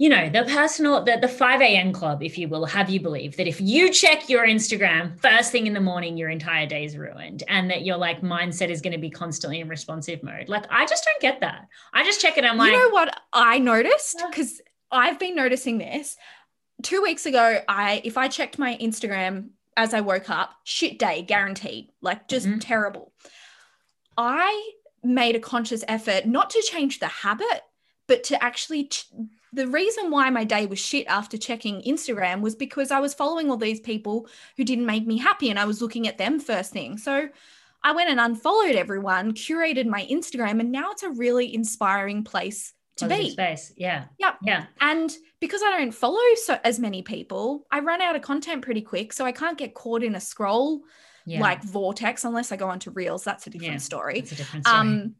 you 0.00 0.08
know, 0.08 0.28
the 0.28 0.44
personal, 0.44 1.02
the, 1.02 1.18
the 1.20 1.26
5 1.26 1.60
a.m. 1.60 1.92
club, 1.92 2.22
if 2.22 2.38
you 2.38 2.46
will, 2.48 2.64
have 2.66 2.88
you 2.88 3.00
believe 3.00 3.36
that 3.36 3.48
if 3.48 3.60
you 3.60 3.90
check 3.92 4.28
your 4.28 4.46
Instagram 4.46 5.18
first 5.20 5.50
thing 5.50 5.66
in 5.66 5.74
the 5.74 5.80
morning, 5.80 6.16
your 6.16 6.28
entire 6.30 6.66
day 6.66 6.84
is 6.84 6.96
ruined 6.96 7.42
and 7.48 7.68
that 7.70 7.84
your 7.84 7.96
like 7.96 8.20
mindset 8.22 8.68
is 8.68 8.80
going 8.80 8.92
to 8.92 8.98
be 8.98 9.10
constantly 9.10 9.58
in 9.58 9.68
responsive 9.68 10.22
mode. 10.22 10.48
Like, 10.48 10.66
I 10.70 10.86
just 10.86 11.04
don't 11.04 11.20
get 11.20 11.40
that. 11.40 11.66
I 11.92 12.04
just 12.04 12.20
check 12.20 12.38
it. 12.38 12.44
I'm 12.44 12.56
like, 12.56 12.70
you 12.70 12.78
know 12.78 12.90
what 12.90 13.12
I 13.32 13.58
noticed? 13.58 14.22
Because 14.30 14.60
I've 14.92 15.18
been 15.18 15.34
noticing 15.34 15.78
this. 15.78 16.16
Two 16.84 17.02
weeks 17.02 17.26
ago, 17.26 17.60
I 17.68 18.00
if 18.04 18.16
I 18.16 18.28
checked 18.28 18.56
my 18.56 18.76
Instagram 18.80 19.48
as 19.76 19.94
I 19.94 20.00
woke 20.00 20.30
up, 20.30 20.52
shit 20.62 21.00
day, 21.00 21.22
guaranteed. 21.22 21.88
Like 22.00 22.28
just 22.28 22.46
Mhm. 22.46 22.60
terrible. 22.60 23.12
I 24.16 24.70
made 25.02 25.34
a 25.34 25.40
conscious 25.40 25.82
effort 25.88 26.24
not 26.26 26.50
to 26.50 26.62
change 26.62 27.00
the 27.00 27.06
habit, 27.08 27.62
but 28.06 28.22
to 28.24 28.42
actually 28.42 28.84
ch- 28.84 29.06
the 29.52 29.66
reason 29.68 30.10
why 30.10 30.28
my 30.30 30.44
day 30.44 30.66
was 30.66 30.78
shit 30.78 31.06
after 31.06 31.36
checking 31.38 31.82
Instagram 31.82 32.40
was 32.40 32.54
because 32.54 32.90
I 32.90 33.00
was 33.00 33.14
following 33.14 33.50
all 33.50 33.56
these 33.56 33.80
people 33.80 34.28
who 34.56 34.64
didn't 34.64 34.86
make 34.86 35.06
me 35.06 35.18
happy 35.18 35.50
and 35.50 35.58
I 35.58 35.64
was 35.64 35.80
looking 35.80 36.06
at 36.06 36.18
them 36.18 36.38
first 36.40 36.72
thing. 36.72 36.98
So 36.98 37.28
I 37.82 37.92
went 37.92 38.10
and 38.10 38.20
unfollowed 38.20 38.74
everyone, 38.74 39.32
curated 39.32 39.86
my 39.86 40.04
Instagram, 40.10 40.60
and 40.60 40.72
now 40.72 40.90
it's 40.90 41.02
a 41.04 41.10
really 41.10 41.54
inspiring 41.54 42.24
place 42.24 42.72
to 42.96 43.04
positive 43.06 43.24
be. 43.26 43.30
space. 43.30 43.72
Yeah. 43.76 44.04
Yep. 44.18 44.38
Yeah. 44.42 44.66
And 44.80 45.16
because 45.40 45.62
I 45.62 45.70
don't 45.78 45.92
follow 45.92 46.18
so 46.44 46.58
as 46.64 46.80
many 46.80 47.02
people, 47.02 47.66
I 47.70 47.78
run 47.80 48.02
out 48.02 48.16
of 48.16 48.22
content 48.22 48.62
pretty 48.62 48.82
quick. 48.82 49.12
So 49.12 49.24
I 49.24 49.30
can't 49.32 49.56
get 49.56 49.74
caught 49.74 50.02
in 50.02 50.16
a 50.16 50.20
scroll 50.20 50.82
Yeah. 51.24 51.40
like 51.40 51.62
vortex 51.62 52.24
unless 52.24 52.50
I 52.50 52.56
go 52.56 52.68
onto 52.68 52.90
reels. 52.90 53.22
That's 53.22 53.46
a 53.46 53.50
different 53.50 53.74
Yeah, 53.74 53.78
story. 53.78 54.18
It's 54.18 54.32
a 54.32 54.34
different 54.34 54.66
story. 54.66 54.78
Um, 54.80 55.14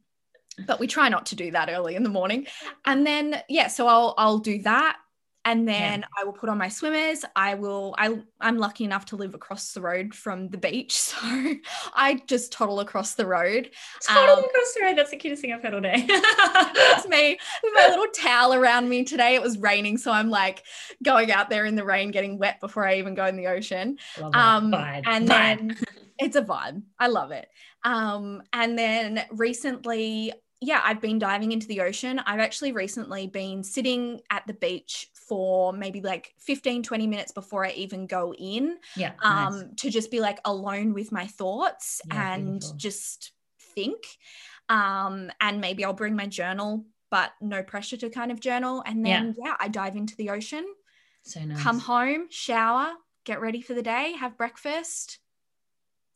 but 0.66 0.80
we 0.80 0.86
try 0.86 1.08
not 1.08 1.26
to 1.26 1.36
do 1.36 1.50
that 1.52 1.68
early 1.70 1.94
in 1.94 2.02
the 2.02 2.08
morning. 2.08 2.46
And 2.84 3.06
then 3.06 3.42
yeah, 3.48 3.68
so 3.68 3.86
I'll 3.86 4.14
I'll 4.18 4.38
do 4.38 4.62
that. 4.62 4.96
And 5.44 5.66
then 5.66 6.04
I 6.18 6.24
will 6.24 6.34
put 6.34 6.50
on 6.50 6.58
my 6.58 6.68
swimmers. 6.68 7.24
I 7.34 7.54
will 7.54 7.94
I 7.96 8.18
I'm 8.38 8.58
lucky 8.58 8.84
enough 8.84 9.06
to 9.06 9.16
live 9.16 9.34
across 9.34 9.72
the 9.72 9.80
road 9.80 10.14
from 10.14 10.48
the 10.48 10.58
beach. 10.58 10.98
So 11.18 11.54
I 11.94 12.20
just 12.26 12.52
toddle 12.52 12.80
across 12.80 13.14
the 13.14 13.26
road. 13.26 13.70
Toddle 14.02 14.36
um, 14.36 14.44
across 14.44 14.74
the 14.74 14.84
road. 14.84 14.98
That's 14.98 15.10
the 15.10 15.16
cutest 15.16 15.40
thing 15.40 15.52
I've 15.52 15.62
heard 15.62 15.74
all 15.74 15.80
day. 15.80 16.04
That's 16.06 17.08
me 17.08 17.38
with 17.62 17.72
my 17.74 17.88
little 17.88 18.06
towel 18.14 18.54
around 18.54 18.88
me 18.88 19.04
today. 19.04 19.34
It 19.34 19.42
was 19.42 19.58
raining, 19.58 19.96
so 19.96 20.12
I'm 20.12 20.28
like 20.28 20.64
going 21.02 21.32
out 21.32 21.50
there 21.50 21.64
in 21.64 21.76
the 21.76 21.84
rain, 21.84 22.10
getting 22.10 22.38
wet 22.38 22.60
before 22.60 22.86
I 22.86 22.96
even 22.98 23.14
go 23.14 23.24
in 23.26 23.36
the 23.36 23.46
ocean. 23.46 23.98
Um, 24.32 24.74
and 24.74 25.26
then 25.26 25.76
it's 26.18 26.36
a 26.36 26.42
vibe. 26.42 26.82
I 26.98 27.08
love 27.08 27.30
it. 27.30 27.48
Um, 27.84 28.42
and 28.52 28.78
then 28.78 29.24
recently, 29.30 30.32
yeah, 30.60 30.80
I've 30.84 31.00
been 31.00 31.18
diving 31.18 31.52
into 31.52 31.66
the 31.68 31.80
ocean. 31.82 32.18
I've 32.18 32.40
actually 32.40 32.72
recently 32.72 33.26
been 33.28 33.62
sitting 33.62 34.20
at 34.30 34.46
the 34.46 34.54
beach 34.54 35.08
for 35.14 35.72
maybe 35.72 36.00
like 36.00 36.34
15, 36.38 36.82
20 36.82 37.06
minutes 37.06 37.32
before 37.32 37.64
I 37.64 37.70
even 37.72 38.06
go 38.06 38.34
in 38.34 38.78
yeah. 38.96 39.12
um, 39.22 39.60
nice. 39.60 39.64
to 39.76 39.90
just 39.90 40.10
be 40.10 40.20
like 40.20 40.40
alone 40.44 40.94
with 40.94 41.12
my 41.12 41.26
thoughts 41.26 42.00
Yeah, 42.06 42.34
and 42.34 42.60
beautiful. 42.60 42.76
just 42.76 43.32
think. 43.74 44.04
Um, 44.68 45.30
and 45.40 45.60
maybe 45.60 45.84
I'll 45.84 45.92
bring 45.92 46.16
my 46.16 46.26
journal, 46.26 46.84
but 47.10 47.32
no 47.40 47.62
pressure 47.62 47.96
to 47.98 48.10
kind 48.10 48.32
of 48.32 48.40
journal. 48.40 48.82
And 48.84 49.04
then, 49.04 49.34
yeah, 49.42 49.54
I 49.60 49.68
dive 49.68 49.96
into 49.96 50.16
the 50.16 50.30
ocean, 50.30 50.66
So 51.22 51.44
nice. 51.44 51.62
come 51.62 51.78
home, 51.78 52.26
shower, 52.30 52.94
get 53.24 53.40
ready 53.40 53.62
for 53.62 53.74
the 53.74 53.82
day, 53.82 54.12
have 54.12 54.36
breakfast, 54.36 55.20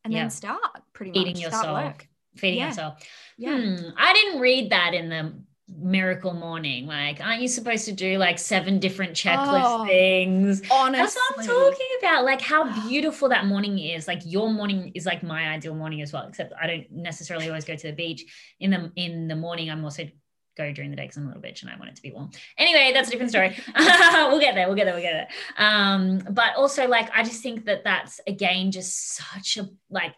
and 0.05 0.13
Yeah. 0.13 0.23
then 0.23 0.31
start 0.31 0.83
pretty 0.93 1.13
much. 1.13 1.21
Eating 1.21 1.37
start 1.37 1.53
yourself. 1.55 1.85
work. 1.85 2.09
Feeding 2.37 2.61
Yeah. 2.61 2.69
yourself. 2.69 3.09
Yeah. 3.37 3.59
Hmm, 3.59 3.91
I 3.97 4.13
didn't 4.15 4.41
read 4.41 4.71
that 4.71 4.95
in 4.95 5.09
the 5.09 5.33
miracle 5.69 6.35
morning. 6.35 6.87
Like, 6.87 7.21
aren't 7.21 7.41
you 7.41 7.49
supposed 7.49 7.87
to 7.87 7.93
do 7.93 8.19
like 8.19 8.39
seven 8.39 8.79
different 8.79 9.15
checklist 9.15 9.63
Oh, 9.65 9.87
things? 9.87 10.63
Honestly. 10.71 10.99
That's 11.03 11.15
what 11.17 11.39
I'm 11.41 11.47
talking 11.47 11.87
about. 11.99 12.25
Like 12.25 12.41
how 12.41 12.89
beautiful 12.89 13.29
that 13.31 13.47
morning 13.47 13.79
is. 13.79 14.07
Like 14.07 14.21
your 14.25 14.51
morning 14.51 14.93
is 14.95 15.07
like 15.07 15.23
my 15.23 15.49
ideal 15.49 15.75
morning 15.75 16.03
as 16.03 16.13
well. 16.13 16.27
Except 16.27 16.53
I 16.61 16.67
don't 16.67 16.91
necessarily 16.91 17.49
always 17.49 17.65
go 17.65 17.77
to 17.77 17.87
the 17.87 17.93
beach 17.93 18.25
in 18.61 18.71
the 18.71 18.93
in 18.97 19.29
the 19.29 19.37
morning. 19.37 19.71
I'm 19.71 19.85
also 19.85 20.09
go 20.55 20.71
during 20.71 20.91
the 20.91 20.97
day 20.97 21.05
because 21.05 21.17
I'm 21.17 21.25
a 21.25 21.29
little 21.29 21.43
bitch 21.43 21.63
and 21.63 21.71
I 21.71 21.77
want 21.77 21.91
it 21.91 21.97
to 21.97 22.03
be 22.03 22.13
warm. 22.13 22.31
Anyway, 22.59 22.91
that's 22.93 23.09
a 23.09 23.11
different 23.11 23.31
story. 23.31 23.57
we'll 23.77 24.41
get 24.41 24.55
there. 24.55 24.67
We'll 24.67 24.77
get 24.77 24.85
there. 24.85 24.95
We'll 24.95 25.03
get 25.03 25.13
there. 25.13 25.29
Um, 25.57 26.19
but 26.31 26.57
also 26.57 26.87
like 26.89 27.11
I 27.15 27.23
just 27.23 27.43
think 27.43 27.65
that 27.67 27.85
that's 27.85 28.21
again 28.27 28.71
just 28.71 29.15
such 29.17 29.57
a 29.57 29.69
like 29.91 30.15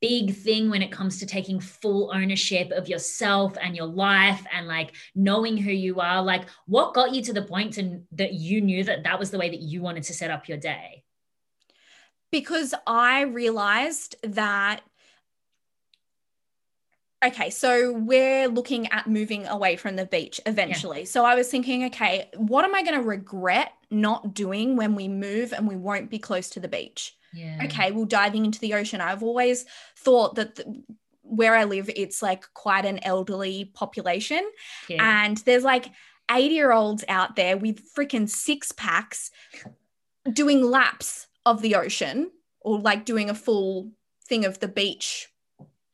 big 0.00 0.34
thing 0.34 0.70
when 0.70 0.82
it 0.82 0.90
comes 0.90 1.18
to 1.18 1.26
taking 1.26 1.60
full 1.60 2.10
ownership 2.14 2.70
of 2.70 2.88
yourself 2.88 3.56
and 3.60 3.76
your 3.76 3.86
life 3.86 4.44
and 4.52 4.66
like 4.66 4.94
knowing 5.14 5.56
who 5.56 5.70
you 5.70 6.00
are 6.00 6.22
like 6.22 6.44
what 6.66 6.94
got 6.94 7.14
you 7.14 7.22
to 7.22 7.34
the 7.34 7.42
point 7.42 7.74
to, 7.74 8.00
that 8.12 8.32
you 8.32 8.60
knew 8.60 8.82
that 8.82 9.04
that 9.04 9.18
was 9.18 9.30
the 9.30 9.38
way 9.38 9.50
that 9.50 9.60
you 9.60 9.82
wanted 9.82 10.02
to 10.02 10.14
set 10.14 10.30
up 10.30 10.48
your 10.48 10.58
day 10.58 11.04
because 12.34 12.74
I 12.84 13.20
realized 13.20 14.16
that. 14.24 14.80
Okay, 17.24 17.48
so 17.48 17.92
we're 17.92 18.48
looking 18.48 18.88
at 18.88 19.06
moving 19.06 19.46
away 19.46 19.76
from 19.76 19.94
the 19.94 20.04
beach 20.04 20.40
eventually. 20.44 21.04
So 21.04 21.24
I 21.24 21.36
was 21.36 21.48
thinking, 21.48 21.84
okay, 21.84 22.28
what 22.36 22.64
am 22.64 22.74
I 22.74 22.82
going 22.82 23.00
to 23.00 23.06
regret 23.06 23.72
not 23.88 24.34
doing 24.34 24.74
when 24.74 24.96
we 24.96 25.06
move 25.06 25.52
and 25.52 25.68
we 25.68 25.76
won't 25.76 26.10
be 26.10 26.18
close 26.18 26.50
to 26.50 26.60
the 26.60 26.66
beach? 26.66 27.16
Yeah 27.34 27.60
Okay, 27.64 27.90
well, 27.92 28.04
diving 28.04 28.44
into 28.44 28.60
the 28.60 28.74
ocean. 28.74 29.00
I've 29.00 29.22
always 29.22 29.64
thought 29.98 30.36
that 30.36 30.56
the, 30.56 30.82
where 31.22 31.54
I 31.54 31.64
live, 31.64 31.90
it's 31.96 32.22
like 32.22 32.44
quite 32.54 32.84
an 32.84 33.00
elderly 33.02 33.70
population. 33.74 34.42
yeah. 34.88 35.24
And 35.24 35.38
there's 35.38 35.64
like 35.64 35.90
80 36.30 36.54
year 36.54 36.72
olds 36.72 37.04
out 37.08 37.36
there 37.36 37.56
with 37.56 37.82
freaking 37.94 38.28
six 38.28 38.72
packs 38.72 39.30
doing 40.32 40.62
laps 40.62 41.26
of 41.44 41.60
the 41.60 41.74
ocean 41.74 42.30
or 42.60 42.78
like 42.78 43.04
doing 43.04 43.28
a 43.30 43.34
full 43.34 43.90
thing 44.26 44.44
of 44.44 44.60
the 44.60 44.68
beach. 44.68 45.28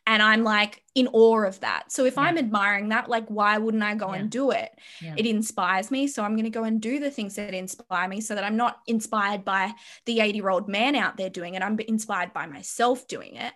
And 0.06 0.22
I'm 0.22 0.42
like 0.44 0.82
in 0.94 1.08
awe 1.12 1.44
of 1.44 1.60
that. 1.60 1.92
So 1.92 2.04
if 2.04 2.14
Yeah. 2.16 2.22
I'm 2.22 2.38
admiring 2.38 2.88
that, 2.88 3.08
like, 3.08 3.26
why 3.28 3.58
wouldn't 3.58 3.82
I 3.82 3.94
go 3.94 4.12
Yeah. 4.12 4.20
and 4.20 4.30
do 4.30 4.50
it? 4.50 4.70
Yeah. 5.00 5.14
It 5.16 5.26
inspires 5.26 5.90
me. 5.90 6.06
So 6.08 6.24
I'm 6.24 6.32
going 6.34 6.44
to 6.44 6.50
go 6.50 6.64
and 6.64 6.80
do 6.80 6.98
the 6.98 7.10
things 7.10 7.36
that 7.36 7.54
inspire 7.54 8.08
me 8.08 8.20
so 8.20 8.34
that 8.34 8.42
I'm 8.44 8.56
not 8.56 8.80
inspired 8.86 9.44
by 9.44 9.72
the 10.06 10.20
80 10.20 10.38
year 10.38 10.50
old 10.50 10.68
man 10.68 10.96
out 10.96 11.16
there 11.16 11.30
doing 11.30 11.54
it. 11.54 11.62
I'm 11.62 11.78
inspired 11.80 12.32
by 12.32 12.46
myself 12.46 13.06
doing 13.06 13.36
it. 13.36 13.52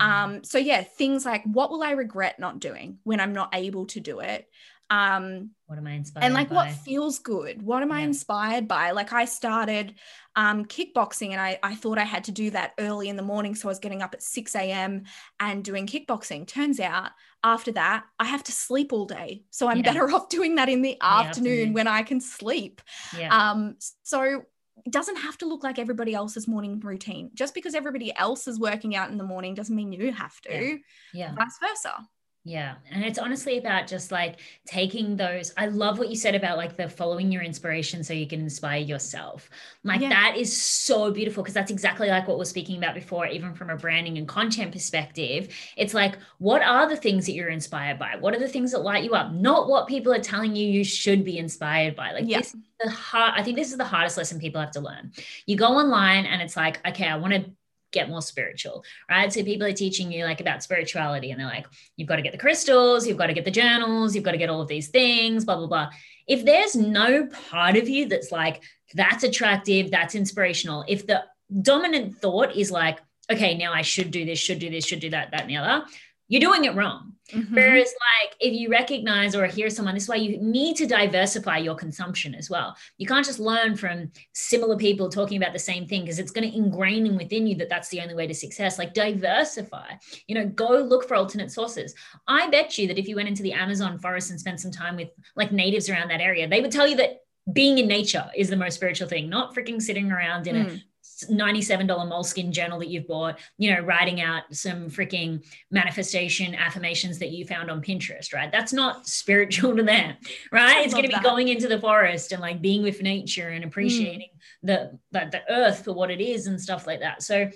Um, 0.00 0.42
so 0.42 0.58
yeah, 0.58 0.82
things 0.82 1.24
like 1.24 1.44
what 1.44 1.70
will 1.70 1.82
I 1.82 1.92
regret 1.92 2.38
not 2.40 2.58
doing 2.58 2.98
when 3.04 3.20
I'm 3.20 3.32
not 3.32 3.54
able 3.54 3.86
to 3.86 4.00
do 4.00 4.18
it? 4.20 4.48
Um, 4.88 5.50
what 5.66 5.78
am 5.78 5.86
i 5.88 5.92
inspired 5.94 6.24
and 6.24 6.32
like 6.34 6.50
what 6.50 6.70
feels 6.70 7.18
good? 7.18 7.60
What 7.60 7.82
am 7.82 7.90
i 7.90 8.02
inspired 8.02 8.68
by? 8.68 8.92
Like 8.92 9.12
i 9.12 9.24
started 9.24 9.94
um, 10.36 10.64
kickboxing 10.64 11.30
and 11.30 11.40
I, 11.40 11.58
I 11.62 11.74
thought 11.74 11.98
i 11.98 12.04
had 12.04 12.24
to 12.24 12.32
do 12.32 12.50
that 12.50 12.74
early 12.78 13.08
in 13.08 13.16
the 13.16 13.22
morning. 13.22 13.54
So 13.56 13.68
i 13.68 13.70
was 13.70 13.80
getting 13.80 14.02
up 14.02 14.14
at 14.14 14.22
6 14.22 14.54
a.m 14.54 15.02
and 15.40 15.64
doing 15.64 15.86
kickboxing. 15.86 16.46
Turns 16.46 16.78
out 16.78 17.10
after 17.42 17.72
that 17.72 18.04
i 18.20 18.24
have 18.24 18.44
to 18.44 18.52
sleep 18.52 18.92
all 18.92 19.06
day. 19.06 19.42
So 19.50 19.66
i'm 19.68 19.78
Yeah. 19.78 19.82
better 19.92 20.08
off 20.14 20.28
doing 20.28 20.54
that 20.54 20.68
in 20.68 20.82
the 20.82 20.96
afternoon, 21.00 21.52
afternoon. 21.52 21.72
when 21.72 21.88
i 21.88 22.02
can 22.02 22.20
sleep. 22.20 22.80
Yeah. 23.18 23.36
Um 23.36 23.76
so 24.04 24.42
it 24.84 24.92
doesn't 24.92 25.16
have 25.16 25.36
to 25.38 25.46
look 25.46 25.64
like 25.64 25.78
everybody 25.80 26.14
else's 26.14 26.46
morning 26.46 26.78
routine. 26.78 27.30
Just 27.34 27.54
because 27.54 27.74
everybody 27.74 28.14
else 28.14 28.46
is 28.46 28.60
working 28.60 28.94
out 28.94 29.10
in 29.10 29.16
the 29.18 29.24
morning 29.24 29.54
doesn't 29.54 29.74
mean 29.74 29.90
you 29.92 30.12
have 30.12 30.40
to. 30.42 30.78
Yeah. 31.12 31.34
Vice 31.34 31.58
versa 31.60 32.06
Yeah. 32.46 32.76
And 32.92 33.02
it's 33.02 33.18
honestly 33.18 33.58
about 33.58 33.88
just 33.88 34.12
like 34.12 34.38
taking 34.68 35.16
those. 35.16 35.52
I 35.56 35.66
love 35.66 35.98
what 35.98 36.08
you 36.10 36.14
said 36.14 36.36
about 36.36 36.56
like 36.56 36.76
the 36.76 36.88
following 36.88 37.32
your 37.32 37.42
inspiration 37.42 38.04
so 38.04 38.12
you 38.12 38.28
can 38.28 38.38
inspire 38.40 38.78
yourself. 38.78 39.50
Like 39.82 40.00
Yeah. 40.00 40.10
that 40.10 40.36
is 40.36 40.56
so 40.62 41.10
beautiful 41.10 41.42
because 41.42 41.54
that's 41.54 41.72
exactly 41.72 42.06
like 42.06 42.28
what 42.28 42.38
we're 42.38 42.44
speaking 42.44 42.78
about 42.78 42.94
before, 42.94 43.26
even 43.26 43.52
from 43.52 43.70
a 43.70 43.76
branding 43.76 44.16
and 44.16 44.28
content 44.28 44.70
perspective. 44.70 45.52
It's 45.76 45.92
like, 45.92 46.18
what 46.38 46.62
are 46.62 46.88
the 46.88 46.96
things 46.96 47.26
that 47.26 47.32
you're 47.32 47.48
inspired 47.48 47.98
by? 47.98 48.14
What 48.20 48.32
are 48.32 48.38
the 48.38 48.46
things 48.46 48.70
that 48.70 48.78
light 48.82 49.02
you 49.02 49.14
up? 49.14 49.32
Not 49.32 49.68
what 49.68 49.88
people 49.88 50.12
are 50.12 50.20
telling 50.20 50.54
you 50.54 50.68
you 50.68 50.84
should 50.84 51.24
be 51.24 51.38
inspired 51.38 51.96
by. 51.96 52.12
Like 52.12 52.26
Yeah. 52.28 52.38
this 52.38 52.54
is 52.54 52.60
the 52.78 52.90
hard, 52.90 53.34
I 53.36 53.42
think 53.42 53.56
this 53.56 53.72
is 53.72 53.76
the 53.76 53.84
hardest 53.84 54.18
lesson 54.18 54.38
people 54.38 54.60
have 54.60 54.70
to 54.72 54.80
learn. 54.80 55.10
You 55.46 55.56
go 55.56 55.66
online 55.66 56.26
and 56.26 56.40
it's 56.40 56.56
like, 56.56 56.86
okay, 56.86 57.08
I 57.08 57.16
want 57.16 57.34
to 57.34 57.50
get 57.96 58.08
more 58.08 58.22
spiritual, 58.22 58.84
right? 59.10 59.32
So 59.32 59.42
people 59.42 59.66
are 59.66 59.72
teaching 59.72 60.12
you 60.12 60.24
like 60.24 60.40
about 60.40 60.62
spirituality 60.62 61.30
and 61.30 61.40
they're 61.40 61.46
like, 61.46 61.66
you've 61.96 62.08
got 62.08 62.16
to 62.16 62.22
get 62.22 62.32
the 62.32 62.38
crystals, 62.38 63.06
you've 63.06 63.18
got 63.18 63.26
to 63.26 63.34
get 63.34 63.44
the 63.44 63.50
journals, 63.50 64.14
you've 64.14 64.24
got 64.24 64.32
to 64.32 64.38
get 64.38 64.50
all 64.50 64.60
of 64.60 64.68
these 64.68 64.88
things, 64.88 65.44
blah, 65.44 65.56
blah, 65.56 65.66
blah. 65.66 65.90
If 66.26 66.44
there's 66.44 66.74
no 66.76 67.26
part 67.26 67.76
of 67.76 67.88
you 67.88 68.08
that's 68.08 68.30
like, 68.30 68.62
that's 68.94 69.24
attractive, 69.24 69.90
that's 69.90 70.14
inspirational, 70.14 70.84
if 70.88 71.06
the 71.06 71.24
dominant 71.62 72.18
thought 72.18 72.54
is 72.54 72.70
like, 72.70 72.98
okay, 73.30 73.56
now 73.56 73.72
I 73.72 73.82
should 73.82 74.10
do 74.10 74.24
this, 74.24 74.38
should 74.38 74.58
do 74.58 74.70
this, 74.70 74.86
should 74.86 75.00
do 75.00 75.10
that, 75.10 75.30
that, 75.32 75.42
and 75.42 75.50
the 75.50 75.56
other, 75.56 75.84
you're 76.28 76.40
doing 76.40 76.64
it 76.64 76.74
wrong. 76.74 77.12
Mhm. 77.32 77.50
Whereas, 77.54 77.92
like, 78.22 78.36
if 78.38 78.52
you 78.52 78.68
recognize 78.70 79.34
or 79.34 79.46
hear 79.46 79.68
someone, 79.68 79.94
this 79.94 80.06
way 80.08 80.18
you 80.18 80.38
need 80.38 80.76
to 80.76 80.86
diversify 80.86 81.58
your 81.58 81.74
consumption 81.74 82.36
as 82.36 82.48
well. 82.48 82.76
You 82.98 83.06
can't 83.08 83.26
just 83.26 83.40
learn 83.40 83.76
from 83.76 84.12
similar 84.32 84.76
people 84.76 85.08
talking 85.08 85.36
about 85.36 85.52
the 85.52 85.58
same 85.58 85.88
thing 85.88 86.02
because 86.02 86.20
it's 86.20 86.30
going 86.30 86.48
to 86.48 86.56
ingrain 86.56 87.04
in 87.04 87.16
within 87.16 87.48
you 87.48 87.56
that 87.56 87.68
that's 87.68 87.88
the 87.88 88.00
only 88.00 88.14
way 88.14 88.28
to 88.28 88.34
success. 88.34 88.78
Like, 88.78 88.94
diversify, 88.94 89.94
you 90.28 90.36
know, 90.36 90.46
go 90.46 90.68
look 90.78 91.08
for 91.08 91.16
alternate 91.16 91.50
sources. 91.50 91.94
I 92.28 92.48
bet 92.48 92.78
you 92.78 92.86
that 92.88 92.98
if 92.98 93.08
you 93.08 93.16
went 93.16 93.28
into 93.28 93.42
the 93.42 93.52
Amazon 93.52 93.98
forest 93.98 94.30
and 94.30 94.38
spent 94.38 94.60
some 94.60 94.70
time 94.70 94.94
with 94.94 95.08
like 95.34 95.50
natives 95.50 95.88
around 95.90 96.08
that 96.10 96.20
area, 96.20 96.46
they 96.48 96.60
would 96.60 96.70
tell 96.72 96.86
you 96.86 96.96
that 96.96 97.22
being 97.52 97.78
in 97.78 97.88
nature 97.88 98.28
is 98.36 98.48
the 98.50 98.56
most 98.56 98.74
spiritual 98.74 99.08
thing, 99.08 99.28
not 99.28 99.54
freaking 99.54 99.80
sitting 99.82 100.10
around 100.12 100.46
in 100.46 100.56
a 100.56 100.64
Mm. 100.64 100.82
$97 101.24 101.86
Moleskine 101.86 102.50
journal 102.50 102.78
that 102.78 102.88
you've 102.88 103.06
bought, 103.06 103.38
you 103.58 103.74
know, 103.74 103.80
writing 103.80 104.20
out 104.20 104.42
some 104.52 104.90
freaking 104.90 105.44
manifestation 105.70 106.54
affirmations 106.54 107.18
that 107.18 107.30
you 107.30 107.44
found 107.44 107.70
on 107.70 107.82
Pinterest, 107.82 108.34
right? 108.34 108.52
That's 108.52 108.72
not 108.72 109.06
spiritual 109.06 109.76
to 109.76 109.82
them, 109.82 110.16
right? 110.52 110.76
I 110.76 110.82
it's 110.82 110.92
going 110.92 111.04
to 111.04 111.08
be 111.08 111.14
that. 111.14 111.22
going 111.22 111.48
into 111.48 111.68
the 111.68 111.80
forest 111.80 112.32
and 112.32 112.40
like 112.40 112.60
being 112.60 112.82
with 112.82 113.02
nature 113.02 113.48
and 113.48 113.64
appreciating 113.64 114.28
mm. 114.34 114.66
the, 114.66 114.98
the 115.12 115.28
the 115.30 115.42
earth 115.52 115.84
for 115.84 115.92
what 115.92 116.10
it 116.10 116.20
is 116.20 116.46
and 116.46 116.60
stuff 116.60 116.86
like 116.86 117.00
that. 117.00 117.22
So 117.22 117.50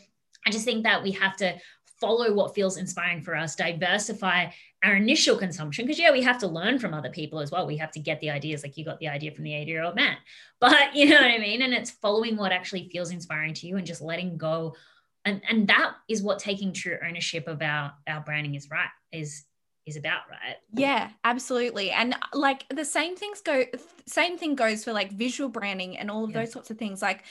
I 0.47 0.51
just 0.51 0.65
think 0.65 0.85
that 0.85 1.03
we 1.03 1.13
have 1.13 1.37
to 1.37 1.55
follow 2.01 2.33
what 2.33 2.55
feels 2.55 2.79
inspiring 2.79 3.21
for 3.21 3.37
us, 3.37 3.55
diversify 3.55 4.47
our 4.83 4.97
initial 4.97 5.37
consumption. 5.37 5.85
Because, 5.85 5.99
yeah, 5.99 6.13
we 6.13 6.23
have 6.23 6.39
to 6.39 6.47
learn 6.47 6.79
from 6.79 6.95
other 6.95 7.11
people 7.11 7.41
as 7.41 7.51
well. 7.51 7.67
We 7.67 7.77
have 7.77 7.91
to 7.93 8.01
get 8.01 8.21
the 8.21 8.31
ideas, 8.31 8.63
like 8.63 8.77
you 8.77 8.85
got 8.85 8.99
the 8.99 9.09
idea 9.09 9.33
from 9.33 9.45
the 9.45 9.55
80 9.55 9.71
year 9.71 9.83
old 9.83 9.95
man. 9.95 10.17
But 10.61 10.95
you 10.95 11.07
know 11.09 11.17
what 11.17 11.31
I 11.31 11.39
mean? 11.39 11.63
And 11.63 11.75
it's 11.75 11.91
following 11.91 12.37
what 12.37 12.53
actually 12.53 12.89
feels 12.89 13.11
inspiring 13.11 13.55
to 13.55 13.67
you 13.67 13.77
and 13.77 13.87
just 13.87 14.01
letting 14.01 14.37
go. 14.39 14.75
And, 15.25 15.43
and 15.49 15.69
that 15.69 15.95
is 16.09 16.23
what 16.23 16.39
taking 16.39 16.73
true 16.73 16.99
ownership 17.07 17.47
of 17.47 17.61
our, 17.61 17.93
our 18.09 18.21
branding 18.21 18.55
is 18.55 18.71
right, 18.71 18.89
is 19.13 19.45
is 19.87 19.97
about, 19.97 20.21
right? 20.31 20.57
Yeah, 20.75 21.09
absolutely. 21.25 21.91
And 21.91 22.15
like 22.35 22.67
the 22.69 22.85
same 22.85 23.17
things 23.17 23.41
go 23.41 23.65
same 24.07 24.37
thing 24.37 24.55
goes 24.55 24.85
for 24.85 24.93
like 24.93 25.11
visual 25.13 25.49
branding 25.49 25.97
and 25.97 26.11
all 26.11 26.23
of 26.25 26.31
Yeah. 26.31 26.41
those 26.41 26.53
sorts 26.53 26.71
of 26.71 26.79
things. 26.79 27.01
Like 27.01 27.25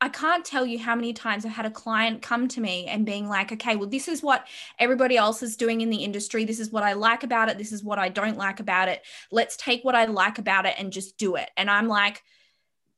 I 0.00 0.08
can't 0.08 0.44
tell 0.44 0.64
you 0.64 0.78
how 0.78 0.94
many 0.94 1.12
times 1.12 1.44
I've 1.44 1.52
had 1.52 1.66
a 1.66 1.70
client 1.70 2.22
come 2.22 2.46
to 2.48 2.60
me 2.60 2.86
and 2.86 3.04
being 3.04 3.28
like, 3.28 3.50
okay, 3.52 3.74
well, 3.74 3.88
this 3.88 4.06
is 4.06 4.22
what 4.22 4.46
everybody 4.78 5.16
else 5.16 5.42
is 5.42 5.56
doing 5.56 5.80
in 5.80 5.90
the 5.90 6.04
industry. 6.04 6.44
This 6.44 6.60
is 6.60 6.70
what 6.70 6.84
I 6.84 6.92
like 6.92 7.24
about 7.24 7.48
it. 7.48 7.58
This 7.58 7.72
is 7.72 7.82
what 7.82 7.98
I 7.98 8.08
don't 8.08 8.36
like 8.36 8.60
about 8.60 8.88
it. 8.88 9.02
Let's 9.32 9.56
take 9.56 9.84
what 9.84 9.96
I 9.96 10.04
like 10.04 10.38
about 10.38 10.66
it 10.66 10.74
and 10.78 10.92
just 10.92 11.18
do 11.18 11.34
it. 11.34 11.50
And 11.56 11.68
I'm 11.68 11.88
like, 11.88 12.22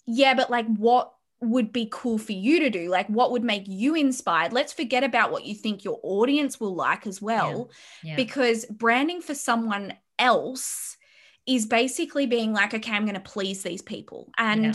yeah, 0.07 0.35
but 0.35 0.51
like, 0.51 0.67
what 0.67 1.15
would 1.41 1.73
be 1.73 1.89
cool 1.91 2.19
for 2.19 2.33
you 2.33 2.61
to 2.61 2.69
do? 2.69 2.91
Like, 2.91 3.07
what 3.09 3.31
would 3.33 3.45
make 3.45 3.65
you 3.67 3.95
inspired? 3.95 4.53
Let's 4.53 4.75
forget 4.75 5.03
about 5.03 5.33
what 5.33 5.47
you 5.47 5.55
think 5.55 5.85
your 5.85 5.99
audience 6.03 6.61
will 6.61 6.75
like 6.75 7.07
as 7.07 7.23
well 7.23 7.71
Yeah. 8.03 8.17
because 8.17 8.67
branding 8.67 9.23
for 9.23 9.35
someone 9.35 9.95
else 10.19 10.99
is 11.47 11.65
basically 11.65 12.27
being 12.27 12.53
like 12.53 12.75
okay 12.75 12.93
i'm 12.93 13.07
going 13.07 13.15
to 13.15 13.21
please 13.21 13.63
these 13.63 13.81
people 13.81 14.31
and 14.37 14.65
Yeah. 14.67 14.73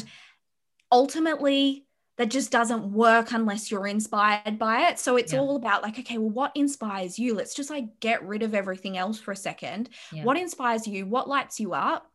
ultimately 0.91 1.85
that 2.17 2.29
just 2.29 2.49
doesn't 2.51 2.91
work 2.93 3.31
unless 3.31 3.69
you're 3.69 3.87
inspired 3.87 4.57
by 4.57 4.87
it 4.89 4.99
so 4.99 5.17
it's 5.17 5.33
Yeah. 5.33 5.39
all 5.39 5.55
about 5.55 5.83
like 5.83 5.99
okay 5.99 6.17
well 6.17 6.29
what 6.29 6.51
inspires 6.55 7.19
you 7.19 7.33
let's 7.35 7.53
just 7.53 7.69
like 7.69 7.99
get 7.99 8.25
rid 8.25 8.41
of 8.43 8.53
everything 8.55 8.97
else 8.97 9.19
for 9.19 9.31
a 9.31 9.35
second 9.35 9.89
Yeah. 10.11 10.23
what 10.23 10.37
inspires 10.37 10.87
you 10.87 11.05
what 11.05 11.27
lights 11.27 11.59
you 11.59 11.73
up 11.73 12.09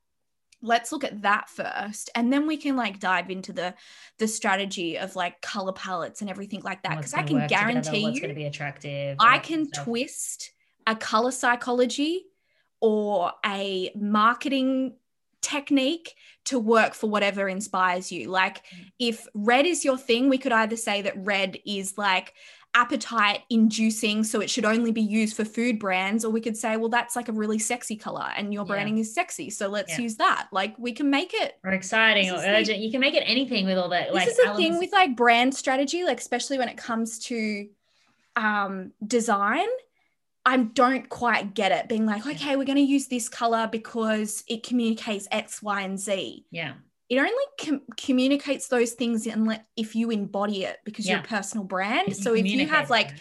let's 0.63 0.93
look 0.93 1.05
at 1.05 1.23
that 1.23 1.49
first 1.49 2.11
and 2.15 2.31
then 2.33 2.47
we 2.47 2.57
can 2.59 2.77
like 2.77 2.99
dive 3.01 3.31
into 3.31 3.53
the 3.53 3.75
the 4.19 4.29
strategy 4.29 4.99
of 4.99 5.17
like 5.17 5.41
color 5.41 5.73
palettes 5.73 6.21
and 6.21 6.29
everything 6.29 6.61
like 6.63 6.83
that 6.83 6.97
because 6.99 7.15
i 7.15 7.23
can 7.23 7.41
together, 7.41 7.49
guarantee 7.49 7.99
you 8.01 8.21
going 8.21 8.29
to 8.29 8.35
be 8.35 8.45
attractive. 8.45 9.17
I 9.19 9.39
can 9.39 9.67
stuff. 9.67 9.85
twist 9.85 10.53
a 10.87 10.95
color 10.95 11.31
psychology 11.31 12.27
or 12.81 13.33
a 13.45 13.91
marketing 13.95 14.95
technique 15.43 16.15
to 16.47 16.59
work 16.59 16.95
for 16.95 17.09
whatever 17.09 17.49
inspires 17.49 18.11
you. 18.11 18.29
Like 18.31 18.63
if 18.99 19.27
red 19.35 19.67
is 19.67 19.85
your 19.85 19.99
thing, 19.99 20.29
we 20.29 20.39
could 20.39 20.53
either 20.53 20.77
say 20.77 21.03
that 21.03 21.15
red 21.25 21.59
is 21.67 21.97
like 21.99 22.35
appetite 22.73 23.41
inducing 23.51 24.23
so 24.23 24.41
it 24.41 24.49
should 24.49 24.65
only 24.65 24.93
be 24.93 25.01
used 25.03 25.35
for 25.35 25.45
food 25.45 25.77
brands 25.81 26.25
or 26.25 26.31
we 26.31 26.41
could 26.41 26.57
say 26.57 26.77
well 26.77 26.89
that's 26.89 27.17
like 27.17 27.29
a 27.29 27.33
really 27.33 27.59
sexy 27.59 27.97
color 27.97 28.29
and 28.37 28.55
your 28.55 28.63
Yeah. 28.63 28.69
branding 28.69 28.99
is 28.99 29.13
sexy 29.13 29.51
so 29.51 29.67
let's 29.67 29.91
Yeah. 29.99 30.03
use 30.03 30.15
that 30.19 30.47
like 30.53 30.79
we 30.79 30.93
can 30.93 31.11
make 31.11 31.35
it 31.35 31.55
or 31.65 31.73
exciting 31.73 32.31
or 32.31 32.37
is 32.37 32.43
the- 32.43 32.49
urgent. 32.51 32.79
You 32.79 32.93
can 32.93 33.01
make 33.01 33.15
it 33.15 33.25
anything 33.27 33.67
with 33.67 33.77
all 33.77 33.89
that. 33.89 34.15
like 34.15 34.25
this 34.29 34.39
is 34.39 34.47
the 34.47 34.55
thing 34.55 34.79
with 34.79 34.93
like 34.93 35.17
brand 35.17 35.53
strategy 35.53 36.05
like 36.05 36.21
especially 36.21 36.59
when 36.59 36.69
it 36.69 36.77
comes 36.77 37.19
to 37.25 37.67
um 38.37 38.93
design 39.05 39.67
i 40.45 40.57
don't 40.57 41.09
quite 41.09 41.55
get 41.55 41.73
it 41.73 41.89
being 41.89 42.07
like 42.07 42.27
okay 42.27 42.57
we're 42.57 42.65
going 42.65 42.77
to 42.77 42.83
use 42.83 43.09
this 43.09 43.29
color 43.29 43.69
because 43.71 44.43
it 44.49 44.63
communicates 44.63 45.29
x 45.31 45.63
y 45.63 45.83
and 45.83 45.99
z. 45.99 46.47
Yeah, 46.51 46.75
it 47.09 47.19
only 47.19 47.33
com- 47.61 47.83
communicates 47.97 48.69
those 48.69 48.93
things 48.93 49.27
unless 49.27 49.61
if 49.77 49.95
you 49.95 50.11
embody 50.11 50.65
it 50.65 50.79
because 50.85 51.09
you're 51.09 51.19
a 51.19 51.23
personal 51.23 51.65
brand. 51.65 52.17
So 52.17 52.35
if 52.35 52.47
you 52.47 52.67
have 52.69 52.89
like 52.89 53.13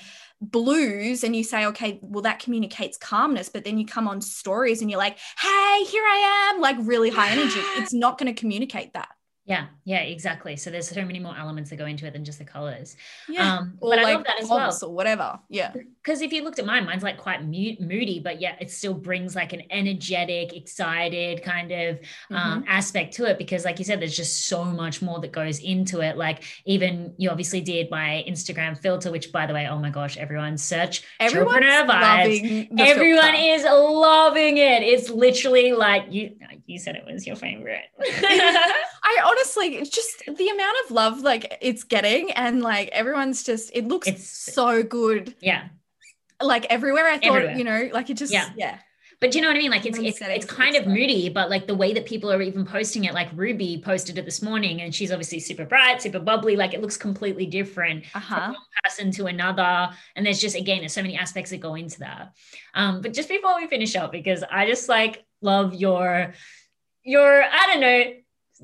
blues 0.41 1.23
and 1.23 1.35
you 1.35 1.43
say 1.43 1.65
okay 1.65 1.99
well 2.01 2.21
that 2.21 2.39
communicates 2.39 2.97
calmness 2.97 3.49
but 3.49 3.65
then 3.65 3.77
you 3.77 3.85
come 3.85 4.07
on 4.07 4.21
stories 4.21 4.81
and 4.81 4.89
you're 4.89 4.97
like 4.97 5.17
hey 5.37 5.83
here 5.83 6.03
i 6.05 6.51
am 6.53 6.61
like 6.61 6.77
really 6.79 7.09
high 7.09 7.29
energy. 7.29 7.59
It's 7.75 7.93
not 7.93 8.17
going 8.17 8.33
to 8.33 8.39
communicate 8.39 8.93
that 8.93 9.09
Yeah, 9.49 9.65
yeah, 9.83 10.01
exactly. 10.01 10.55
So 10.55 10.69
there's 10.69 10.87
so 10.87 11.03
many 11.03 11.19
more 11.19 11.35
elements 11.35 11.71
that 11.71 11.77
go 11.77 11.85
into 11.87 12.05
it 12.05 12.13
than 12.13 12.23
just 12.23 12.37
the 12.37 12.45
colors. 12.45 12.95
yeah 13.27 13.57
Um, 13.57 13.73
or 13.81 13.89
but 13.89 13.99
I 13.99 14.13
love 14.13 14.23
that 14.25 14.39
as 14.41 14.47
well. 14.47 14.77
or 14.83 14.93
whatever 14.93 15.39
yeah 15.49 15.73
Because 15.73 16.21
if 16.21 16.31
you 16.31 16.43
looked 16.43 16.59
at 16.59 16.65
mine, 16.67 16.85
mine's 16.85 17.01
like 17.03 17.17
quite 17.17 17.43
mu- 17.43 17.75
moody, 17.79 18.19
but 18.19 18.39
yet 18.39 18.57
it 18.61 18.69
still 18.69 18.93
brings 18.93 19.35
like 19.35 19.51
an 19.53 19.63
energetic, 19.71 20.55
excited 20.55 21.41
kind 21.43 21.71
of 21.71 21.97
Mm-hmm. 21.99 22.35
um, 22.35 22.63
aspect 22.67 23.15
to 23.15 23.25
it. 23.25 23.37
Because, 23.39 23.65
like 23.65 23.79
you 23.79 23.85
said, 23.85 23.99
there's 23.99 24.15
just 24.15 24.45
so 24.45 24.63
much 24.63 25.01
more 25.01 25.19
that 25.21 25.31
goes 25.31 25.57
into 25.59 26.01
it. 26.01 26.15
Like, 26.15 26.43
even 26.65 27.13
you 27.17 27.29
obviously 27.31 27.59
did 27.61 27.89
my 27.89 28.23
Instagram 28.27 28.77
filter, 28.77 29.11
which, 29.11 29.31
by 29.31 29.47
the 29.47 29.53
way, 29.53 29.67
oh 29.67 29.79
my 29.79 29.89
gosh, 29.89 30.15
everyone 30.17 30.57
search 30.59 31.01
Everyone's 31.19 31.65
vibes. 31.65 32.67
Everyone 32.79 33.31
filter. 33.33 33.37
is 33.37 33.63
loving 33.63 34.57
it. 34.57 34.83
It's 34.83 35.09
literally 35.09 35.73
like 35.73 36.05
you. 36.11 36.35
You 36.67 36.77
said 36.77 36.95
it 36.95 37.03
was 37.11 37.25
your 37.25 37.35
favorite. 37.35 37.85
I 37.99 39.17
honestly, 39.25 39.38
it's 39.43 39.89
just 39.89 40.23
the 40.25 40.49
amount 40.49 40.75
of 40.85 40.91
love 40.91 41.21
like 41.21 41.57
it's 41.61 41.83
getting, 41.83 42.31
and 42.31 42.61
like 42.61 42.89
everyone's 42.89 43.43
just, 43.43 43.71
it 43.73 43.87
looks 43.87 44.07
It's- 44.07 44.27
so 44.27 44.83
good. 44.83 45.35
yeah, 45.41 45.69
Like 46.41 46.65
everywhere 46.69 47.05
I 47.07 47.17
thought, 47.17 47.35
Everywhere. 47.37 47.57
you 47.57 47.63
know, 47.63 47.89
like 47.93 48.09
it 48.09 48.15
just, 48.17 48.31
Yeah. 48.33 48.49
yeah. 48.55 48.79
but 49.21 49.35
you 49.35 49.41
know 49.41 49.47
what 49.49 49.55
I 49.57 49.59
mean. 49.59 49.71
Like 49.71 49.85
it's 49.85 49.97
it's 49.99 50.21
it's 50.21 50.45
kind 50.45 50.75
of 50.77 50.87
moody, 50.87 51.27
but 51.29 51.49
like 51.49 51.67
the 51.67 51.75
way 51.75 51.93
that 51.93 52.05
people 52.05 52.31
are 52.31 52.41
even 52.41 52.65
posting 52.65 53.03
it. 53.03 53.13
Like 53.13 53.27
Ruby 53.35 53.81
posted 53.83 54.17
it 54.17 54.23
this 54.23 54.41
morning, 54.41 54.81
and 54.81 54.95
she's 54.95 55.11
obviously 55.11 55.39
super 55.41 55.65
bright, 55.65 56.01
super 56.01 56.19
bubbly. 56.19 56.55
Like 56.55 56.73
it 56.73 56.79
looks 56.81 56.95
completely 56.95 57.45
different. 57.45 58.05
Uh 58.15 58.19
huh. 58.19 58.53
person 58.85 59.11
to 59.11 59.25
another 59.25 59.89
and 60.15 60.25
there's 60.25 60.39
just 60.39 60.55
again 60.55 60.79
there's 60.79 60.93
so 60.93 61.01
many 61.01 61.17
aspects 61.17 61.51
that 61.51 61.59
go 61.59 61.75
into 61.75 61.99
that 61.99 62.31
um 62.75 63.01
but 63.01 63.11
just 63.13 63.27
before 63.27 63.57
we 63.59 63.67
finish 63.67 63.93
up 63.93 64.09
because 64.09 64.41
i 64.49 64.65
just 64.65 64.87
like 64.87 65.25
love 65.41 65.73
your 65.75 66.33
your 67.03 67.43
i 67.43 67.63
don't 67.67 67.81
know 67.81 68.03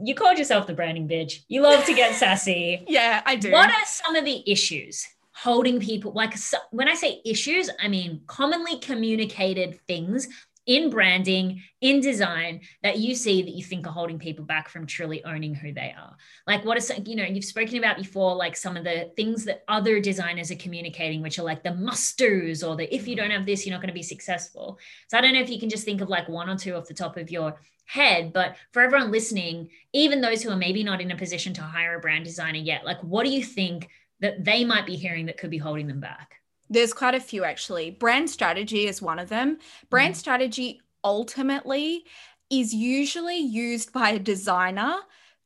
you 0.04 0.16
called 0.16 0.38
yourself 0.38 0.68
the 0.68 0.74
branding 0.74 1.08
bitch. 1.08 1.42
You 1.48 1.62
love 1.62 1.86
to 1.86 1.94
get 1.94 2.16
sassy. 2.20 2.84
Yeah, 2.88 3.22
I 3.26 3.36
do. 3.36 3.52
what 3.52 3.70
are 3.70 3.86
some 3.86 4.16
of 4.16 4.26
the 4.26 4.44
issues 4.50 5.08
holding 5.38 5.82
people 5.82 6.14
like 6.14 6.38
so, 6.38 6.58
when 6.72 6.88
i 6.88 6.94
say 6.94 7.20
issues 7.26 7.70
i 7.84 7.90
mean 7.90 8.22
commonly 8.26 8.80
communicated 8.80 9.78
things 9.86 10.30
in 10.66 10.90
branding 10.90 11.62
in 11.82 12.00
design 12.00 12.62
that 12.82 12.98
you 12.98 13.14
see 13.14 13.44
that 13.44 13.54
you 13.54 13.64
think 13.64 13.86
are 13.86 13.92
holding 13.92 14.18
people 14.18 14.44
back 14.44 14.68
from 14.68 14.86
truly 14.86 15.24
owning 15.24 15.54
who 15.54 15.72
they 15.72 15.94
are. 15.98 16.16
Like 16.48 16.66
what 16.66 16.78
is 16.78 16.92
you 17.06 17.16
know 17.16 17.24
you've 17.24 17.46
spoken 17.46 17.78
about 17.78 17.98
before 17.98 18.36
like 18.36 18.56
some 18.56 18.76
of 18.76 18.84
the 18.84 19.12
things 19.16 19.46
that 19.46 19.64
other 19.68 20.00
designers 20.00 20.50
are 20.50 20.56
communicating 20.56 21.22
which 21.22 21.38
are 21.38 21.44
like 21.44 21.64
the 21.64 21.74
must 21.74 22.18
do's 22.18 22.64
or 22.64 22.76
the 22.76 22.94
if 22.94 23.08
you 23.08 23.16
don't 23.16 23.32
have 23.32 23.46
this 23.46 23.66
you're 23.66 23.74
not 23.74 23.82
going 23.82 23.90
to 23.90 23.94
be 23.94 24.04
successful. 24.04 24.80
So 25.08 25.18
i 25.18 25.22
don't 25.22 25.34
know 25.34 25.42
if 25.42 25.50
you 25.50 25.60
can 25.60 25.70
just 25.70 25.86
think 25.86 26.02
of 26.02 26.10
like 26.10 26.28
one 26.28 26.50
or 26.50 26.58
two 26.58 26.74
off 26.74 26.88
the 26.88 26.94
top 26.94 27.18
of 27.18 27.30
your 27.30 27.60
head 27.86 28.34
but 28.34 28.56
for 28.72 28.82
everyone 28.82 29.12
listening 29.12 29.70
even 29.94 30.22
those 30.22 30.42
who 30.42 30.50
are 30.50 30.56
maybe 30.56 30.84
not 30.84 31.02
in 31.02 31.12
a 31.12 31.18
position 31.18 31.54
to 31.54 31.62
hire 31.62 31.96
a 31.98 32.00
brand 32.00 32.26
designer 32.26 32.58
yet 32.58 32.86
like 32.86 33.00
what 33.04 33.26
do 33.26 33.32
you 33.32 33.44
think 33.44 33.90
that 34.20 34.44
they 34.44 34.66
might 34.66 34.86
be 34.86 34.96
hearing 34.96 35.26
that 35.26 35.38
could 35.38 35.52
be 35.52 35.58
holding 35.58 35.88
them 35.88 36.00
back 36.00 36.42
There's 36.70 36.94
quite 36.94 37.16
a 37.16 37.20
few 37.20 37.44
actually. 37.44 37.92
Brand 37.92 38.30
strategy 38.30 38.88
is 38.88 39.02
one 39.02 39.20
of 39.20 39.30
them. 39.30 39.60
Brand 39.90 40.16
Mhm. 40.16 40.18
strategy 40.18 40.82
ultimately 41.04 42.06
is 42.50 42.74
usually 42.74 43.38
used 43.38 43.92
by 43.94 44.12
a 44.12 44.20
designer 44.20 44.96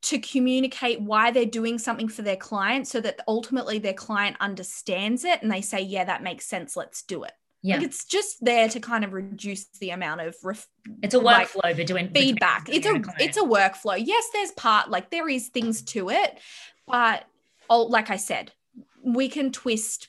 to 0.02 0.20
communicate 0.20 1.02
why 1.02 1.32
they're 1.32 1.46
doing 1.46 1.78
something 1.78 2.08
for 2.08 2.22
their 2.22 2.38
client 2.38 2.88
so 2.88 3.02
that 3.02 3.20
ultimately 3.28 3.80
their 3.80 3.94
client 3.94 4.38
understands 4.40 5.26
it 5.26 5.42
and 5.42 5.52
they 5.52 5.62
say, 5.62 5.82
yeah, 5.82 6.06
that 6.06 6.24
makes 6.24 6.46
sense. 6.46 6.78
Let's 6.78 7.02
do 7.04 7.24
it. 7.24 7.34
Yeah 7.62 7.76
Like 7.78 7.86
it's 7.88 8.06
just 8.06 8.44
there 8.44 8.70
to 8.70 8.80
kind 8.80 9.04
of 9.04 9.14
reduce 9.14 9.66
the 9.80 9.90
amount 9.92 10.22
of 10.22 10.36
ref- 10.44 10.68
it's 11.04 11.14
a 11.16 11.20
workflow 11.20 11.76
between 11.76 12.08
between 12.08 12.14
feedback. 12.14 12.66
designer 12.66 12.78
It's 12.78 12.88
a 12.88 13.00
client. 13.02 13.22
it's 13.22 13.38
a 13.38 13.42
workflow. 13.42 14.02
Yes, 14.04 14.26
there's 14.34 14.52
part 14.52 14.90
like 14.90 15.10
there 15.12 15.28
is 15.30 15.48
things 15.50 15.82
to 15.94 16.10
it, 16.10 16.40
but 16.88 17.26
oh, 17.70 17.84
like 17.84 18.10
I 18.10 18.18
said, 18.18 18.52
we 19.04 19.30
can 19.30 19.52
twist 19.52 20.08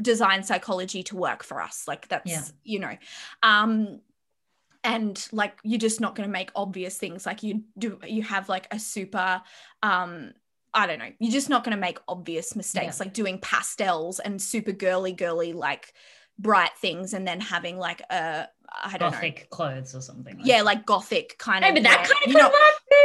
design 0.00 0.42
psychology 0.42 1.02
to 1.04 1.16
work 1.16 1.44
for 1.44 1.60
us. 1.60 1.84
Like 1.86 2.08
that's, 2.08 2.30
Yeah. 2.30 2.42
you 2.64 2.78
know, 2.80 2.96
um, 3.42 4.00
and 4.84 5.28
like 5.30 5.58
you're 5.62 5.78
just 5.78 6.00
not 6.00 6.14
going 6.16 6.28
to 6.28 6.32
make 6.32 6.50
obvious 6.56 6.98
things 6.98 7.24
like 7.24 7.44
you 7.44 7.62
do 7.78 7.98
you 8.04 8.22
have 8.22 8.48
like 8.48 8.66
a 8.72 8.78
super 8.78 9.40
um 9.82 10.32
I 10.74 10.86
don't 10.86 10.98
know. 10.98 11.10
You're 11.18 11.30
just 11.32 11.50
not 11.50 11.64
going 11.64 11.76
to 11.76 11.80
make 11.80 11.98
obvious 12.08 12.56
mistakes 12.56 12.98
like 12.98 13.12
doing 13.12 13.38
pastels 13.38 14.20
and 14.20 14.40
super 14.40 14.72
girly, 14.72 15.12
girly, 15.12 15.52
like 15.52 15.92
bright 16.42 16.76
things, 16.78 17.14
and 17.14 17.26
then 17.26 17.40
having 17.40 17.78
like 17.78 18.00
a 18.10 18.48
I 18.84 18.96
don't 18.96 19.00
know. 19.00 19.10
Gothic 19.10 19.48
clothes 19.50 19.94
or 19.94 20.00
something. 20.00 20.36
Like 20.38 20.46
Yeah, 20.46 20.58
that. 20.58 20.64
like 20.64 20.86
gothic 20.86 21.36
kind 21.38 21.60
No, 21.62 21.68
of. 21.68 21.74
but 21.74 21.82
that 21.84 21.96
kind 21.98 22.10
of 22.10 22.22
could 22.22 22.32
know- 22.34 22.48
work 22.48 22.52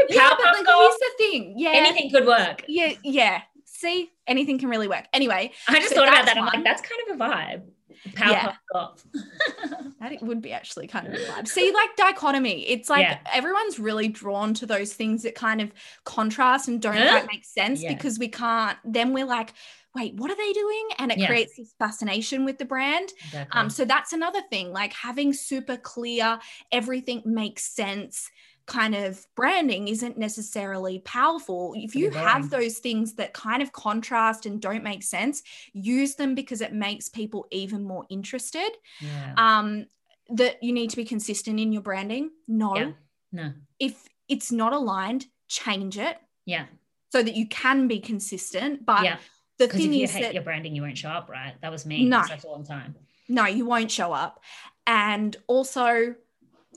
too. 0.09 0.15
Yeah, 0.15 0.29
Powerpuff 0.29 0.37
but 0.37 0.53
like, 0.57 0.65
Girls, 0.65 0.95
here's 0.99 0.99
the 0.99 1.11
thing. 1.17 1.53
Yeah, 1.57 1.69
anything 1.73 2.09
could 2.11 2.25
work. 2.25 2.63
Yeah, 2.67 2.93
yeah. 3.03 3.41
See, 3.65 4.09
anything 4.25 4.57
can 4.59 4.69
really 4.69 4.87
work. 4.87 5.05
Anyway, 5.13 5.51
I 5.67 5.75
just 5.79 5.89
So 5.89 5.95
thought 5.97 6.07
about 6.07 6.25
that. 6.25 6.37
I'm 6.37 6.45
like, 6.45 6.63
that's 6.63 6.81
kind 6.81 7.01
of 7.11 7.15
a 7.21 7.23
vibe. 7.23 7.61
Powerpuff 8.09 9.03
Yeah. 9.13 9.21
That 9.99 10.11
it 10.11 10.21
would 10.21 10.41
be 10.41 10.51
actually 10.53 10.85
kind 10.87 11.07
of 11.07 11.13
a 11.13 11.17
vibe. 11.17 11.47
See, 11.47 11.71
like 11.73 11.95
dichotomy. 11.95 12.67
It's 12.67 12.89
like 12.89 13.01
Yeah. 13.01 13.19
everyone's 13.33 13.79
really 13.79 14.07
drawn 14.07 14.53
to 14.55 14.65
those 14.65 14.93
things 14.93 15.23
that 15.23 15.33
kind 15.35 15.59
of 15.59 15.71
contrast 16.03 16.67
and 16.67 16.79
don't 16.81 16.95
quite 16.95 17.27
make 17.31 17.43
sense 17.45 17.81
Yeah. 17.81 17.93
because 17.93 18.19
we 18.19 18.27
can't. 18.27 18.77
Then 18.85 19.11
we're 19.13 19.25
like, 19.25 19.53
wait, 19.95 20.13
what 20.15 20.29
are 20.29 20.35
they 20.37 20.53
doing? 20.53 20.87
And 20.99 21.11
it 21.11 21.25
creates 21.25 21.57
this 21.57 21.73
fascination 21.79 22.45
with 22.45 22.59
the 22.59 22.65
brand. 22.65 23.09
Exactly. 23.25 23.59
Um, 23.59 23.69
so 23.71 23.83
that's 23.85 24.13
another 24.13 24.41
thing, 24.51 24.71
like 24.71 24.93
having 24.93 25.33
super 25.33 25.77
clear, 25.77 26.37
everything 26.71 27.23
makes 27.25 27.63
sense 27.63 28.29
kind 28.67 28.93
of 28.95 29.25
branding 29.35 29.87
isn't 29.87 30.17
necessarily 30.17 30.99
powerful. 30.99 31.73
If 31.75 31.95
you 31.95 32.11
have 32.11 32.49
those 32.49 32.79
things 32.79 33.15
that 33.15 33.33
kind 33.33 33.61
of 33.61 33.71
contrast 33.71 34.45
and 34.45 34.61
don't 34.61 34.83
make 34.83 35.03
sense, 35.03 35.41
use 35.73 36.15
them 36.15 36.35
because 36.35 36.61
it 36.61 36.73
makes 36.73 37.07
people 37.09 37.47
even 37.51 37.83
more 37.83 38.05
interested. 38.09 38.69
yeah. 38.99 39.33
Um, 39.37 39.85
that 40.29 40.61
you 40.61 40.73
need 40.73 40.89
to 40.89 40.97
be 40.97 41.05
consistent 41.05 41.57
in 41.57 41.71
your 41.71 41.81
branding. 41.81 42.29
No, 42.49 42.75
yeah. 42.75 42.91
No. 43.31 43.53
if 43.79 44.03
it's 44.27 44.51
not 44.51 44.73
aligned, 44.73 45.25
change 45.47 45.97
it 45.97 46.17
Yeah. 46.45 46.65
so 47.13 47.23
that 47.23 47.33
you 47.35 47.47
can 47.47 47.87
be 47.87 48.01
consistent. 48.01 48.85
But 48.85 49.05
yeah. 49.05 49.17
the 49.57 49.67
Because 49.67 49.85
if 49.85 49.93
you 49.93 50.03
is 50.03 50.11
hate 50.11 50.23
that 50.23 50.33
your 50.33 50.43
branding, 50.43 50.75
you 50.75 50.81
won't 50.81 50.97
show 50.97 51.07
up, 51.09 51.29
right? 51.29 51.53
That 51.61 51.71
was 51.71 51.85
me 51.85 52.03
No. 52.03 52.21
for 52.23 52.27
such 52.27 52.43
a 52.43 52.47
long 52.49 52.65
time. 52.65 52.95
no, 53.29 53.45
you 53.45 53.65
won't 53.65 53.89
show 53.89 54.11
up. 54.11 54.43
And 54.85 55.35
also, 55.47 56.15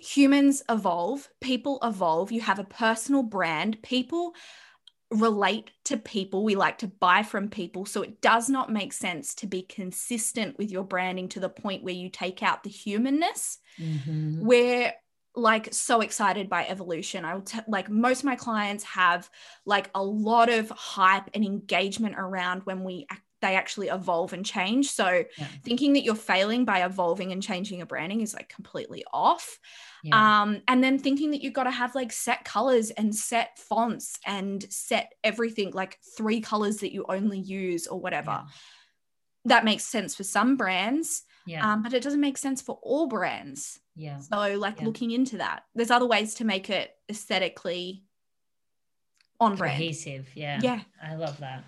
humans 0.01 0.63
evolve, 0.69 1.29
people 1.41 1.79
evolve. 1.83 2.33
You 2.33 2.41
have 2.41 2.59
a 2.59 2.65
personal 2.65 3.23
brand. 3.23 3.83
People 3.83 4.35
relate 5.11 5.71
to 5.85 5.97
people. 5.97 6.45
We 6.45 6.55
like 6.55 6.79
to 6.79 6.87
buy 6.87 7.25
from 7.25 7.49
people. 7.49 7.85
So 7.85 8.03
it 8.03 8.21
does 8.21 8.49
not 8.49 8.71
make 8.73 8.93
sense 8.93 9.35
to 9.37 9.47
be 9.47 9.63
consistent 9.63 10.57
with 10.57 10.71
your 10.71 10.85
branding 10.85 11.29
to 11.31 11.41
the 11.41 11.49
point 11.49 11.83
where 11.83 11.95
you 11.95 12.09
take 12.09 12.43
out 12.43 12.63
the 12.63 12.71
humanness. 12.71 13.59
Mhm. 13.81 14.41
we're 14.41 14.93
like 15.37 15.73
so 15.73 16.01
excited 16.01 16.49
by 16.49 16.67
evolution. 16.67 17.25
I 17.25 17.37
would 17.37 17.47
t- 17.47 17.61
like 17.69 17.89
most 17.89 18.21
of 18.21 18.25
my 18.25 18.35
clients 18.37 18.83
have 18.85 19.31
like 19.65 19.89
a 19.95 20.03
lot 20.03 20.51
of 20.51 20.71
hype 20.71 21.31
and 21.35 21.45
engagement 21.45 22.17
around 22.19 22.63
when 22.65 22.83
we 22.83 23.07
ac- 23.11 23.21
they 23.41 23.57
actually 23.57 23.89
evolve 23.89 24.33
and 24.33 24.45
change. 24.45 24.91
So 24.91 25.25
Yeah. 25.39 25.47
thinking 25.65 25.95
that 25.95 26.03
you're 26.05 26.15
failing 26.15 26.65
by 26.65 26.85
evolving 26.85 27.33
and 27.33 27.43
changing 27.43 27.79
your 27.79 27.87
branding 27.87 28.21
is 28.21 28.35
like 28.35 28.49
completely 28.49 29.05
off. 29.13 29.59
Yeah. 30.03 30.43
Um, 30.43 30.63
and 30.69 30.83
then 30.85 30.99
thinking 30.99 31.31
that 31.33 31.43
you've 31.43 31.53
got 31.55 31.65
to 31.65 31.71
have 31.71 31.95
like 31.95 32.13
set 32.13 32.45
colors 32.45 32.91
and 32.91 33.15
set 33.15 33.59
fonts 33.59 34.19
and 34.27 34.65
set 34.71 35.13
everything 35.25 35.71
like 35.73 35.99
three 36.17 36.41
colors 36.41 36.79
that 36.79 36.93
you 36.93 37.05
only 37.09 37.39
use 37.39 37.87
or 37.87 37.99
whatever. 38.01 38.45
That 39.47 39.65
makes 39.65 39.85
sense 39.85 40.15
for 40.15 40.23
some 40.25 40.57
brands, 40.57 41.23
Yeah. 41.47 41.73
um, 41.73 41.83
but 41.83 41.95
it 41.95 42.03
doesn't 42.03 42.21
make 42.21 42.37
sense 42.37 42.61
for 42.61 42.79
all 42.83 43.07
brands. 43.07 43.81
yeah. 43.95 44.19
So, 44.21 44.59
like 44.59 44.79
Yeah. 44.81 44.87
looking 44.87 45.11
into 45.11 45.39
that, 45.39 45.65
there's 45.75 45.91
other 45.91 46.07
ways 46.07 46.35
to 46.37 46.45
make 46.45 46.71
it 46.71 46.95
aesthetically 47.11 48.05
on 49.39 49.57
brand. 49.57 49.77
Cohesive. 49.79 50.29
Yeah. 50.35 50.61
Yeah. 50.63 50.81
I 51.03 51.15
love 51.17 51.39
that. 51.41 51.65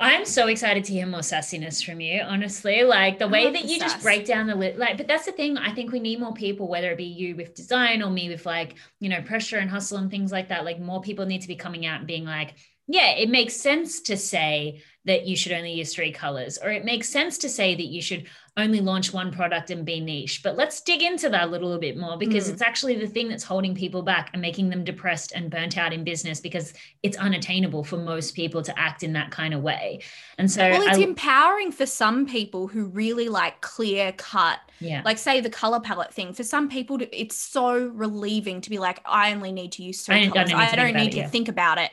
I'm 0.00 0.24
so 0.24 0.46
excited 0.46 0.84
to 0.84 0.92
hear 0.92 1.06
more 1.06 1.20
sassiness 1.20 1.84
from 1.84 2.00
you, 2.00 2.22
honestly. 2.22 2.82
Like 2.84 3.18
the 3.18 3.26
I 3.26 3.28
way 3.28 3.50
that 3.52 3.62
the 3.62 3.68
you 3.68 3.78
just 3.78 4.00
break 4.02 4.24
down 4.24 4.46
the 4.46 4.54
lit, 4.54 4.78
like, 4.78 4.96
but 4.96 5.06
that's 5.06 5.26
the 5.26 5.32
thing. 5.32 5.58
I 5.58 5.74
think 5.74 5.92
we 5.92 6.00
need 6.00 6.18
more 6.18 6.32
people, 6.32 6.68
whether 6.68 6.90
it 6.90 6.96
be 6.96 7.04
you 7.04 7.36
with 7.36 7.54
design 7.54 8.02
or 8.02 8.08
me 8.10 8.30
with 8.30 8.46
like, 8.46 8.76
you 8.98 9.10
know, 9.10 9.20
pressure 9.20 9.58
and 9.58 9.68
hustle 9.68 9.98
and 9.98 10.10
things 10.10 10.32
like 10.32 10.48
that. 10.48 10.64
Like, 10.64 10.80
more 10.80 11.02
people 11.02 11.26
need 11.26 11.42
to 11.42 11.48
be 11.48 11.56
coming 11.56 11.84
out 11.84 11.98
and 11.98 12.06
being 12.06 12.24
like, 12.24 12.54
yeah, 12.88 13.10
it 13.10 13.28
makes 13.28 13.54
sense 13.54 14.00
to 14.02 14.16
say 14.16 14.82
that 15.04 15.26
you 15.26 15.36
should 15.36 15.52
only 15.52 15.74
use 15.74 15.94
three 15.94 16.12
colors, 16.12 16.58
or 16.58 16.70
it 16.70 16.84
makes 16.84 17.08
sense 17.08 17.38
to 17.38 17.48
say 17.48 17.74
that 17.74 17.86
you 17.86 18.02
should 18.02 18.26
only 18.60 18.80
launch 18.80 19.12
one 19.12 19.32
product 19.32 19.70
and 19.70 19.84
be 19.84 19.98
niche. 20.00 20.42
But 20.42 20.56
let's 20.56 20.80
dig 20.80 21.02
into 21.02 21.28
that 21.30 21.44
a 21.44 21.46
little 21.46 21.76
bit 21.78 21.96
more 21.96 22.16
because 22.16 22.48
Mm. 22.48 22.52
it's 22.52 22.62
actually 22.62 22.94
the 22.96 23.06
thing 23.06 23.28
that's 23.28 23.42
holding 23.42 23.74
people 23.74 24.02
back 24.02 24.30
and 24.32 24.40
making 24.40 24.70
them 24.70 24.84
depressed 24.84 25.32
and 25.34 25.50
burnt 25.50 25.76
out 25.76 25.92
in 25.92 26.04
business 26.04 26.40
because 26.40 26.72
it's 27.02 27.16
unattainable 27.16 27.82
for 27.82 27.96
most 27.96 28.34
people 28.34 28.62
to 28.62 28.78
act 28.78 29.02
in 29.02 29.12
that 29.14 29.30
kind 29.30 29.52
of 29.54 29.62
way. 29.62 30.00
And 30.38 30.50
so, 30.50 30.68
Well, 30.70 30.82
it's 30.82 30.98
I- 30.98 31.02
empowering 31.02 31.72
for 31.72 31.86
some 31.86 32.26
people 32.26 32.68
who 32.68 32.84
really 32.86 33.28
like 33.28 33.60
clear 33.60 34.12
cut, 34.12 34.60
yeah, 34.78 35.02
like 35.04 35.18
say 35.18 35.40
the 35.40 35.50
color 35.50 35.80
palette 35.80 36.14
thing. 36.14 36.32
For 36.32 36.44
some 36.44 36.68
people, 36.68 36.98
it's 37.12 37.36
so 37.36 37.86
relieving 37.88 38.60
to 38.60 38.70
be 38.70 38.78
like, 38.78 39.00
I 39.04 39.32
only 39.32 39.52
need 39.52 39.72
to 39.72 39.82
use 39.82 40.08
I 40.08 40.12
three 40.12 40.22
don't- 40.28 40.48
colors. 40.48 40.52
I 40.72 40.76
don't 40.76 40.94
need 40.94 41.08
it, 41.08 41.12
to 41.12 41.16
yeah. 41.18 41.28
think 41.28 41.48
about 41.48 41.78
it. 41.78 41.90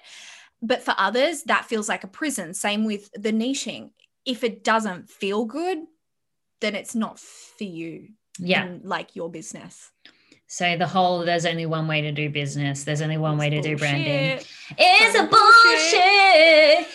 But 0.61 0.81
for 0.83 0.95
others, 0.97 1.43
that 1.43 1.65
feels 1.65 1.87
like 1.87 2.03
a 2.03 2.07
prison. 2.07 2.53
Same 2.53 2.83
with 2.85 3.11
the 3.13 3.31
niching. 3.31 3.91
If 4.25 4.43
it 4.43 4.63
doesn't 4.63 5.09
feel 5.09 5.45
good, 5.45 5.77
then 6.61 6.75
it's 6.75 6.95
not 6.95 7.19
for 7.19 7.63
you. 7.63 8.09
yeah. 8.39 8.77
like 8.83 9.15
your 9.15 9.29
business. 9.29 9.91
So 10.47 10.77
the 10.77 10.87
whole 10.87 11.25
there's 11.25 11.45
only 11.45 11.65
one 11.65 11.87
way 11.87 12.01
to 12.01 12.11
do 12.11 12.29
business. 12.29 12.85
There's 12.85 13.01
only 13.01 13.17
one 13.17 13.37
way 13.37 13.49
to 13.49 13.61
do 13.61 13.75
branding. 13.77 14.37
Bullshit. 14.37 14.47
It's 14.77 15.15
a 15.17 15.23
bullshit. 15.23 16.87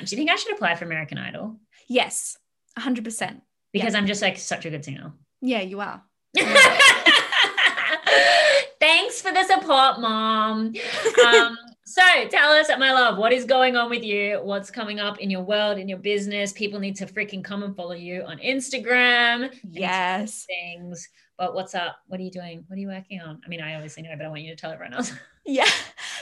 Do 0.06 0.14
you 0.14 0.16
think 0.16 0.30
I 0.30 0.36
should 0.36 0.52
apply 0.52 0.74
for 0.74 0.84
American 0.84 1.16
Idol? 1.18 1.56
Yes, 1.88 2.36
100%. 2.78 3.40
Because 3.72 3.94
I'm 3.94 4.06
just 4.06 4.20
like 4.22 4.36
such 4.38 4.66
a 4.66 4.70
good 4.70 4.84
singer. 4.84 5.12
Yeah, 5.40 5.62
you 5.62 5.80
are. 5.80 6.02
Thanks 8.80 9.22
for 9.22 9.32
the 9.32 9.44
support, 9.44 10.00
mom. 10.00 10.74
Um, 11.26 11.56
so 11.90 12.28
tell 12.30 12.52
us, 12.52 12.68
my 12.78 12.92
love, 12.92 13.18
what 13.18 13.32
is 13.32 13.44
going 13.44 13.74
on 13.74 13.90
with 13.90 14.04
you? 14.04 14.38
What's 14.44 14.70
coming 14.70 15.00
up 15.00 15.18
in 15.18 15.28
your 15.28 15.42
world, 15.42 15.76
in 15.76 15.88
your 15.88 15.98
business? 15.98 16.52
People 16.52 16.78
need 16.78 16.94
to 16.96 17.06
freaking 17.06 17.42
come 17.42 17.64
and 17.64 17.74
follow 17.74 17.94
you 17.94 18.22
on 18.22 18.38
Instagram. 18.38 19.52
Yes. 19.68 20.46
Things. 20.46 21.08
But 21.36 21.54
what's 21.54 21.74
up? 21.74 21.96
What 22.06 22.20
are 22.20 22.22
you 22.22 22.30
doing? 22.30 22.64
What 22.68 22.76
are 22.76 22.80
you 22.80 22.86
working 22.86 23.20
on? 23.20 23.40
I 23.44 23.48
mean, 23.48 23.60
I 23.60 23.74
obviously 23.74 24.04
know, 24.04 24.14
but 24.16 24.24
I 24.24 24.28
want 24.28 24.42
you 24.42 24.50
to 24.50 24.56
tell 24.56 24.70
everyone 24.70 24.94
else. 24.94 25.12
Yeah. 25.46 25.64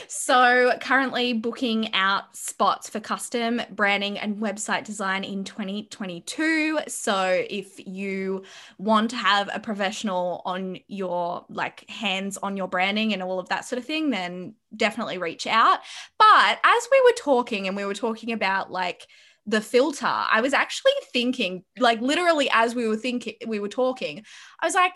So 0.07 0.73
currently 0.81 1.33
booking 1.33 1.93
out 1.93 2.35
spots 2.35 2.89
for 2.89 2.99
custom 2.99 3.61
branding 3.71 4.17
and 4.17 4.37
website 4.37 4.85
design 4.85 5.23
in 5.23 5.43
2022. 5.43 6.79
So 6.87 7.45
if 7.49 7.85
you 7.85 8.43
want 8.77 9.09
to 9.11 9.15
have 9.15 9.49
a 9.53 9.59
professional 9.59 10.41
on 10.45 10.79
your 10.87 11.45
like 11.49 11.89
hands 11.89 12.37
on 12.37 12.57
your 12.57 12.67
branding 12.67 13.13
and 13.13 13.23
all 13.23 13.39
of 13.39 13.49
that 13.49 13.65
sort 13.65 13.79
of 13.79 13.85
thing, 13.85 14.09
then 14.09 14.55
definitely 14.75 15.17
reach 15.17 15.47
out. 15.47 15.79
But 16.17 16.59
as 16.63 16.87
we 16.91 17.01
were 17.05 17.15
talking 17.17 17.67
and 17.67 17.75
we 17.75 17.85
were 17.85 17.93
talking 17.93 18.31
about 18.31 18.71
like 18.71 19.07
the 19.45 19.61
filter, 19.61 20.05
I 20.05 20.41
was 20.41 20.53
actually 20.53 20.93
thinking, 21.11 21.63
like 21.77 22.01
literally 22.01 22.49
as 22.51 22.75
we 22.75 22.87
were 22.87 22.97
thinking, 22.97 23.35
we 23.47 23.59
were 23.59 23.69
talking, 23.69 24.23
I 24.61 24.65
was 24.65 24.75
like, 24.75 24.95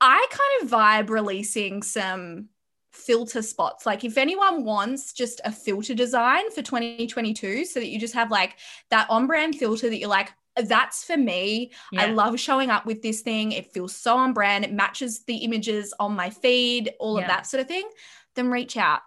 I 0.00 0.26
kind 0.30 0.62
of 0.62 0.78
vibe 0.78 1.10
releasing 1.10 1.82
some 1.82 2.48
filter 2.90 3.42
spots. 3.42 3.86
Like 3.86 4.04
if 4.04 4.18
anyone 4.18 4.64
wants 4.64 5.12
just 5.12 5.40
a 5.44 5.52
filter 5.52 5.94
design 5.94 6.50
for 6.50 6.62
2022 6.62 7.64
so 7.64 7.80
that 7.80 7.88
you 7.88 7.98
just 7.98 8.14
have 8.14 8.30
like 8.30 8.56
that 8.90 9.06
on-brand 9.10 9.56
filter 9.56 9.88
that 9.88 9.98
you're 9.98 10.08
like 10.08 10.32
that's 10.56 11.04
for 11.04 11.16
me. 11.16 11.70
I 11.96 12.06
love 12.06 12.38
showing 12.38 12.70
up 12.70 12.84
with 12.84 13.00
this 13.02 13.20
thing. 13.22 13.52
It 13.52 13.72
feels 13.72 13.94
so 13.94 14.16
on 14.16 14.32
brand. 14.34 14.64
It 14.64 14.72
matches 14.72 15.22
the 15.24 15.36
images 15.36 15.94
on 16.00 16.14
my 16.16 16.28
feed, 16.28 16.92
all 16.98 17.16
Yeah. 17.16 17.22
of 17.22 17.28
that 17.28 17.46
sort 17.46 17.60
of 17.62 17.68
thing. 17.68 17.88
Then 18.34 18.50
reach 18.50 18.76
out. 18.76 19.00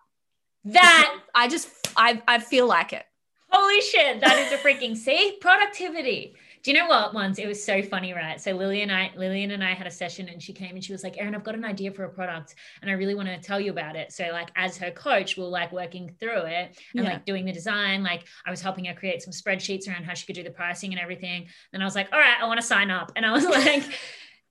that 0.65 1.13
I 1.36 1.47
just 1.49 1.67
I 1.97 2.21
I 2.27 2.39
feel 2.39 2.65
like 2.67 2.93
it. 2.93 3.05
Holy 3.49 3.81
shit, 3.81 4.21
that 4.21 4.39
is 4.39 4.51
a 4.53 4.57
freaking 4.57 4.95
see 4.97 5.38
productivity. 5.41 6.36
Do 6.64 6.72
you 6.72 6.78
know 6.78 6.88
what? 6.88 7.14
Once 7.14 7.39
it 7.39 7.45
was 7.47 7.61
so 7.61 7.82
funny, 7.82 8.14
right? 8.14 8.39
So 8.39 8.53
Lily 8.53 8.84
and 8.84 8.91
I, 8.91 9.11
Lillian 9.18 9.51
and 9.51 9.61
I 9.61 9.74
had 9.74 9.86
a 9.86 9.91
session, 9.91 10.30
and 10.30 10.41
she 10.41 10.53
came 10.53 10.76
and 10.76 10.84
she 10.84 10.93
was 10.93 11.03
like, 11.03 11.18
"Erin, 11.18 11.36
I've 11.36 11.43
got 11.43 11.55
an 11.55 11.66
idea 11.66 11.91
for 11.91 12.05
a 12.05 12.09
product, 12.09 12.55
and 12.82 12.89
I 12.89 12.93
really 12.93 13.16
want 13.16 13.28
to 13.28 13.38
tell 13.38 13.59
you 13.59 13.70
about 13.72 13.97
it." 13.97 14.14
So, 14.14 14.30
like, 14.32 14.49
as 14.55 14.78
her 14.78 14.89
coach, 14.89 15.36
we're 15.38 15.43
like 15.43 15.74
working 15.74 16.16
through 16.22 16.43
it 16.45 16.78
and 16.95 17.03
Yeah. 17.03 17.14
like 17.14 17.26
doing 17.26 17.43
the 17.43 17.51
design. 17.51 18.01
Like, 18.01 18.26
I 18.45 18.49
was 18.49 18.61
helping 18.61 18.86
her 18.86 18.93
create 18.93 19.22
some 19.22 19.34
spreadsheets 19.34 19.89
around 19.89 20.05
how 20.05 20.14
she 20.14 20.26
could 20.26 20.36
do 20.36 20.43
the 20.43 20.51
pricing 20.51 20.93
and 20.93 21.01
everything. 21.01 21.47
Then 21.74 21.82
I 21.82 21.86
was 21.86 21.95
like, 21.95 22.07
"All 22.14 22.20
right, 22.20 22.38
I 22.41 22.45
want 22.45 22.61
to 22.61 22.66
sign 22.66 22.89
up," 22.89 23.11
and 23.18 23.26
I 23.26 23.32
was 23.32 23.45
like. 23.59 23.84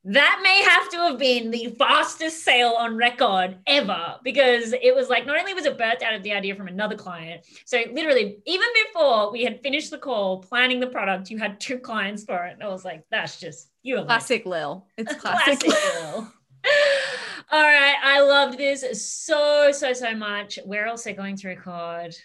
That 0.05 0.41
may 0.43 0.63
have 0.63 0.89
to 0.91 0.97
have 0.99 1.19
been 1.19 1.51
the 1.51 1.75
fastest 1.79 2.43
sale 2.43 2.75
on 2.77 2.97
record 2.97 3.57
ever 3.67 4.17
because 4.25 4.73
it 4.73 4.95
was 4.95 5.09
like 5.09 5.27
not 5.27 5.39
only 5.39 5.55
was 5.55 5.65
it 5.65 5.79
birthed 5.79 6.03
out 6.03 6.13
of 6.13 6.23
the 6.25 6.33
idea 6.33 6.55
from 6.57 6.67
another 6.67 6.97
client 6.97 7.45
so 7.65 7.81
literally 7.93 8.39
even 8.45 8.67
before 8.87 9.31
we 9.31 9.45
had 9.45 9.63
finished 9.63 9.91
the 9.91 9.99
call 9.99 10.39
planning 10.39 10.81
the 10.81 10.87
product 10.89 11.31
you 11.31 11.39
had 11.39 11.61
two 11.61 11.79
clients 11.79 12.25
for 12.25 12.47
it 12.47 12.55
and 12.55 12.63
i 12.63 12.69
was 12.69 12.85
like 12.85 13.05
that's 13.11 13.39
just 13.39 13.71
you 13.83 14.03
classic 14.05 14.45
like, 14.45 14.51
lil. 14.51 14.87
It's 14.99 15.15
classic, 15.21 15.61
classic 15.61 16.03
lil. 16.03 16.33
All 17.51 17.63
right 17.63 17.97
i 18.03 18.21
loved 18.21 18.59
this 18.59 18.83
so 19.07 19.71
so 19.73 19.93
so 19.93 20.15
much. 20.15 20.59
We're 20.65 20.89
also 20.89 21.13
going 21.13 21.37
to 21.37 21.49
record 21.49 22.17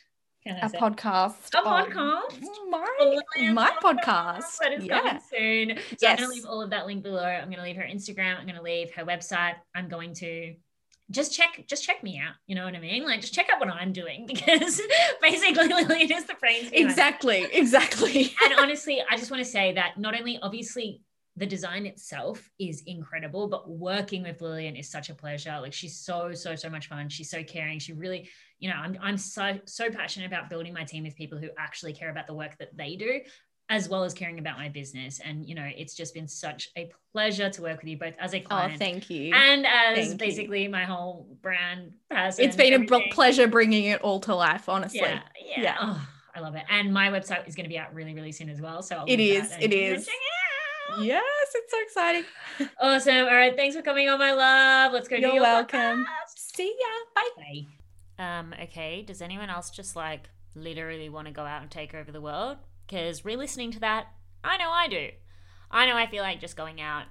a 0.49 0.69
podcast. 0.69 1.53
A 1.53 1.61
podcast. 1.61 2.41
My, 2.69 3.51
my 3.53 3.71
podcast. 3.81 4.57
That 4.59 4.73
is 4.73 4.85
yeah. 4.85 5.01
coming 5.01 5.21
soon. 5.29 5.77
So 5.77 5.97
Yes. 6.01 6.11
I'm 6.11 6.17
going 6.17 6.29
to 6.29 6.35
leave 6.35 6.45
all 6.45 6.61
of 6.61 6.69
that 6.71 6.85
link 6.85 7.03
below. 7.03 7.23
I'm 7.23 7.45
going 7.45 7.57
to 7.57 7.63
leave 7.63 7.75
her 7.75 7.83
Instagram. 7.83 8.37
I'm 8.37 8.45
going 8.45 8.55
to 8.55 8.61
leave 8.61 8.93
her 8.93 9.05
website. 9.05 9.55
I'm 9.75 9.89
going 9.89 10.13
to 10.15 10.55
just 11.09 11.33
check 11.33 11.63
just 11.67 11.83
check 11.85 12.03
me 12.03 12.19
out. 12.19 12.33
You 12.47 12.55
know 12.55 12.65
what 12.65 12.75
I 12.75 12.79
mean? 12.79 13.05
Like 13.05 13.21
just 13.21 13.33
check 13.33 13.47
out 13.53 13.59
what 13.59 13.69
I'm 13.69 13.93
doing 13.93 14.25
because 14.27 14.81
basically 15.21 15.67
Lillian 15.67 16.11
is 16.11 16.25
the 16.25 16.35
brains. 16.35 16.69
Exactly. 16.71 17.47
Exactly. 17.51 18.33
And 18.43 18.53
honestly, 18.59 19.01
I 19.09 19.17
just 19.17 19.31
want 19.31 19.43
to 19.43 19.49
say 19.49 19.73
that 19.73 19.97
not 19.97 20.17
only 20.17 20.39
obviously 20.41 21.01
the 21.38 21.45
design 21.45 21.85
itself 21.85 22.49
is 22.59 22.81
incredible, 22.88 23.47
but 23.47 23.69
working 23.69 24.23
with 24.23 24.41
Lillian 24.41 24.75
is 24.75 24.89
such 24.89 25.09
a 25.09 25.13
pleasure. 25.13 25.57
Like 25.61 25.71
she's 25.71 25.95
so, 25.95 26.33
so, 26.33 26.55
so 26.55 26.69
much 26.69 26.88
fun. 26.88 27.09
She's 27.09 27.29
so 27.29 27.43
caring. 27.43 27.77
She 27.77 27.93
really, 27.93 28.29
you 28.59 28.69
know, 28.69 28.75
I'm, 28.75 28.97
I'm 29.01 29.17
so, 29.17 29.59
so 29.65 29.91
passionate 29.91 30.25
about 30.25 30.49
building 30.49 30.73
my 30.73 30.83
team 30.83 31.03
with 31.03 31.15
people 31.15 31.38
who 31.38 31.49
actually 31.57 31.93
care 31.93 32.09
about 32.09 32.25
the 32.25 32.33
work 32.33 32.57
that 32.57 32.75
they 32.75 32.95
do, 32.95 33.21
as 33.69 33.88
well 33.88 34.03
as 34.03 34.15
caring 34.15 34.39
about 34.39 34.57
my 34.57 34.67
business. 34.67 35.21
And, 35.23 35.47
you 35.47 35.53
know, 35.53 35.69
it's 35.77 35.93
just 35.93 36.15
been 36.15 36.27
such 36.27 36.69
a 36.75 36.91
pleasure 37.13 37.51
to 37.51 37.61
work 37.61 37.81
with 37.81 37.88
you 37.88 37.99
both 37.99 38.15
as 38.19 38.33
a 38.33 38.41
oh, 38.41 38.47
client. 38.47 38.73
Oh, 38.73 38.77
thank 38.79 39.09
you. 39.11 39.31
and 39.35 39.67
as 39.67 39.95
Thank 39.95 40.09
you. 40.09 40.17
basically 40.17 40.67
my 40.67 40.85
whole 40.85 41.38
brand 41.43 41.91
person. 42.09 42.45
it's 42.45 42.55
been 42.55 42.81
a 42.81 42.85
bl- 42.85 43.11
pleasure 43.11 43.47
bringing 43.47 43.85
it 43.85 44.01
all 44.01 44.19
to 44.21 44.33
life, 44.33 44.67
honestly. 44.67 45.01
Yeah, 45.01 45.21
yeah. 45.39 45.61
Yeah. 45.61 45.77
Oh, 45.81 46.07
I 46.35 46.39
love 46.39 46.55
it. 46.55 46.63
And 46.67 46.91
my 46.91 47.09
website 47.09 47.47
is 47.47 47.53
going 47.53 47.65
to 47.65 47.69
be 47.69 47.77
out 47.77 47.93
really, 47.93 48.15
really 48.15 48.31
soon 48.31 48.49
as 48.49 48.59
well. 48.59 48.81
So 48.81 48.95
I'll 48.95 49.05
It 49.07 49.19
is, 49.19 49.51
it 49.59 49.71
you 49.71 49.93
is. 49.93 50.09
Check 50.88 50.97
it 50.97 50.99
out. 50.99 51.05
Yes, 51.05 51.23
it's 51.55 51.71
so 51.71 51.81
exciting. 51.81 52.23
Awesome. 52.81 53.25
All 53.27 53.35
right. 53.35 53.55
Thanks 53.55 53.75
for 53.75 53.81
coming 53.81 54.09
on, 54.09 54.17
my 54.19 54.33
love. 54.33 54.91
Let's 54.93 55.07
go. 55.07 55.15
You're 55.15 55.33
your 55.33 55.43
welcome. 55.43 56.05
podcast. 56.05 56.55
See 56.55 56.75
ya. 56.79 56.88
Bye. 57.15 57.65
Bye. 58.17 58.39
Um. 58.39 58.53
Okay. 58.63 59.03
Does 59.03 59.21
anyone 59.21 59.49
else 59.49 59.69
just 59.69 59.95
like 59.95 60.29
literally 60.55 61.09
want 61.09 61.27
to 61.27 61.33
go 61.33 61.43
out 61.43 61.61
and 61.61 61.69
take 61.69 61.93
over 61.93 62.11
the 62.11 62.21
world? 62.21 62.57
Because 62.88 63.25
re-listening 63.25 63.71
to 63.73 63.79
that, 63.81 64.07
I 64.43 64.57
know 64.57 64.69
I 64.71 64.88
do. 64.88 65.09
I 65.69 65.85
know 65.85 65.97
I 65.97 66.07
feel 66.07 66.23
like 66.23 66.39
just 66.39 66.55
going 66.55 66.79
out 66.81 67.03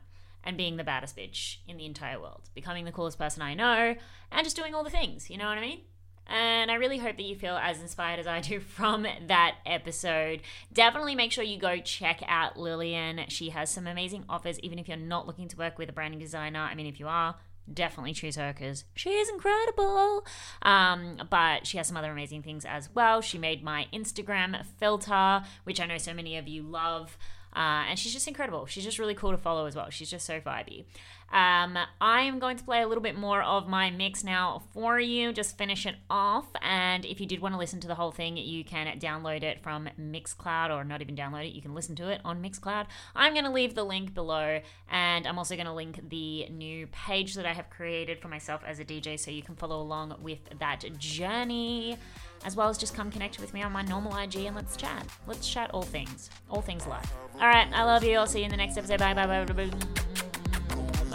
and 0.42 0.56
being 0.56 0.76
the 0.76 0.84
baddest 0.84 1.16
bitch 1.16 1.56
in 1.68 1.76
the 1.76 1.84
entire 1.84 2.20
world, 2.20 2.48
becoming 2.54 2.84
the 2.84 2.92
coolest 2.92 3.18
person 3.18 3.42
I 3.42 3.54
know, 3.54 3.94
and 4.32 4.44
just 4.44 4.56
doing 4.56 4.74
all 4.74 4.84
the 4.84 4.90
things. 4.90 5.28
You 5.28 5.36
know 5.38 5.46
what 5.48 5.58
I 5.58 5.60
mean? 5.60 5.80
And 6.28 6.70
I 6.70 6.74
really 6.74 6.98
hope 6.98 7.16
that 7.16 7.22
you 7.22 7.36
feel 7.36 7.56
as 7.56 7.80
inspired 7.80 8.18
as 8.18 8.26
I 8.26 8.40
do 8.40 8.60
from 8.76 9.06
that 9.26 9.56
episode. 9.64 10.42
Definitely 10.72 11.14
make 11.14 11.32
sure 11.32 11.44
you 11.44 11.58
go 11.58 11.78
check 11.78 12.22
out 12.26 12.58
Lillian. 12.58 13.20
She 13.28 13.50
has 13.50 13.70
some 13.70 13.86
amazing 13.86 14.24
offers, 14.28 14.58
even 14.60 14.78
if 14.78 14.88
you're 14.88 14.96
not 14.96 15.26
looking 15.26 15.48
to 15.48 15.56
work 15.56 15.78
with 15.78 15.88
a 15.88 15.92
branding 15.92 16.20
designer. 16.20 16.60
I 16.60 16.74
mean, 16.74 16.86
if 16.86 16.98
you 16.98 17.08
are, 17.08 17.36
definitely 17.72 18.12
choose 18.12 18.36
her 18.36 18.52
because 18.52 18.84
she 18.94 19.10
is 19.10 19.28
incredible. 19.28 20.26
Um, 20.62 21.22
but 21.30 21.66
she 21.66 21.78
has 21.78 21.86
some 21.86 21.96
other 21.96 22.12
amazing 22.12 22.42
things 22.42 22.64
as 22.64 22.88
well. 22.94 23.20
She 23.20 23.38
made 23.38 23.62
my 23.62 23.86
Instagram 23.92 24.64
filter, 24.78 25.42
which 25.64 25.80
I 25.80 25.86
know 25.86 25.98
so 25.98 26.14
many 26.14 26.36
of 26.36 26.48
you 26.48 26.62
love. 26.62 27.16
Uh, 27.54 27.88
and 27.88 27.98
she's 27.98 28.12
just 28.12 28.28
incredible. 28.28 28.66
She's 28.66 28.84
just 28.84 28.98
really 28.98 29.14
cool 29.14 29.30
to 29.30 29.38
follow 29.38 29.64
as 29.64 29.74
well. 29.74 29.88
She's 29.88 30.10
just 30.10 30.26
so 30.26 30.40
vibey. 30.40 30.84
Um, 31.32 31.76
I 32.00 32.22
am 32.22 32.38
going 32.38 32.56
to 32.56 32.64
play 32.64 32.82
a 32.82 32.88
little 32.88 33.02
bit 33.02 33.16
more 33.16 33.42
of 33.42 33.68
my 33.68 33.90
mix 33.90 34.22
now 34.22 34.62
for 34.72 34.98
you, 35.00 35.32
just 35.32 35.58
finish 35.58 35.84
it 35.84 35.96
off. 36.08 36.46
And 36.62 37.04
if 37.04 37.20
you 37.20 37.26
did 37.26 37.40
want 37.40 37.54
to 37.54 37.58
listen 37.58 37.80
to 37.80 37.88
the 37.88 37.96
whole 37.96 38.12
thing, 38.12 38.36
you 38.36 38.64
can 38.64 38.86
download 38.98 39.42
it 39.42 39.62
from 39.62 39.88
Mixcloud 40.00 40.70
or 40.70 40.84
not 40.84 41.02
even 41.02 41.16
download 41.16 41.46
it. 41.46 41.52
You 41.52 41.62
can 41.62 41.74
listen 41.74 41.96
to 41.96 42.08
it 42.08 42.20
on 42.24 42.42
Mixcloud. 42.42 42.86
I'm 43.14 43.32
going 43.32 43.44
to 43.44 43.50
leave 43.50 43.74
the 43.74 43.84
link 43.84 44.14
below, 44.14 44.60
and 44.90 45.26
I'm 45.26 45.38
also 45.38 45.56
going 45.56 45.66
to 45.66 45.72
link 45.72 46.08
the 46.08 46.48
new 46.48 46.86
page 46.88 47.34
that 47.34 47.46
I 47.46 47.52
have 47.52 47.70
created 47.70 48.20
for 48.20 48.28
myself 48.28 48.62
as 48.66 48.78
a 48.78 48.84
DJ 48.84 49.18
so 49.18 49.30
you 49.30 49.42
can 49.42 49.56
follow 49.56 49.80
along 49.80 50.16
with 50.22 50.38
that 50.58 50.84
journey. 50.98 51.98
As 52.44 52.54
well 52.54 52.68
as 52.68 52.78
just 52.78 52.94
come 52.94 53.10
connect 53.10 53.40
with 53.40 53.52
me 53.52 53.62
on 53.62 53.72
my 53.72 53.82
normal 53.82 54.16
IG 54.16 54.36
and 54.44 54.54
let's 54.54 54.76
chat. 54.76 55.06
Let's 55.26 55.48
chat 55.48 55.70
all 55.72 55.82
things, 55.82 56.30
all 56.48 56.60
things 56.60 56.86
life. 56.86 57.12
All 57.34 57.48
right, 57.48 57.66
I 57.72 57.82
love 57.82 58.04
you. 58.04 58.18
I'll 58.18 58.26
see 58.26 58.40
you 58.40 58.44
in 58.44 58.50
the 58.50 58.56
next 58.56 58.76
episode. 58.76 59.00
Bye, 59.00 59.14
bye, 59.14 59.26
bye, 59.26 59.44
bye, 59.44 59.66
bye. 59.66 60.35